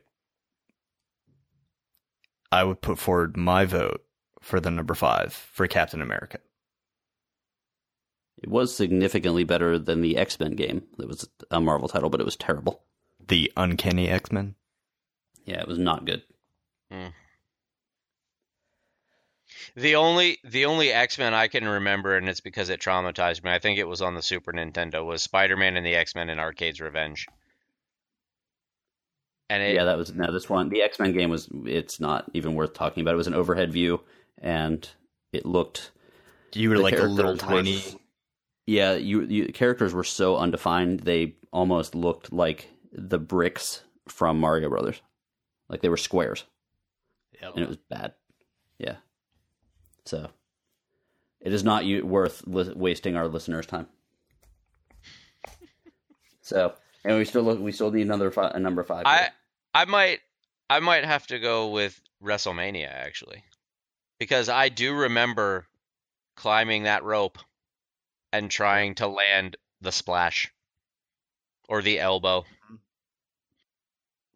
I 2.51 2.63
would 2.63 2.81
put 2.81 2.97
forward 2.97 3.37
my 3.37 3.65
vote 3.65 4.03
for 4.41 4.59
the 4.59 4.71
number 4.71 4.93
five 4.93 5.33
for 5.33 5.67
Captain 5.67 6.01
America. 6.01 6.39
It 8.45 8.51
was 8.51 8.75
significantly 8.75 9.43
better 9.43 9.79
than 9.79 10.01
the 10.01 10.17
X 10.17 10.39
Men 10.39 10.51
game. 10.51 10.83
That 10.99 11.07
was 11.07 11.27
a 11.49 11.59
Marvel 11.59 11.87
title, 11.87 12.11
but 12.11 12.21
it 12.21 12.25
was 12.25 12.35
terrible. 12.35 12.83
The 13.27 13.51
Uncanny 13.57 14.07
X 14.07 14.31
Men. 14.31 14.53
Yeah, 15.45 15.61
it 15.61 15.67
was 15.67 15.79
not 15.79 16.05
good. 16.05 16.21
Mm. 16.93 17.11
the 19.75 19.95
only 19.95 20.37
the 20.43 20.65
only 20.65 20.91
X 20.91 21.17
Men 21.17 21.33
I 21.33 21.47
can 21.47 21.67
remember, 21.67 22.15
and 22.15 22.29
it's 22.29 22.39
because 22.39 22.69
it 22.69 22.79
traumatized 22.79 23.43
me. 23.43 23.49
I 23.49 23.57
think 23.57 23.79
it 23.79 23.87
was 23.87 24.03
on 24.03 24.13
the 24.13 24.21
Super 24.21 24.53
Nintendo. 24.53 25.03
Was 25.03 25.23
Spider 25.23 25.57
Man 25.57 25.75
and 25.75 25.83
the 25.83 25.95
X 25.95 26.13
Men 26.13 26.29
in 26.29 26.37
Arcade's 26.37 26.79
Revenge? 26.79 27.25
And 29.49 29.63
it, 29.63 29.73
yeah, 29.73 29.85
that 29.85 29.97
was 29.97 30.13
no. 30.13 30.31
This 30.31 30.47
one, 30.47 30.69
the 30.69 30.83
X 30.83 30.99
Men 30.99 31.13
game 31.13 31.31
was. 31.31 31.49
It's 31.65 31.99
not 31.99 32.29
even 32.35 32.53
worth 32.53 32.75
talking 32.75 33.01
about. 33.01 33.15
It 33.15 33.17
was 33.17 33.25
an 33.25 33.33
overhead 33.33 33.73
view, 33.73 34.01
and 34.37 34.87
it 35.33 35.47
looked. 35.47 35.89
You 36.53 36.69
were 36.69 36.77
like 36.77 36.99
a 36.99 37.05
little 37.05 37.31
were- 37.31 37.37
tiny. 37.37 37.81
Yeah, 38.65 38.93
you, 38.95 39.21
you 39.23 39.47
characters 39.53 39.93
were 39.93 40.03
so 40.03 40.37
undefined. 40.37 41.01
They 41.01 41.35
almost 41.51 41.95
looked 41.95 42.33
like 42.33 42.69
the 42.91 43.19
bricks 43.19 43.83
from 44.07 44.39
Mario 44.39 44.69
Brothers, 44.69 45.01
like 45.69 45.81
they 45.81 45.89
were 45.89 45.97
squares, 45.97 46.43
and 47.41 47.63
it 47.63 47.67
was 47.67 47.77
bad. 47.89 48.13
Yeah, 48.77 48.95
so 50.05 50.29
it 51.41 51.53
is 51.53 51.63
not 51.63 51.85
worth 52.03 52.43
li- 52.47 52.73
wasting 52.75 53.15
our 53.15 53.27
listeners' 53.27 53.67
time. 53.67 53.87
So 56.41 56.75
And 57.03 57.17
we 57.17 57.25
still 57.25 57.41
look. 57.41 57.59
We 57.59 57.71
still 57.71 57.89
need 57.89 58.03
another 58.03 58.29
fi- 58.29 58.51
a 58.51 58.59
number 58.59 58.83
five. 58.83 59.03
I. 59.07 59.29
I 59.75 59.83
might 59.83 60.21
I 60.69 60.79
might 60.79 61.03
have 61.03 61.27
to 61.27 61.37
go 61.37 61.67
with 61.69 61.99
WrestleMania 62.23 62.87
actually, 62.87 63.43
because 64.19 64.47
I 64.47 64.69
do 64.69 64.93
remember 64.93 65.67
climbing 66.35 66.83
that 66.83 67.03
rope 67.03 67.37
and 68.37 68.51
trying 68.51 68.95
to 68.95 69.07
land 69.07 69.57
the 69.81 69.91
splash 69.91 70.51
or 71.69 71.81
the 71.81 71.99
elbow. 71.99 72.43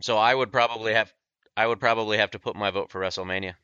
So 0.01 0.17
I 0.17 0.33
would 0.33 0.51
probably 0.51 0.93
have 0.93 1.13
I 1.57 1.67
would 1.67 1.79
probably 1.79 2.17
have 2.17 2.31
to 2.31 2.39
put 2.39 2.55
my 2.55 2.71
vote 2.71 2.89
for 2.89 3.01
WrestleMania. 3.01 3.55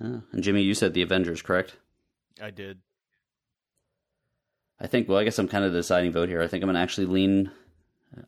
Oh, 0.00 0.22
and 0.32 0.42
Jimmy, 0.42 0.62
you 0.62 0.74
said 0.74 0.94
the 0.94 1.02
Avengers, 1.02 1.42
correct? 1.42 1.76
I 2.40 2.50
did. 2.50 2.78
I 4.78 4.86
think. 4.86 5.08
Well, 5.08 5.18
I 5.18 5.24
guess 5.24 5.38
I'm 5.38 5.48
kind 5.48 5.64
of 5.64 5.72
the 5.72 5.78
deciding 5.78 6.12
vote 6.12 6.28
here. 6.28 6.42
I 6.42 6.46
think 6.46 6.62
I'm 6.62 6.66
going 6.68 6.74
to 6.74 6.80
actually 6.82 7.06
lean. 7.06 7.50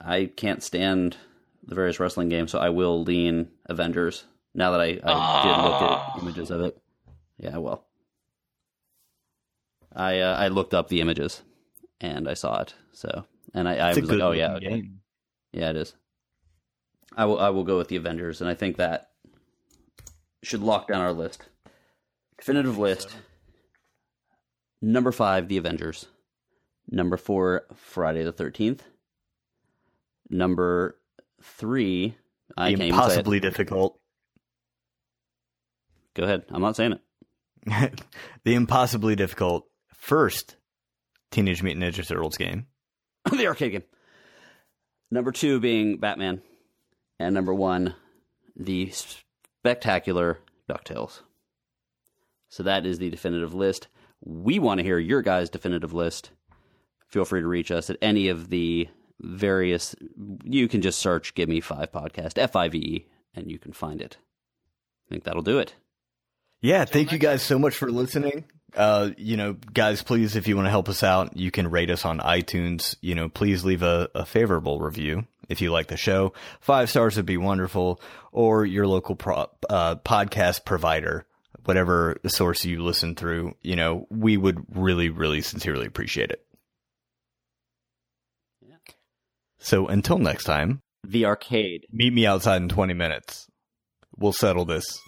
I 0.00 0.30
can't 0.34 0.62
stand 0.62 1.16
the 1.62 1.74
various 1.74 2.00
wrestling 2.00 2.28
games, 2.30 2.50
so 2.50 2.58
I 2.58 2.70
will 2.70 3.02
lean 3.04 3.48
Avengers. 3.66 4.24
Now 4.54 4.72
that 4.72 4.80
I, 4.80 4.84
I 4.84 4.88
did 4.88 4.94
look 5.04 5.04
Oh. 5.04 5.84
at 5.84 5.90
ah. 5.92 6.18
images 6.20 6.50
of 6.50 6.62
it, 6.62 6.76
yeah, 7.36 7.58
well, 7.58 7.84
I 9.94 10.20
uh, 10.20 10.36
I 10.36 10.48
looked 10.48 10.74
up 10.74 10.88
the 10.88 11.00
images 11.00 11.42
and 12.00 12.28
I 12.28 12.34
saw 12.34 12.60
it. 12.60 12.74
So, 12.92 13.24
and 13.54 13.68
I, 13.68 13.76
I 13.76 13.88
was 13.88 13.98
like, 13.98 14.20
oh 14.20 14.32
yeah, 14.32 14.58
game. 14.58 15.00
yeah, 15.52 15.70
it 15.70 15.76
is. 15.76 15.94
I 17.16 17.24
will 17.24 17.38
I 17.38 17.50
will 17.50 17.64
go 17.64 17.78
with 17.78 17.88
the 17.88 17.96
Avengers, 17.96 18.40
and 18.40 18.48
I 18.48 18.54
think 18.54 18.76
that 18.76 19.10
should 20.42 20.62
lock 20.62 20.88
down 20.88 21.00
our 21.00 21.12
list. 21.12 21.42
Definitive 22.38 22.78
list. 22.78 23.16
Number 24.80 25.10
five, 25.10 25.48
The 25.48 25.56
Avengers. 25.56 26.06
Number 26.88 27.16
four, 27.16 27.66
Friday 27.74 28.22
the 28.22 28.32
Thirteenth. 28.32 28.84
Number 30.30 30.98
three, 31.42 32.16
I. 32.56 32.70
Impossibly 32.70 33.40
difficult. 33.40 33.98
Go 36.14 36.24
ahead. 36.24 36.44
I'm 36.50 36.62
not 36.62 36.76
saying 36.76 36.92
it. 36.92 38.04
the 38.44 38.54
impossibly 38.54 39.16
difficult 39.16 39.66
first 40.08 40.56
Teenage 41.30 41.62
Mutant 41.62 41.84
Ninja 41.84 42.06
Turtles 42.06 42.38
game. 42.38 42.66
the 43.30 43.46
arcade 43.46 43.72
game. 43.72 43.82
Number 45.10 45.32
two 45.32 45.60
being 45.60 45.98
Batman, 45.98 46.42
and 47.18 47.34
number 47.34 47.54
one, 47.54 47.94
the 48.56 48.90
spectacular 48.90 50.38
Ducktales. 50.68 51.20
So 52.48 52.62
that 52.62 52.86
is 52.86 52.98
the 52.98 53.10
definitive 53.10 53.54
list. 53.54 53.88
We 54.24 54.58
want 54.58 54.78
to 54.78 54.84
hear 54.84 54.98
your 54.98 55.22
guys' 55.22 55.50
definitive 55.50 55.92
list. 55.92 56.30
Feel 57.06 57.24
free 57.24 57.40
to 57.40 57.46
reach 57.46 57.70
us 57.70 57.90
at 57.90 57.98
any 58.02 58.28
of 58.28 58.48
the 58.48 58.88
various. 59.20 59.94
You 60.44 60.68
can 60.68 60.80
just 60.80 60.98
search 60.98 61.34
"Give 61.34 61.48
Me 61.48 61.60
Five 61.60 61.92
Podcast" 61.92 62.38
F 62.38 62.56
I 62.56 62.68
V 62.68 62.78
E, 62.78 63.06
and 63.34 63.50
you 63.50 63.58
can 63.58 63.72
find 63.72 64.00
it. 64.00 64.16
I 65.06 65.08
think 65.10 65.24
that'll 65.24 65.42
do 65.42 65.58
it. 65.58 65.74
Yeah, 66.60 66.86
thank 66.86 67.12
you 67.12 67.18
guys 67.18 67.42
so 67.42 67.58
much 67.58 67.76
for 67.76 67.90
listening. 67.90 68.44
Uh, 68.76 69.10
you 69.16 69.36
know, 69.36 69.54
guys, 69.72 70.02
please, 70.02 70.36
if 70.36 70.46
you 70.46 70.54
want 70.56 70.66
to 70.66 70.70
help 70.70 70.88
us 70.88 71.02
out, 71.02 71.36
you 71.36 71.50
can 71.50 71.70
rate 71.70 71.90
us 71.90 72.04
on 72.04 72.18
iTunes. 72.20 72.96
You 73.00 73.14
know, 73.14 73.28
please 73.28 73.64
leave 73.64 73.82
a, 73.82 74.08
a 74.14 74.24
favorable 74.26 74.78
review 74.80 75.26
if 75.48 75.60
you 75.62 75.70
like 75.72 75.88
the 75.88 75.96
show. 75.96 76.32
Five 76.60 76.90
stars 76.90 77.16
would 77.16 77.26
be 77.26 77.38
wonderful, 77.38 78.00
or 78.32 78.66
your 78.66 78.86
local 78.86 79.16
pro, 79.16 79.46
uh, 79.70 79.96
podcast 79.96 80.64
provider, 80.66 81.26
whatever 81.64 82.18
source 82.26 82.64
you 82.64 82.82
listen 82.82 83.14
through. 83.14 83.54
You 83.62 83.76
know, 83.76 84.06
we 84.10 84.36
would 84.36 84.62
really, 84.74 85.08
really 85.08 85.40
sincerely 85.40 85.86
appreciate 85.86 86.30
it. 86.30 86.44
So 89.60 89.88
until 89.88 90.18
next 90.18 90.44
time, 90.44 90.80
The 91.02 91.26
arcade. 91.26 91.86
meet 91.90 92.12
me 92.12 92.26
outside 92.26 92.62
in 92.62 92.68
20 92.68 92.94
minutes. 92.94 93.48
We'll 94.16 94.32
settle 94.32 94.64
this. 94.64 95.00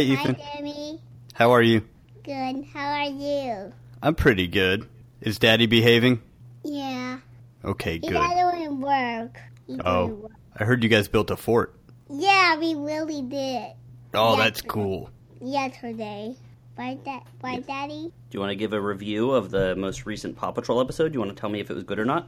Hi, 0.00 0.06
Ethan. 0.06 0.34
Hi, 0.36 0.56
Jimmy. 0.56 0.98
How 1.34 1.50
are 1.50 1.60
you? 1.60 1.82
Good. 2.24 2.64
How 2.72 2.88
are 2.88 3.10
you? 3.10 3.70
I'm 4.02 4.14
pretty 4.14 4.46
good. 4.46 4.88
Is 5.20 5.38
Daddy 5.38 5.66
behaving? 5.66 6.22
Yeah. 6.64 7.18
Okay, 7.62 7.96
You 7.96 8.00
good. 8.08 8.12
got 8.12 8.52
doing 8.56 8.80
work. 8.80 9.38
You 9.66 9.76
doing 9.76 9.82
Oh, 9.86 10.06
work. 10.06 10.32
I 10.58 10.64
heard 10.64 10.82
you 10.82 10.88
guys 10.88 11.06
built 11.08 11.30
a 11.30 11.36
fort. 11.36 11.74
Yeah, 12.08 12.56
we 12.58 12.74
really 12.76 13.20
did. 13.20 13.72
Oh, 14.14 14.38
Yeah. 14.38 14.44
that's 14.44 14.62
cool. 14.62 15.10
Yesterday. 15.42 16.34
By 16.78 16.96
that, 17.04 17.24
by 17.42 17.58
Daddy. 17.60 18.04
Do 18.04 18.12
you 18.30 18.40
want 18.40 18.52
to 18.52 18.56
give 18.56 18.72
a 18.72 18.80
review 18.80 19.32
of 19.32 19.50
the 19.50 19.76
most 19.76 20.06
recent 20.06 20.34
Paw 20.34 20.50
Patrol 20.52 20.80
episode? 20.80 21.08
Do 21.08 21.16
you 21.16 21.20
want 21.20 21.36
to 21.36 21.38
tell 21.38 21.50
me 21.50 21.60
if 21.60 21.68
it 21.70 21.74
was 21.74 21.84
good 21.84 21.98
or 21.98 22.06
not? 22.06 22.26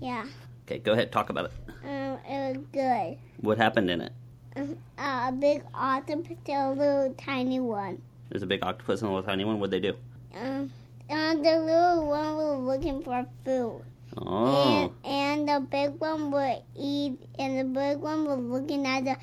Yeah. 0.00 0.24
Okay, 0.66 0.78
go 0.80 0.94
ahead. 0.94 1.12
Talk 1.12 1.30
about 1.30 1.44
it. 1.44 1.52
Um, 1.84 2.18
it 2.28 2.56
was 2.56 2.64
good. 2.72 3.18
What 3.40 3.56
happened 3.58 3.88
in 3.88 4.00
it? 4.00 4.12
Uh, 4.56 4.66
a 4.98 5.32
big 5.32 5.62
octopus, 5.74 6.36
and 6.46 6.56
a 6.56 6.70
little 6.80 7.14
tiny 7.14 7.58
one. 7.60 8.00
There's 8.30 8.42
a 8.42 8.46
big 8.46 8.64
octopus 8.64 9.02
and 9.02 9.10
a 9.10 9.14
little 9.14 9.28
tiny 9.28 9.44
one. 9.44 9.58
What'd 9.58 9.72
they 9.72 9.80
do? 9.80 9.96
Um, 10.34 10.70
and 11.08 11.44
the 11.44 11.58
little 11.58 12.06
one 12.08 12.36
was 12.36 12.60
looking 12.60 13.02
for 13.02 13.26
food. 13.44 13.82
Oh, 14.16 14.92
And, 15.04 15.12
and 15.12 15.48
the 15.48 15.66
big 15.68 16.00
one 16.00 16.30
would 16.30 16.62
eat, 16.76 17.18
and 17.38 17.58
the 17.58 17.64
big 17.64 17.98
one 17.98 18.24
was 18.26 18.38
looking 18.38 18.86
at 18.86 19.04
the. 19.04 19.16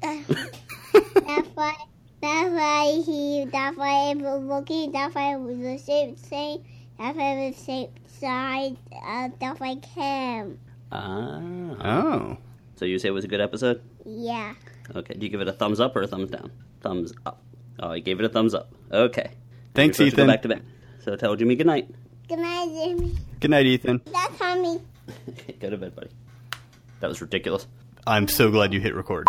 that's 0.00 1.48
why. 1.54 1.74
That's 2.22 2.50
why 2.50 3.02
he. 3.04 3.44
That's 3.44 3.76
why 3.76 4.10
it 4.10 4.18
was 4.18 4.42
looking. 4.42 4.92
That's 4.92 5.14
why 5.14 5.34
it 5.34 5.38
was 5.38 5.58
the 5.58 5.78
same 5.78 6.16
same. 6.16 6.64
That's 6.98 7.16
why 7.16 7.32
it 7.32 7.46
was 7.48 7.56
the 7.56 7.62
same 7.62 7.88
size. 8.06 8.76
Uh, 9.04 9.28
that's 9.38 9.60
like 9.60 9.84
him. 9.84 10.58
ah. 10.92 11.40
Oh. 11.82 12.36
So 12.76 12.86
you 12.86 12.98
say 12.98 13.08
it 13.08 13.12
was 13.12 13.24
a 13.24 13.28
good 13.28 13.40
episode? 13.42 13.82
Yeah. 14.04 14.54
Okay. 14.94 15.14
Do 15.14 15.24
you 15.24 15.30
give 15.30 15.40
it 15.40 15.48
a 15.48 15.52
thumbs 15.52 15.80
up 15.80 15.94
or 15.96 16.02
a 16.02 16.06
thumbs 16.06 16.30
down? 16.30 16.50
Thumbs 16.80 17.12
up. 17.26 17.42
Oh, 17.80 17.90
I 17.90 17.98
gave 18.00 18.18
it 18.20 18.24
a 18.24 18.28
thumbs 18.28 18.54
up. 18.54 18.72
Okay. 18.92 19.30
Thanks, 19.74 19.98
You're 19.98 20.10
supposed 20.10 20.10
to 20.10 20.16
Go 20.16 20.22
Ethan. 20.22 20.26
back 20.26 20.42
to 20.42 20.48
bed. 20.48 20.62
So 21.04 21.16
tell 21.16 21.36
Jimmy 21.36 21.56
good 21.56 21.66
night. 21.66 21.88
Good 22.28 22.38
night, 22.38 22.68
Jimmy. 22.72 23.16
Good 23.40 23.50
night, 23.50 23.66
Ethan. 23.66 24.00
That's 24.06 24.38
Tommy. 24.38 24.80
go 25.60 25.70
to 25.70 25.76
bed, 25.76 25.94
buddy. 25.96 26.10
That 27.00 27.08
was 27.08 27.20
ridiculous. 27.20 27.66
I'm 28.06 28.28
so 28.28 28.50
glad 28.50 28.72
you 28.72 28.80
hit 28.80 28.94
record. 28.94 29.26